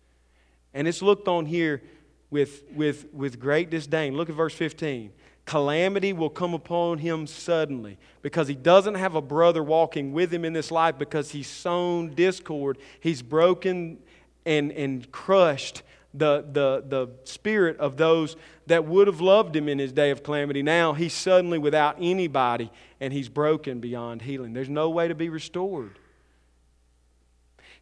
And 0.74 0.88
it's 0.88 1.01
looked 1.01 1.28
on 1.28 1.45
here 1.45 1.84
with, 2.32 2.64
with, 2.74 3.14
with 3.14 3.39
great 3.39 3.70
disdain. 3.70 4.18
Look 4.18 4.30
at 4.30 4.36
verse 4.36 4.56
15 4.56 5.14
calamity 5.46 6.14
will 6.14 6.30
come 6.30 6.54
upon 6.54 7.00
him 7.00 7.28
suddenly 7.28 7.98
because 8.22 8.48
he 8.48 8.56
doesn't 8.56 8.96
have 8.96 9.16
a 9.16 9.22
brother 9.22 9.64
walking 9.64 10.14
with 10.14 10.34
him 10.34 10.46
in 10.46 10.54
this 10.54 10.72
life 10.72 10.98
because 10.98 11.32
he's 11.32 11.48
sown 11.48 12.14
discord. 12.14 12.78
He's 13.00 13.22
broken 13.22 14.00
and, 14.46 14.72
and 14.72 15.12
crushed 15.12 15.84
the, 16.14 16.46
the, 16.52 16.84
the 16.88 17.12
spirit 17.26 17.78
of 17.78 17.98
those 17.98 18.36
that 18.68 18.86
would 18.86 19.08
have 19.08 19.20
loved 19.20 19.56
him 19.56 19.68
in 19.68 19.80
his 19.80 19.91
day 19.91 20.12
of 20.12 20.24
calamity. 20.24 20.62
Now 20.62 20.94
he's 20.94 21.14
suddenly 21.14 21.58
without 21.58 21.98
anybody 22.00 22.72
and 23.00 23.12
he's 23.12 23.30
broken 23.30 23.80
beyond 23.80 24.22
healing. 24.22 24.54
There's 24.54 24.70
no 24.70 24.89
way 24.89 25.08
to 25.08 25.16
be 25.16 25.30
restored. 25.30 26.00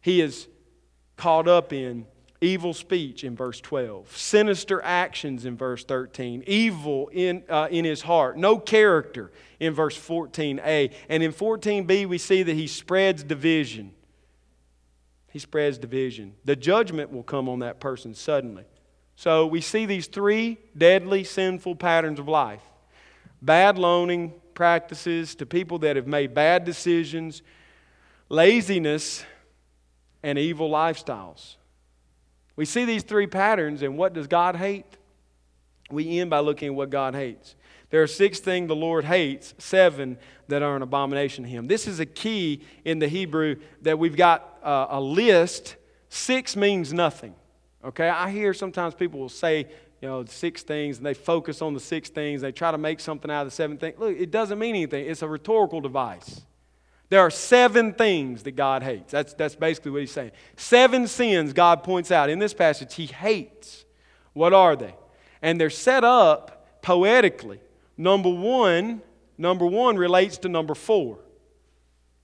He 0.00 0.20
is 0.20 0.48
caught 1.16 1.46
up 1.46 1.72
in 1.72 2.06
evil 2.42 2.74
speech 2.74 3.24
in 3.24 3.36
verse 3.36 3.60
12, 3.60 4.16
sinister 4.16 4.82
actions 4.82 5.44
in 5.44 5.56
verse 5.56 5.84
13, 5.84 6.44
evil 6.46 7.08
in, 7.12 7.44
uh, 7.48 7.68
in 7.70 7.84
his 7.84 8.02
heart, 8.02 8.36
no 8.36 8.58
character 8.58 9.30
in 9.60 9.72
verse 9.72 9.96
14a. 9.96 10.92
And 11.08 11.22
in 11.22 11.32
14b, 11.32 12.06
we 12.06 12.18
see 12.18 12.42
that 12.42 12.54
he 12.54 12.66
spreads 12.66 13.22
division. 13.22 13.92
He 15.30 15.38
spreads 15.38 15.78
division. 15.78 16.34
The 16.44 16.56
judgment 16.56 17.12
will 17.12 17.22
come 17.22 17.48
on 17.48 17.60
that 17.60 17.80
person 17.80 18.14
suddenly. 18.14 18.64
So 19.16 19.46
we 19.46 19.60
see 19.60 19.86
these 19.86 20.08
three 20.08 20.58
deadly, 20.76 21.24
sinful 21.24 21.76
patterns 21.76 22.18
of 22.18 22.28
life 22.28 22.62
bad 23.40 23.76
loaning 23.76 24.32
practices 24.54 25.34
to 25.34 25.44
people 25.44 25.78
that 25.80 25.96
have 25.96 26.06
made 26.06 26.32
bad 26.32 26.64
decisions, 26.64 27.42
laziness, 28.28 29.24
and 30.22 30.38
evil 30.38 30.70
lifestyles. 30.70 31.56
We 32.56 32.64
see 32.64 32.84
these 32.84 33.02
three 33.02 33.26
patterns, 33.26 33.82
and 33.82 33.96
what 33.96 34.12
does 34.12 34.26
God 34.26 34.56
hate? 34.56 34.86
We 35.90 36.18
end 36.20 36.30
by 36.30 36.40
looking 36.40 36.68
at 36.68 36.74
what 36.74 36.90
God 36.90 37.14
hates. 37.14 37.54
There 37.90 38.02
are 38.02 38.06
six 38.06 38.40
things 38.40 38.68
the 38.68 38.76
Lord 38.76 39.04
hates, 39.04 39.54
seven 39.58 40.16
that 40.48 40.62
are 40.62 40.76
an 40.76 40.82
abomination 40.82 41.44
to 41.44 41.50
him. 41.50 41.66
This 41.66 41.86
is 41.86 42.00
a 42.00 42.06
key 42.06 42.62
in 42.84 42.98
the 42.98 43.08
Hebrew 43.08 43.56
that 43.82 43.98
we've 43.98 44.16
got 44.16 44.58
uh, 44.62 44.86
a 44.90 45.00
list. 45.00 45.76
Six 46.08 46.56
means 46.56 46.92
nothing. 46.92 47.34
Okay, 47.84 48.08
I 48.08 48.30
hear 48.30 48.54
sometimes 48.54 48.94
people 48.94 49.20
will 49.20 49.28
say, 49.28 49.66
you 50.00 50.08
know, 50.08 50.24
six 50.24 50.62
things, 50.62 50.98
and 50.98 51.06
they 51.06 51.14
focus 51.14 51.60
on 51.60 51.74
the 51.74 51.80
six 51.80 52.08
things. 52.08 52.40
They 52.40 52.52
try 52.52 52.70
to 52.70 52.78
make 52.78 53.00
something 53.00 53.30
out 53.30 53.42
of 53.42 53.48
the 53.48 53.54
seven 53.54 53.76
things. 53.76 53.98
Look, 53.98 54.16
it 54.16 54.30
doesn't 54.30 54.58
mean 54.58 54.74
anything. 54.74 55.06
It's 55.06 55.22
a 55.22 55.28
rhetorical 55.28 55.80
device. 55.80 56.42
There 57.12 57.20
are 57.20 57.28
seven 57.28 57.92
things 57.92 58.44
that 58.44 58.52
God 58.52 58.82
hates. 58.82 59.12
That's, 59.12 59.34
that's 59.34 59.54
basically 59.54 59.90
what 59.90 60.00
he's 60.00 60.10
saying. 60.10 60.30
Seven 60.56 61.06
sins 61.06 61.52
God 61.52 61.82
points 61.82 62.10
out 62.10 62.30
in 62.30 62.38
this 62.38 62.54
passage 62.54 62.94
he 62.94 63.04
hates. 63.04 63.84
What 64.32 64.54
are 64.54 64.76
they? 64.76 64.94
And 65.42 65.60
they're 65.60 65.68
set 65.68 66.04
up 66.04 66.80
poetically. 66.80 67.60
Number 67.98 68.30
one, 68.30 69.02
number 69.36 69.66
one 69.66 69.98
relates 69.98 70.38
to 70.38 70.48
number 70.48 70.74
four 70.74 71.18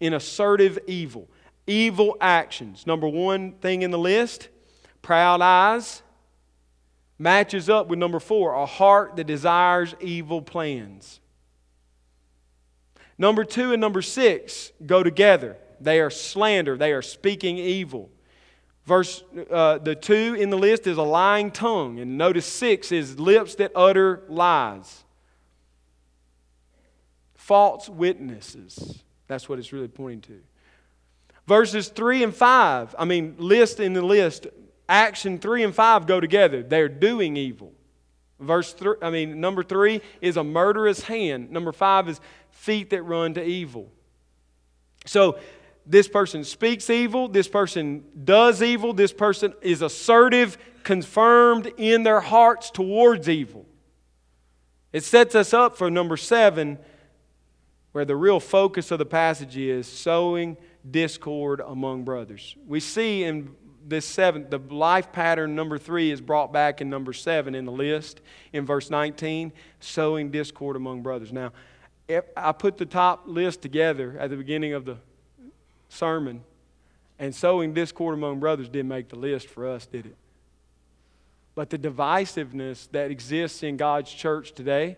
in 0.00 0.14
assertive 0.14 0.78
evil. 0.86 1.28
Evil 1.66 2.16
actions. 2.18 2.86
Number 2.86 3.08
one 3.08 3.52
thing 3.60 3.82
in 3.82 3.90
the 3.90 3.98
list 3.98 4.48
proud 5.02 5.42
eyes 5.42 6.02
matches 7.18 7.68
up 7.68 7.88
with 7.88 7.98
number 7.98 8.20
four 8.20 8.54
a 8.54 8.64
heart 8.64 9.16
that 9.16 9.26
desires 9.26 9.94
evil 10.00 10.40
plans. 10.40 11.20
Number 13.18 13.44
two 13.44 13.72
and 13.72 13.80
number 13.80 14.00
six 14.00 14.72
go 14.86 15.02
together. 15.02 15.56
They 15.80 16.00
are 16.00 16.10
slander, 16.10 16.76
they 16.76 16.92
are 16.92 17.02
speaking 17.02 17.58
evil. 17.58 18.10
Verse 18.86 19.22
uh, 19.50 19.78
the 19.78 19.94
two 19.94 20.34
in 20.38 20.48
the 20.48 20.56
list 20.56 20.86
is 20.86 20.96
a 20.96 21.02
lying 21.02 21.50
tongue, 21.50 21.98
and 21.98 22.16
notice 22.16 22.46
six 22.46 22.90
is 22.90 23.18
lips 23.18 23.56
that 23.56 23.72
utter 23.74 24.22
lies. 24.28 25.04
False 27.34 27.88
witnesses. 27.88 29.02
That's 29.26 29.48
what 29.48 29.58
it's 29.58 29.72
really 29.72 29.88
pointing 29.88 30.22
to. 30.22 30.40
Verses 31.46 31.88
three 31.88 32.22
and 32.22 32.34
five, 32.34 32.94
I 32.98 33.04
mean, 33.04 33.36
list 33.38 33.80
in 33.80 33.92
the 33.92 34.02
list, 34.02 34.46
action 34.88 35.38
three 35.38 35.64
and 35.64 35.74
five 35.74 36.06
go 36.06 36.20
together. 36.20 36.62
They're 36.62 36.88
doing 36.88 37.36
evil. 37.36 37.72
Verse 38.40 38.72
three, 38.72 38.94
I 39.02 39.10
mean, 39.10 39.40
number 39.40 39.62
three 39.62 40.00
is 40.20 40.36
a 40.36 40.44
murderous 40.44 41.02
hand. 41.02 41.50
Number 41.50 41.72
five 41.72 42.08
is 42.08 42.20
feet 42.58 42.90
that 42.90 43.02
run 43.02 43.34
to 43.34 43.42
evil. 43.42 43.90
So 45.06 45.38
this 45.86 46.08
person 46.08 46.44
speaks 46.44 46.90
evil, 46.90 47.28
this 47.28 47.48
person 47.48 48.04
does 48.24 48.62
evil, 48.62 48.92
this 48.92 49.12
person 49.12 49.54
is 49.62 49.80
assertive, 49.80 50.58
confirmed 50.82 51.72
in 51.76 52.02
their 52.02 52.20
hearts 52.20 52.70
towards 52.70 53.28
evil. 53.28 53.64
It 54.92 55.04
sets 55.04 55.34
us 55.34 55.54
up 55.54 55.76
for 55.78 55.90
number 55.90 56.16
seven, 56.16 56.78
where 57.92 58.04
the 58.04 58.16
real 58.16 58.40
focus 58.40 58.90
of 58.90 58.98
the 58.98 59.06
passage 59.06 59.56
is 59.56 59.86
sowing 59.86 60.56
discord 60.90 61.60
among 61.64 62.04
brothers. 62.04 62.56
We 62.66 62.80
see 62.80 63.22
in 63.22 63.54
this 63.86 64.04
seventh, 64.04 64.50
the 64.50 64.58
life 64.58 65.12
pattern 65.12 65.54
number 65.54 65.78
three 65.78 66.10
is 66.10 66.20
brought 66.20 66.52
back 66.52 66.80
in 66.80 66.90
number 66.90 67.12
seven 67.12 67.54
in 67.54 67.64
the 67.64 67.72
list 67.72 68.20
in 68.52 68.66
verse 68.66 68.90
19, 68.90 69.52
sowing 69.80 70.30
discord 70.30 70.76
among 70.76 71.02
brothers. 71.02 71.32
Now, 71.32 71.52
I 72.36 72.52
put 72.52 72.78
the 72.78 72.86
top 72.86 73.24
list 73.26 73.60
together 73.60 74.16
at 74.18 74.30
the 74.30 74.36
beginning 74.36 74.72
of 74.72 74.84
the 74.84 74.96
sermon, 75.88 76.42
and 77.18 77.34
sowing 77.34 77.74
discord 77.74 78.14
among 78.14 78.40
brothers 78.40 78.68
didn't 78.68 78.88
make 78.88 79.08
the 79.08 79.16
list 79.16 79.48
for 79.48 79.68
us, 79.68 79.86
did 79.86 80.06
it? 80.06 80.16
But 81.54 81.70
the 81.70 81.78
divisiveness 81.78 82.88
that 82.92 83.10
exists 83.10 83.62
in 83.62 83.76
God's 83.76 84.12
church 84.12 84.52
today, 84.52 84.96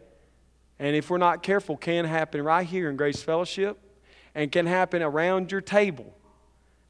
and 0.79 0.95
if 0.95 1.11
we're 1.11 1.19
not 1.19 1.43
careful, 1.43 1.77
can 1.77 2.05
happen 2.05 2.43
right 2.43 2.67
here 2.67 2.91
in 2.91 2.97
Grace 2.97 3.23
Fellowship 3.23 3.79
and 4.35 4.53
can 4.53 4.67
happen 4.67 5.03
around 5.03 5.51
your 5.51 5.61
table 5.61 6.15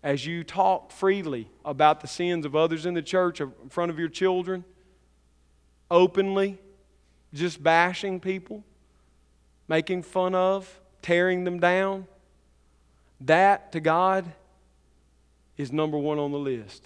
as 0.03 0.27
you 0.27 0.45
talk 0.45 0.93
freely 0.93 1.51
about 1.65 2.01
the 2.01 2.07
sins 2.07 2.45
of 2.45 2.57
others 2.57 2.87
in 2.87 2.95
the 2.95 3.03
church 3.03 3.41
in 3.41 3.53
front 3.69 3.91
of 3.91 3.99
your 3.99 4.09
children, 4.09 4.65
openly, 5.91 6.59
just 7.33 7.63
bashing 7.63 8.19
people, 8.19 8.65
making 9.71 10.03
fun 10.03 10.35
of, 10.35 10.81
tearing 11.01 11.45
them 11.45 11.61
down, 11.61 12.09
that 13.21 13.71
to 13.71 13.79
God 13.79 14.33
is 15.57 15.71
number 15.71 15.97
one 15.97 16.19
on 16.19 16.33
the 16.33 16.39
list. 16.39 16.85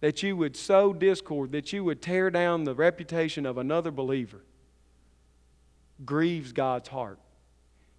That 0.00 0.24
you 0.24 0.36
would 0.36 0.56
sow 0.56 0.92
discord, 0.92 1.52
that 1.52 1.72
you 1.72 1.84
would 1.84 2.02
tear 2.02 2.30
down 2.30 2.64
the 2.64 2.74
reputation 2.74 3.46
of 3.46 3.58
another 3.58 3.92
believer, 3.92 4.40
grieves 6.04 6.52
God's 6.52 6.88
heart. 6.88 7.20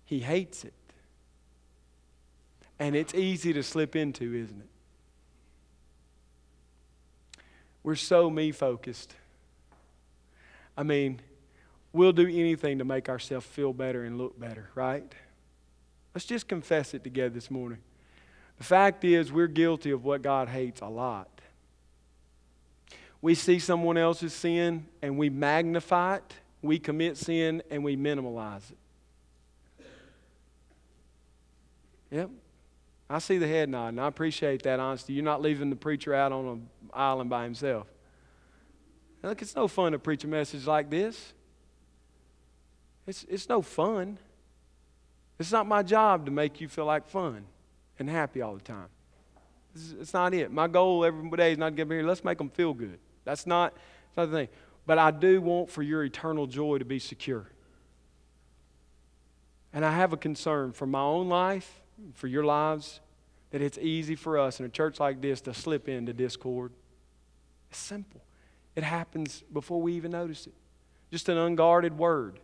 He 0.04 0.20
hates 0.20 0.66
it. 0.66 0.74
And 2.80 2.98
it's 2.98 3.14
easy 3.14 3.54
to 3.54 3.64
slip 3.64 3.96
into, 3.96 4.26
isn't 4.26 4.60
it? 4.60 4.68
We're 7.82 7.96
so 7.96 8.30
me 8.30 8.52
focused. 8.52 9.14
I 10.76 10.84
mean, 10.84 11.22
we'll 11.94 12.12
do 12.12 12.28
anything 12.28 12.80
to 12.80 12.86
make 12.86 13.08
ourselves 13.08 13.46
feel 13.46 13.72
better 13.72 14.04
and 14.04 14.18
look 14.18 14.38
better, 14.40 14.70
right? 14.76 15.04
Let's 16.14 16.26
just 16.26 16.48
confess 16.48 16.94
it 16.94 17.04
together 17.04 17.30
this 17.30 17.50
morning. 17.50 17.80
The 18.58 18.64
fact 18.64 19.04
is, 19.04 19.32
we're 19.32 19.48
guilty 19.48 19.92
of 19.92 20.04
what 20.04 20.22
God 20.22 20.50
hates 20.50 20.82
a 20.82 20.88
lot. 20.88 21.30
We 23.22 23.36
see 23.36 23.60
someone 23.60 23.98
else's 23.98 24.34
sin 24.34 24.88
and 25.02 25.18
we 25.18 25.30
magnify 25.30 26.18
it, 26.18 26.34
we 26.62 26.78
commit 26.78 27.18
sin 27.18 27.64
and 27.70 27.84
we 27.84 27.96
minimalize 27.96 28.72
it. 28.72 28.78
Yep, 32.12 32.30
I 33.10 33.20
see 33.20 33.38
the 33.40 33.48
head 33.48 33.70
nod, 33.70 33.88
and 33.90 34.02
I 34.02 34.08
appreciate 34.08 34.62
that 34.64 34.80
honesty. 34.80 35.14
You're 35.14 35.24
not 35.24 35.42
leaving 35.42 35.72
the 35.72 35.76
preacher 35.76 36.14
out 36.14 36.32
on 36.32 36.46
an 36.46 36.70
island 36.94 37.30
by 37.30 37.44
himself. 37.44 37.88
look, 39.24 39.42
it's 39.42 39.56
no 39.56 39.68
fun 39.68 39.94
to 39.94 40.00
preach 40.00 40.24
a 40.24 40.28
message 40.28 40.68
like 40.68 40.92
this. 40.92 41.34
It's, 43.06 43.26
it's 43.30 43.50
no 43.50 43.62
fun. 43.62 44.18
It's 45.40 45.52
not 45.52 45.68
my 45.68 45.84
job 45.84 46.26
to 46.26 46.32
make 46.32 46.62
you 46.62 46.68
feel 46.68 46.86
like 46.86 47.08
fun 47.08 47.46
and 48.00 48.10
happy 48.10 48.42
all 48.42 48.56
the 48.56 48.62
time. 48.62 48.88
It's, 49.76 49.94
it's 50.00 50.14
not 50.14 50.34
it. 50.34 50.52
My 50.52 50.68
goal 50.68 51.04
every 51.04 51.30
day 51.32 51.54
is 51.54 51.58
not 51.58 51.70
to 51.70 51.76
get 51.76 51.88
here, 51.90 52.04
let's 52.04 52.24
make 52.24 52.38
them 52.38 52.50
feel 52.50 52.74
good. 52.74 53.00
That's 53.26 53.46
not, 53.46 53.74
that's 53.74 54.18
not 54.18 54.32
the 54.32 54.38
thing. 54.38 54.48
But 54.86 54.98
I 54.98 55.12
do 55.12 55.42
want 55.42 55.70
for 55.70 55.82
your 55.82 56.04
eternal 56.04 56.48
joy 56.48 56.78
to 56.78 56.86
be 56.86 57.00
secure. 57.00 57.48
And 59.74 59.84
I 59.84 59.92
have 59.92 60.14
a 60.14 60.18
concern 60.18 60.72
for 60.72 60.86
my 60.86 61.02
own 61.02 61.30
life, 61.30 61.82
for 62.14 62.28
your 62.28 62.44
lives, 62.44 63.00
that 63.52 63.62
it's 63.62 63.78
easy 63.78 64.16
for 64.16 64.38
us 64.38 64.60
in 64.60 64.66
a 64.66 64.70
church 64.70 65.00
like 65.00 65.22
this 65.22 65.42
to 65.42 65.54
slip 65.54 65.90
into 65.90 66.14
discord. 66.14 66.72
It's 67.70 67.80
simple. 67.80 68.22
It 68.76 68.84
happens 68.84 69.44
before 69.52 69.82
we 69.82 69.94
even 69.94 70.12
notice 70.12 70.48
it. 70.48 70.54
Just 71.12 71.30
an 71.30 71.38
unguarded 71.38 71.98
word. 71.98 72.40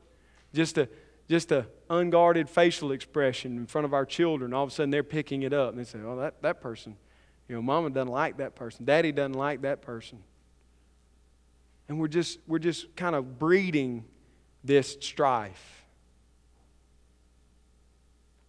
Just 0.54 0.78
a 0.78 0.90
just 1.30 1.52
a 1.52 1.68
unguarded 1.90 2.50
facial 2.50 2.92
expression 2.92 3.58
in 3.58 3.68
front 3.68 3.86
of 3.86 3.94
our 3.94 4.06
children. 4.06 4.52
All 4.54 4.64
of 4.64 4.70
a 4.70 4.74
sudden 4.74 4.90
they're 4.90 5.04
picking 5.04 5.44
it 5.44 5.54
up 5.54 5.70
and 5.70 5.80
they 5.80 5.84
say, 5.84 6.00
Oh, 6.04 6.16
that, 6.18 6.42
that 6.42 6.60
person, 6.60 6.96
you 7.48 7.56
know, 7.56 7.62
mama 7.62 7.92
doesn't 7.92 8.12
like 8.12 8.38
that 8.38 8.56
person. 8.56 8.86
Daddy 8.86 9.12
doesn't 9.12 9.34
like 9.34 9.62
that 9.62 9.82
person. 9.82 10.24
And 11.88 12.00
we're 12.00 12.08
just 12.08 12.40
we're 12.48 12.60
just 12.60 12.96
kind 12.96 13.16
of 13.16 13.38
breeding 13.38 14.06
this 14.64 14.98
strife. 15.02 15.86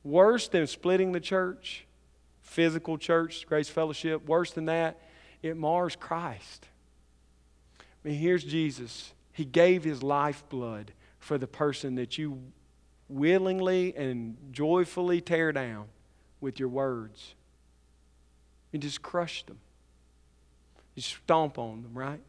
Worse 0.02 0.48
than 0.48 0.66
splitting 0.66 1.12
the 1.12 1.20
church 1.20 1.86
physical 2.50 2.98
church, 2.98 3.46
Grace 3.46 3.68
Fellowship. 3.68 4.26
Worse 4.26 4.50
than 4.50 4.64
that, 4.64 4.98
it 5.40 5.56
mars 5.56 5.94
Christ. 5.94 6.66
I 7.78 8.08
mean, 8.08 8.18
here's 8.18 8.42
Jesus. 8.42 9.12
He 9.32 9.44
gave 9.44 9.84
his 9.84 10.02
lifeblood 10.02 10.92
for 11.20 11.38
the 11.38 11.46
person 11.46 11.94
that 11.94 12.18
you 12.18 12.40
willingly 13.08 13.94
and 13.96 14.36
joyfully 14.50 15.20
tear 15.20 15.52
down 15.52 15.84
with 16.40 16.58
your 16.58 16.68
words. 16.68 17.34
You 18.72 18.78
just 18.78 19.02
crush 19.02 19.44
them. 19.44 19.58
You 20.94 21.02
stomp 21.02 21.58
on 21.58 21.82
them, 21.82 21.92
right? 21.94 22.20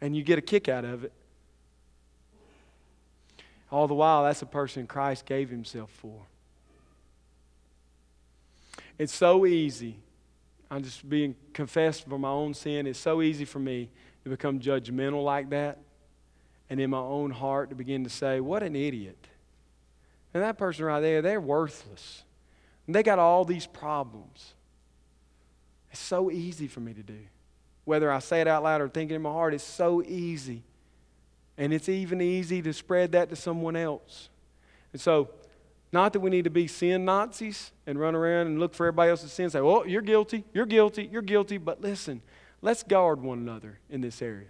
And 0.00 0.16
you 0.16 0.22
get 0.22 0.38
a 0.38 0.42
kick 0.42 0.68
out 0.68 0.84
of 0.84 1.04
it. 1.04 1.12
All 3.70 3.86
the 3.86 3.94
while, 3.94 4.24
that's 4.24 4.42
a 4.42 4.46
person 4.46 4.86
Christ 4.86 5.26
gave 5.26 5.50
himself 5.50 5.90
for. 5.90 6.22
It's 8.98 9.14
so 9.14 9.46
easy. 9.46 9.96
I'm 10.70 10.82
just 10.82 11.08
being 11.08 11.34
confessed 11.52 12.08
for 12.08 12.18
my 12.18 12.28
own 12.28 12.54
sin. 12.54 12.86
It's 12.86 12.98
so 12.98 13.22
easy 13.22 13.44
for 13.44 13.58
me 13.58 13.90
to 14.24 14.30
become 14.30 14.60
judgmental 14.60 15.24
like 15.24 15.50
that. 15.50 15.78
And 16.70 16.80
in 16.80 16.90
my 16.90 16.98
own 16.98 17.32
heart 17.32 17.70
to 17.70 17.76
begin 17.76 18.04
to 18.04 18.10
say, 18.10 18.40
what 18.40 18.62
an 18.62 18.76
idiot. 18.76 19.26
And 20.32 20.42
that 20.42 20.56
person 20.56 20.84
right 20.84 21.00
there, 21.00 21.20
they're 21.20 21.40
worthless. 21.40 22.22
And 22.86 22.94
they 22.94 23.02
got 23.02 23.18
all 23.18 23.44
these 23.44 23.66
problems. 23.66 24.54
It's 25.90 26.00
so 26.00 26.30
easy 26.30 26.68
for 26.68 26.80
me 26.80 26.94
to 26.94 27.02
do. 27.02 27.18
Whether 27.84 28.12
I 28.12 28.20
say 28.20 28.40
it 28.40 28.46
out 28.46 28.62
loud 28.62 28.80
or 28.80 28.88
think 28.88 29.10
it 29.10 29.16
in 29.16 29.22
my 29.22 29.32
heart, 29.32 29.52
it's 29.52 29.64
so 29.64 30.02
easy. 30.02 30.62
And 31.58 31.74
it's 31.74 31.88
even 31.88 32.20
easy 32.20 32.62
to 32.62 32.72
spread 32.72 33.12
that 33.12 33.28
to 33.30 33.36
someone 33.36 33.74
else. 33.74 34.28
And 34.92 35.00
so 35.00 35.30
not 35.92 36.12
that 36.12 36.20
we 36.20 36.30
need 36.30 36.44
to 36.44 36.50
be 36.50 36.68
sin 36.68 37.04
Nazis 37.04 37.72
and 37.86 37.98
run 37.98 38.14
around 38.14 38.46
and 38.46 38.60
look 38.60 38.74
for 38.74 38.86
everybody 38.86 39.10
else's 39.10 39.32
sin 39.32 39.44
and 39.44 39.52
say, 39.52 39.60
well, 39.60 39.84
you're 39.86 40.02
guilty, 40.02 40.44
you're 40.54 40.66
guilty, 40.66 41.08
you're 41.10 41.20
guilty. 41.20 41.58
But 41.58 41.80
listen, 41.80 42.22
let's 42.62 42.84
guard 42.84 43.20
one 43.20 43.38
another 43.38 43.80
in 43.90 44.00
this 44.00 44.22
area. 44.22 44.48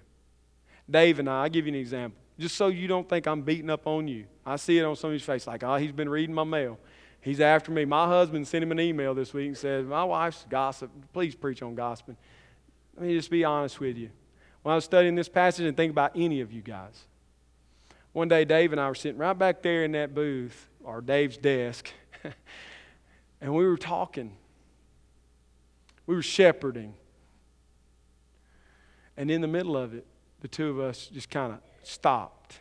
Dave 0.90 1.18
and 1.18 1.28
I, 1.28 1.44
I'll 1.44 1.48
give 1.48 1.66
you 1.66 1.72
an 1.72 1.78
example, 1.78 2.20
just 2.38 2.56
so 2.56 2.68
you 2.68 2.88
don't 2.88 3.08
think 3.08 3.26
I'm 3.26 3.42
beating 3.42 3.70
up 3.70 3.86
on 3.86 4.08
you. 4.08 4.24
I 4.44 4.56
see 4.56 4.78
it 4.78 4.82
on 4.82 4.96
somebody's 4.96 5.22
face 5.22 5.46
like, 5.46 5.62
oh, 5.62 5.76
he's 5.76 5.92
been 5.92 6.08
reading 6.08 6.34
my 6.34 6.44
mail. 6.44 6.78
He's 7.20 7.40
after 7.40 7.70
me. 7.70 7.84
My 7.84 8.06
husband 8.06 8.48
sent 8.48 8.64
him 8.64 8.72
an 8.72 8.80
email 8.80 9.14
this 9.14 9.34
week 9.34 9.48
and 9.48 9.56
said, 9.56 9.86
My 9.86 10.04
wife's 10.04 10.46
gossip. 10.48 10.90
Please 11.12 11.34
preach 11.34 11.62
on 11.62 11.74
gossiping. 11.74 12.16
Let 12.96 13.06
me 13.06 13.14
just 13.14 13.30
be 13.30 13.44
honest 13.44 13.78
with 13.78 13.98
you. 13.98 14.10
When 14.62 14.72
I 14.72 14.76
was 14.76 14.84
studying 14.84 15.14
this 15.14 15.28
passage 15.28 15.66
and 15.66 15.76
think 15.76 15.90
about 15.90 16.12
any 16.14 16.40
of 16.40 16.52
you 16.52 16.62
guys, 16.62 17.04
one 18.12 18.28
day 18.28 18.44
Dave 18.44 18.72
and 18.72 18.80
I 18.80 18.88
were 18.88 18.94
sitting 18.94 19.18
right 19.18 19.38
back 19.38 19.62
there 19.62 19.84
in 19.84 19.92
that 19.92 20.14
booth, 20.14 20.68
or 20.82 21.00
Dave's 21.00 21.36
desk, 21.36 21.90
and 23.40 23.54
we 23.54 23.66
were 23.66 23.76
talking. 23.76 24.36
We 26.06 26.14
were 26.14 26.22
shepherding. 26.22 26.94
And 29.16 29.30
in 29.30 29.42
the 29.42 29.46
middle 29.46 29.76
of 29.76 29.94
it, 29.94 30.06
the 30.40 30.48
two 30.48 30.68
of 30.70 30.80
us 30.80 31.06
just 31.06 31.30
kind 31.30 31.52
of 31.52 31.60
stopped. 31.82 32.60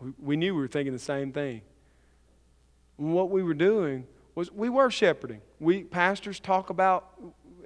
We, 0.00 0.12
we 0.18 0.36
knew 0.36 0.54
we 0.54 0.60
were 0.60 0.68
thinking 0.68 0.92
the 0.92 0.98
same 0.98 1.32
thing. 1.32 1.62
And 2.98 3.12
what 3.12 3.30
we 3.30 3.42
were 3.42 3.54
doing 3.54 4.06
was 4.34 4.50
we 4.50 4.68
were 4.68 4.90
shepherding. 4.90 5.40
We 5.60 5.84
pastors 5.84 6.40
talk 6.40 6.70
about 6.70 7.10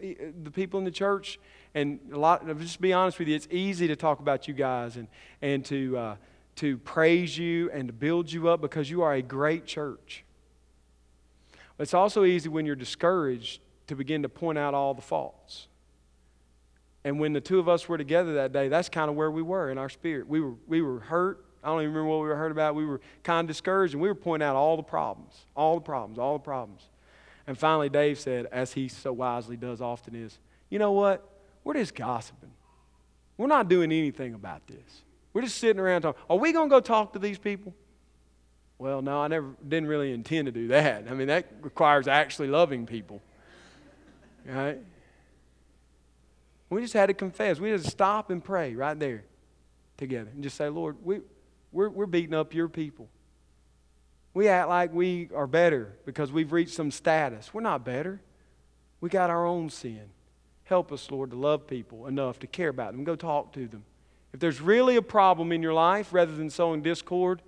the 0.00 0.50
people 0.50 0.78
in 0.78 0.84
the 0.84 0.90
church, 0.90 1.38
and 1.74 2.00
a 2.12 2.18
lot. 2.18 2.46
Just 2.58 2.80
be 2.80 2.92
honest 2.92 3.18
with 3.18 3.28
you, 3.28 3.34
it's 3.34 3.48
easy 3.50 3.88
to 3.88 3.96
talk 3.96 4.20
about 4.20 4.48
you 4.48 4.54
guys 4.54 4.96
and 4.96 5.08
and 5.42 5.64
to 5.66 5.96
uh, 5.96 6.16
to 6.56 6.78
praise 6.78 7.36
you 7.38 7.70
and 7.70 7.88
to 7.88 7.92
build 7.92 8.30
you 8.30 8.48
up 8.48 8.60
because 8.60 8.90
you 8.90 9.02
are 9.02 9.14
a 9.14 9.22
great 9.22 9.66
church. 9.66 10.24
It's 11.78 11.94
also 11.94 12.24
easy 12.24 12.48
when 12.48 12.64
you're 12.64 12.74
discouraged 12.74 13.60
to 13.86 13.94
begin 13.94 14.22
to 14.22 14.28
point 14.28 14.58
out 14.58 14.74
all 14.74 14.94
the 14.94 15.02
faults. 15.02 15.68
And 17.06 17.20
when 17.20 17.32
the 17.32 17.40
two 17.40 17.60
of 17.60 17.68
us 17.68 17.88
were 17.88 17.96
together 17.96 18.34
that 18.34 18.52
day, 18.52 18.66
that's 18.66 18.88
kind 18.88 19.08
of 19.08 19.14
where 19.14 19.30
we 19.30 19.40
were 19.40 19.70
in 19.70 19.78
our 19.78 19.88
spirit. 19.88 20.26
We 20.26 20.40
were, 20.40 20.54
we 20.66 20.82
were 20.82 20.98
hurt. 20.98 21.44
I 21.62 21.68
don't 21.68 21.82
even 21.82 21.92
remember 21.92 22.10
what 22.10 22.20
we 22.20 22.26
were 22.26 22.34
hurt 22.34 22.50
about. 22.50 22.74
We 22.74 22.84
were 22.84 23.00
kind 23.22 23.44
of 23.44 23.46
discouraged, 23.46 23.94
and 23.94 24.02
we 24.02 24.08
were 24.08 24.16
pointing 24.16 24.44
out 24.44 24.56
all 24.56 24.76
the 24.76 24.82
problems, 24.82 25.32
all 25.54 25.76
the 25.76 25.82
problems, 25.82 26.18
all 26.18 26.32
the 26.32 26.42
problems. 26.42 26.82
And 27.46 27.56
finally, 27.56 27.88
Dave 27.88 28.18
said, 28.18 28.46
as 28.46 28.72
he 28.72 28.88
so 28.88 29.12
wisely 29.12 29.56
does 29.56 29.80
often, 29.80 30.16
is, 30.16 30.36
you 30.68 30.80
know 30.80 30.90
what? 30.90 31.24
We're 31.62 31.74
just 31.74 31.94
gossiping. 31.94 32.50
We're 33.36 33.46
not 33.46 33.68
doing 33.68 33.92
anything 33.92 34.34
about 34.34 34.66
this. 34.66 35.02
We're 35.32 35.42
just 35.42 35.58
sitting 35.58 35.78
around 35.78 36.02
talking. 36.02 36.20
Are 36.28 36.38
we 36.38 36.50
going 36.50 36.68
to 36.68 36.74
go 36.74 36.80
talk 36.80 37.12
to 37.12 37.20
these 37.20 37.38
people? 37.38 37.72
Well, 38.78 39.00
no, 39.00 39.20
I 39.20 39.28
never 39.28 39.54
didn't 39.68 39.88
really 39.88 40.12
intend 40.12 40.46
to 40.46 40.52
do 40.52 40.66
that. 40.68 41.04
I 41.08 41.14
mean, 41.14 41.28
that 41.28 41.46
requires 41.62 42.08
actually 42.08 42.48
loving 42.48 42.84
people. 42.84 43.22
Right? 44.44 44.80
We 46.76 46.82
just 46.82 46.92
had 46.92 47.06
to 47.06 47.14
confess. 47.14 47.58
We 47.58 47.70
had 47.70 47.82
to 47.82 47.90
stop 47.90 48.28
and 48.28 48.44
pray 48.44 48.74
right 48.74 49.00
there 49.00 49.24
together 49.96 50.28
and 50.34 50.42
just 50.42 50.58
say, 50.58 50.68
Lord, 50.68 50.96
we, 51.02 51.20
we're, 51.72 51.88
we're 51.88 52.04
beating 52.04 52.34
up 52.34 52.52
your 52.52 52.68
people. 52.68 53.08
We 54.34 54.48
act 54.48 54.68
like 54.68 54.92
we 54.92 55.30
are 55.34 55.46
better 55.46 55.96
because 56.04 56.30
we've 56.30 56.52
reached 56.52 56.74
some 56.74 56.90
status. 56.90 57.54
We're 57.54 57.62
not 57.62 57.82
better. 57.82 58.20
We 59.00 59.08
got 59.08 59.30
our 59.30 59.46
own 59.46 59.70
sin. 59.70 60.02
Help 60.64 60.92
us, 60.92 61.10
Lord, 61.10 61.30
to 61.30 61.36
love 61.38 61.66
people 61.66 62.08
enough 62.08 62.40
to 62.40 62.46
care 62.46 62.68
about 62.68 62.92
them. 62.92 63.04
Go 63.04 63.16
talk 63.16 63.54
to 63.54 63.66
them. 63.66 63.86
If 64.34 64.40
there's 64.40 64.60
really 64.60 64.96
a 64.96 65.02
problem 65.02 65.52
in 65.52 65.62
your 65.62 65.72
life, 65.72 66.12
rather 66.12 66.36
than 66.36 66.50
sowing 66.50 66.82
discord, 66.82 67.40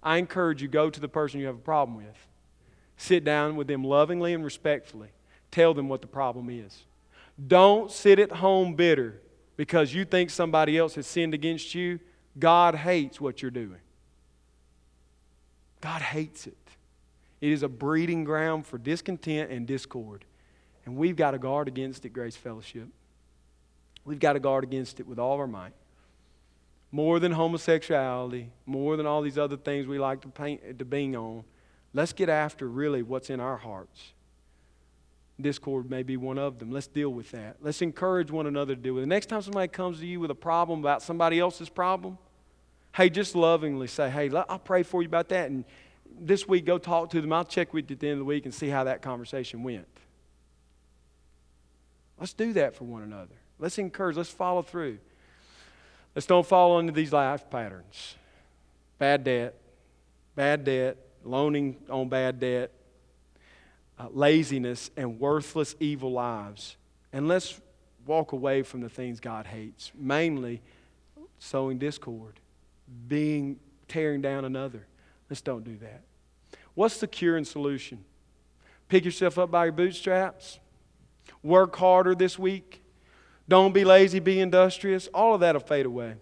I 0.00 0.18
encourage 0.18 0.62
you 0.62 0.68
go 0.68 0.90
to 0.90 1.00
the 1.00 1.08
person 1.08 1.40
you 1.40 1.46
have 1.46 1.56
a 1.56 1.58
problem 1.58 1.96
with. 1.96 2.28
Sit 2.96 3.24
down 3.24 3.56
with 3.56 3.66
them 3.66 3.82
lovingly 3.82 4.32
and 4.32 4.44
respectfully. 4.44 5.08
Tell 5.50 5.74
them 5.74 5.88
what 5.88 6.02
the 6.02 6.06
problem 6.06 6.48
is. 6.50 6.85
Don't 7.44 7.90
sit 7.90 8.18
at 8.18 8.32
home 8.32 8.74
bitter 8.74 9.20
because 9.56 9.92
you 9.92 10.04
think 10.04 10.30
somebody 10.30 10.78
else 10.78 10.94
has 10.94 11.06
sinned 11.06 11.34
against 11.34 11.74
you. 11.74 12.00
God 12.38 12.74
hates 12.74 13.20
what 13.20 13.42
you're 13.42 13.50
doing. 13.50 13.80
God 15.80 16.02
hates 16.02 16.46
it. 16.46 16.56
It 17.40 17.52
is 17.52 17.62
a 17.62 17.68
breeding 17.68 18.24
ground 18.24 18.66
for 18.66 18.78
discontent 18.78 19.50
and 19.50 19.66
discord. 19.66 20.24
And 20.84 20.96
we've 20.96 21.16
got 21.16 21.32
to 21.32 21.38
guard 21.38 21.68
against 21.68 22.04
it, 22.04 22.10
Grace 22.10 22.36
Fellowship. 22.36 22.88
We've 24.04 24.20
got 24.20 24.34
to 24.34 24.40
guard 24.40 24.64
against 24.64 25.00
it 25.00 25.06
with 25.06 25.18
all 25.18 25.38
our 25.38 25.46
might. 25.46 25.74
More 26.92 27.18
than 27.18 27.32
homosexuality, 27.32 28.50
more 28.64 28.96
than 28.96 29.04
all 29.04 29.20
these 29.20 29.36
other 29.36 29.56
things 29.56 29.86
we 29.86 29.98
like 29.98 30.22
to, 30.22 30.28
paint, 30.28 30.78
to 30.78 30.84
bing 30.84 31.16
on, 31.16 31.44
let's 31.92 32.12
get 32.12 32.28
after 32.28 32.68
really 32.68 33.02
what's 33.02 33.28
in 33.28 33.40
our 33.40 33.56
hearts. 33.56 34.12
Discord 35.40 35.90
may 35.90 36.02
be 36.02 36.16
one 36.16 36.38
of 36.38 36.58
them. 36.58 36.70
Let's 36.70 36.86
deal 36.86 37.10
with 37.10 37.30
that. 37.32 37.56
Let's 37.60 37.82
encourage 37.82 38.30
one 38.30 38.46
another 38.46 38.74
to 38.74 38.80
deal 38.80 38.94
with 38.94 39.04
it. 39.04 39.06
Next 39.06 39.26
time 39.26 39.42
somebody 39.42 39.68
comes 39.68 40.00
to 40.00 40.06
you 40.06 40.20
with 40.20 40.30
a 40.30 40.36
problem 40.36 40.80
about 40.80 41.02
somebody 41.02 41.38
else's 41.38 41.68
problem, 41.68 42.18
hey, 42.94 43.10
just 43.10 43.34
lovingly 43.34 43.86
say, 43.86 44.08
hey, 44.08 44.30
I'll 44.48 44.58
pray 44.58 44.82
for 44.82 45.02
you 45.02 45.08
about 45.08 45.28
that. 45.28 45.50
And 45.50 45.64
this 46.18 46.48
week, 46.48 46.64
go 46.64 46.78
talk 46.78 47.10
to 47.10 47.20
them. 47.20 47.32
I'll 47.32 47.44
check 47.44 47.74
with 47.74 47.90
you 47.90 47.94
at 47.94 48.00
the 48.00 48.08
end 48.08 48.14
of 48.14 48.18
the 48.20 48.24
week 48.24 48.46
and 48.46 48.54
see 48.54 48.68
how 48.68 48.84
that 48.84 49.02
conversation 49.02 49.62
went. 49.62 49.86
Let's 52.18 52.32
do 52.32 52.54
that 52.54 52.74
for 52.74 52.84
one 52.84 53.02
another. 53.02 53.34
Let's 53.58 53.76
encourage. 53.78 54.16
Let's 54.16 54.30
follow 54.30 54.62
through. 54.62 54.98
Let's 56.14 56.26
don't 56.26 56.46
fall 56.46 56.78
into 56.78 56.92
these 56.92 57.12
life 57.12 57.50
patterns 57.50 58.16
bad 58.98 59.24
debt, 59.24 59.54
bad 60.34 60.64
debt, 60.64 60.96
loaning 61.22 61.76
on 61.90 62.08
bad 62.08 62.40
debt, 62.40 62.70
uh, 63.98 64.08
laziness, 64.10 64.90
and 64.96 65.18
worthless 65.18 65.74
evil 65.80 66.12
lives. 66.12 66.76
And 67.12 67.28
let's 67.28 67.60
walk 68.06 68.32
away 68.32 68.62
from 68.62 68.80
the 68.80 68.88
things 68.88 69.20
God 69.20 69.46
hates, 69.46 69.90
mainly 69.94 70.62
sowing 71.38 71.78
discord, 71.78 72.40
being 73.08 73.58
tearing 73.88 74.20
down 74.20 74.44
another. 74.44 74.86
Let's 75.30 75.40
don't 75.40 75.64
do 75.64 75.76
that. 75.78 76.02
What's 76.74 77.00
the 77.00 77.06
cure 77.06 77.36
and 77.36 77.46
solution? 77.46 78.04
Pick 78.88 79.04
yourself 79.04 79.38
up 79.38 79.50
by 79.50 79.64
your 79.64 79.72
bootstraps. 79.72 80.60
Work 81.42 81.74
harder 81.76 82.14
this 82.14 82.38
week. 82.38 82.82
Don't 83.48 83.72
be 83.72 83.84
lazy, 83.84 84.18
be 84.18 84.40
industrious. 84.40 85.08
All 85.08 85.34
of 85.34 85.40
that 85.40 85.54
will 85.54 85.60
fade 85.60 85.86
away. 85.86 86.14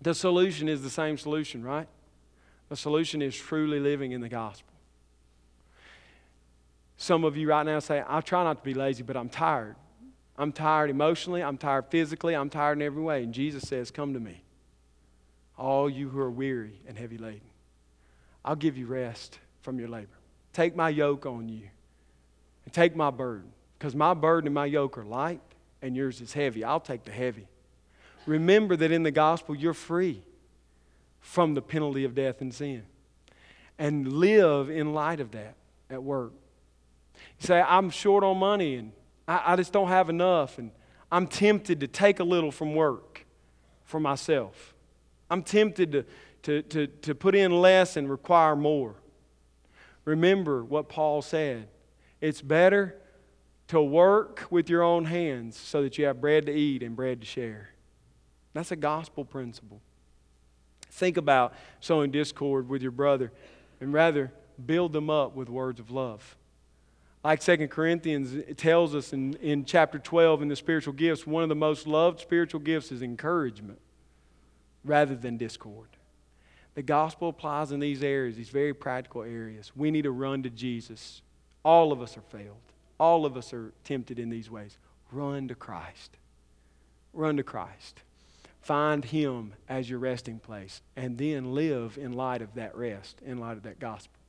The 0.00 0.14
solution 0.14 0.68
is 0.68 0.82
the 0.82 0.90
same 0.90 1.18
solution, 1.18 1.62
right? 1.62 1.88
The 2.68 2.76
solution 2.76 3.22
is 3.22 3.36
truly 3.36 3.78
living 3.78 4.12
in 4.12 4.20
the 4.20 4.28
gospel. 4.28 4.71
Some 7.02 7.24
of 7.24 7.36
you 7.36 7.48
right 7.48 7.66
now 7.66 7.80
say, 7.80 8.00
I 8.06 8.20
try 8.20 8.44
not 8.44 8.58
to 8.58 8.62
be 8.62 8.74
lazy, 8.74 9.02
but 9.02 9.16
I'm 9.16 9.28
tired. 9.28 9.74
I'm 10.38 10.52
tired 10.52 10.88
emotionally, 10.88 11.42
I'm 11.42 11.58
tired 11.58 11.86
physically, 11.90 12.36
I'm 12.36 12.48
tired 12.48 12.78
in 12.78 12.82
every 12.82 13.02
way. 13.02 13.24
And 13.24 13.34
Jesus 13.34 13.64
says, 13.64 13.90
Come 13.90 14.14
to 14.14 14.20
me, 14.20 14.44
all 15.58 15.90
you 15.90 16.10
who 16.10 16.20
are 16.20 16.30
weary 16.30 16.78
and 16.86 16.96
heavy 16.96 17.18
laden. 17.18 17.40
I'll 18.44 18.54
give 18.54 18.78
you 18.78 18.86
rest 18.86 19.40
from 19.62 19.80
your 19.80 19.88
labor. 19.88 20.16
Take 20.52 20.76
my 20.76 20.90
yoke 20.90 21.26
on 21.26 21.48
you 21.48 21.68
and 22.64 22.72
take 22.72 22.94
my 22.94 23.10
burden, 23.10 23.50
because 23.80 23.96
my 23.96 24.14
burden 24.14 24.46
and 24.46 24.54
my 24.54 24.66
yoke 24.66 24.96
are 24.96 25.04
light 25.04 25.40
and 25.82 25.96
yours 25.96 26.20
is 26.20 26.32
heavy. 26.32 26.62
I'll 26.62 26.78
take 26.78 27.02
the 27.02 27.10
heavy. 27.10 27.48
Remember 28.26 28.76
that 28.76 28.92
in 28.92 29.02
the 29.02 29.10
gospel, 29.10 29.56
you're 29.56 29.74
free 29.74 30.22
from 31.18 31.54
the 31.54 31.62
penalty 31.62 32.04
of 32.04 32.14
death 32.14 32.40
and 32.40 32.54
sin. 32.54 32.84
And 33.76 34.12
live 34.12 34.70
in 34.70 34.94
light 34.94 35.18
of 35.18 35.32
that 35.32 35.56
at 35.90 36.00
work. 36.00 36.34
Say, 37.42 37.60
I'm 37.60 37.90
short 37.90 38.22
on 38.22 38.38
money 38.38 38.76
and 38.76 38.92
I, 39.26 39.52
I 39.52 39.56
just 39.56 39.72
don't 39.72 39.88
have 39.88 40.08
enough, 40.08 40.58
and 40.58 40.70
I'm 41.10 41.26
tempted 41.26 41.80
to 41.80 41.88
take 41.88 42.20
a 42.20 42.24
little 42.24 42.50
from 42.50 42.74
work 42.74 43.26
for 43.84 44.00
myself. 44.00 44.74
I'm 45.30 45.42
tempted 45.42 45.92
to, 45.92 46.04
to, 46.42 46.62
to, 46.62 46.86
to 46.86 47.14
put 47.14 47.34
in 47.34 47.52
less 47.52 47.96
and 47.96 48.10
require 48.10 48.56
more. 48.56 48.96
Remember 50.04 50.64
what 50.64 50.88
Paul 50.88 51.22
said 51.22 51.68
it's 52.20 52.40
better 52.40 52.96
to 53.68 53.80
work 53.80 54.46
with 54.50 54.68
your 54.68 54.82
own 54.82 55.06
hands 55.06 55.56
so 55.56 55.82
that 55.82 55.98
you 55.98 56.04
have 56.04 56.20
bread 56.20 56.46
to 56.46 56.52
eat 56.52 56.82
and 56.82 56.94
bread 56.94 57.20
to 57.20 57.26
share. 57.26 57.70
That's 58.52 58.70
a 58.70 58.76
gospel 58.76 59.24
principle. 59.24 59.80
Think 60.90 61.16
about 61.16 61.54
sowing 61.80 62.10
discord 62.10 62.68
with 62.68 62.82
your 62.82 62.90
brother 62.90 63.32
and 63.80 63.92
rather 63.92 64.32
build 64.64 64.92
them 64.92 65.08
up 65.08 65.34
with 65.34 65.48
words 65.48 65.80
of 65.80 65.90
love. 65.90 66.36
Like 67.24 67.40
2 67.40 67.68
Corinthians 67.68 68.36
tells 68.56 68.94
us 68.94 69.12
in, 69.12 69.34
in 69.34 69.64
chapter 69.64 69.98
12 69.98 70.42
in 70.42 70.48
the 70.48 70.56
spiritual 70.56 70.92
gifts, 70.92 71.26
one 71.26 71.44
of 71.44 71.48
the 71.48 71.54
most 71.54 71.86
loved 71.86 72.20
spiritual 72.20 72.60
gifts 72.60 72.90
is 72.90 73.00
encouragement 73.00 73.80
rather 74.84 75.14
than 75.14 75.36
discord. 75.36 75.88
The 76.74 76.82
gospel 76.82 77.28
applies 77.28 77.70
in 77.70 77.80
these 77.80 78.02
areas, 78.02 78.36
these 78.36 78.48
very 78.48 78.74
practical 78.74 79.22
areas. 79.22 79.70
We 79.76 79.90
need 79.90 80.02
to 80.02 80.10
run 80.10 80.42
to 80.42 80.50
Jesus. 80.50 81.22
All 81.64 81.92
of 81.92 82.00
us 82.00 82.16
are 82.16 82.22
failed. 82.22 82.56
All 82.98 83.24
of 83.24 83.36
us 83.36 83.52
are 83.52 83.72
tempted 83.84 84.18
in 84.18 84.30
these 84.30 84.50
ways. 84.50 84.78
Run 85.12 85.48
to 85.48 85.54
Christ. 85.54 86.16
Run 87.12 87.36
to 87.36 87.42
Christ. 87.42 88.02
Find 88.62 89.04
Him 89.04 89.54
as 89.68 89.90
your 89.90 89.98
resting 89.98 90.38
place, 90.38 90.82
and 90.96 91.18
then 91.18 91.52
live 91.54 91.98
in 91.98 92.12
light 92.12 92.42
of 92.42 92.54
that 92.54 92.76
rest, 92.76 93.20
in 93.24 93.38
light 93.38 93.56
of 93.56 93.64
that 93.64 93.78
gospel. 93.78 94.21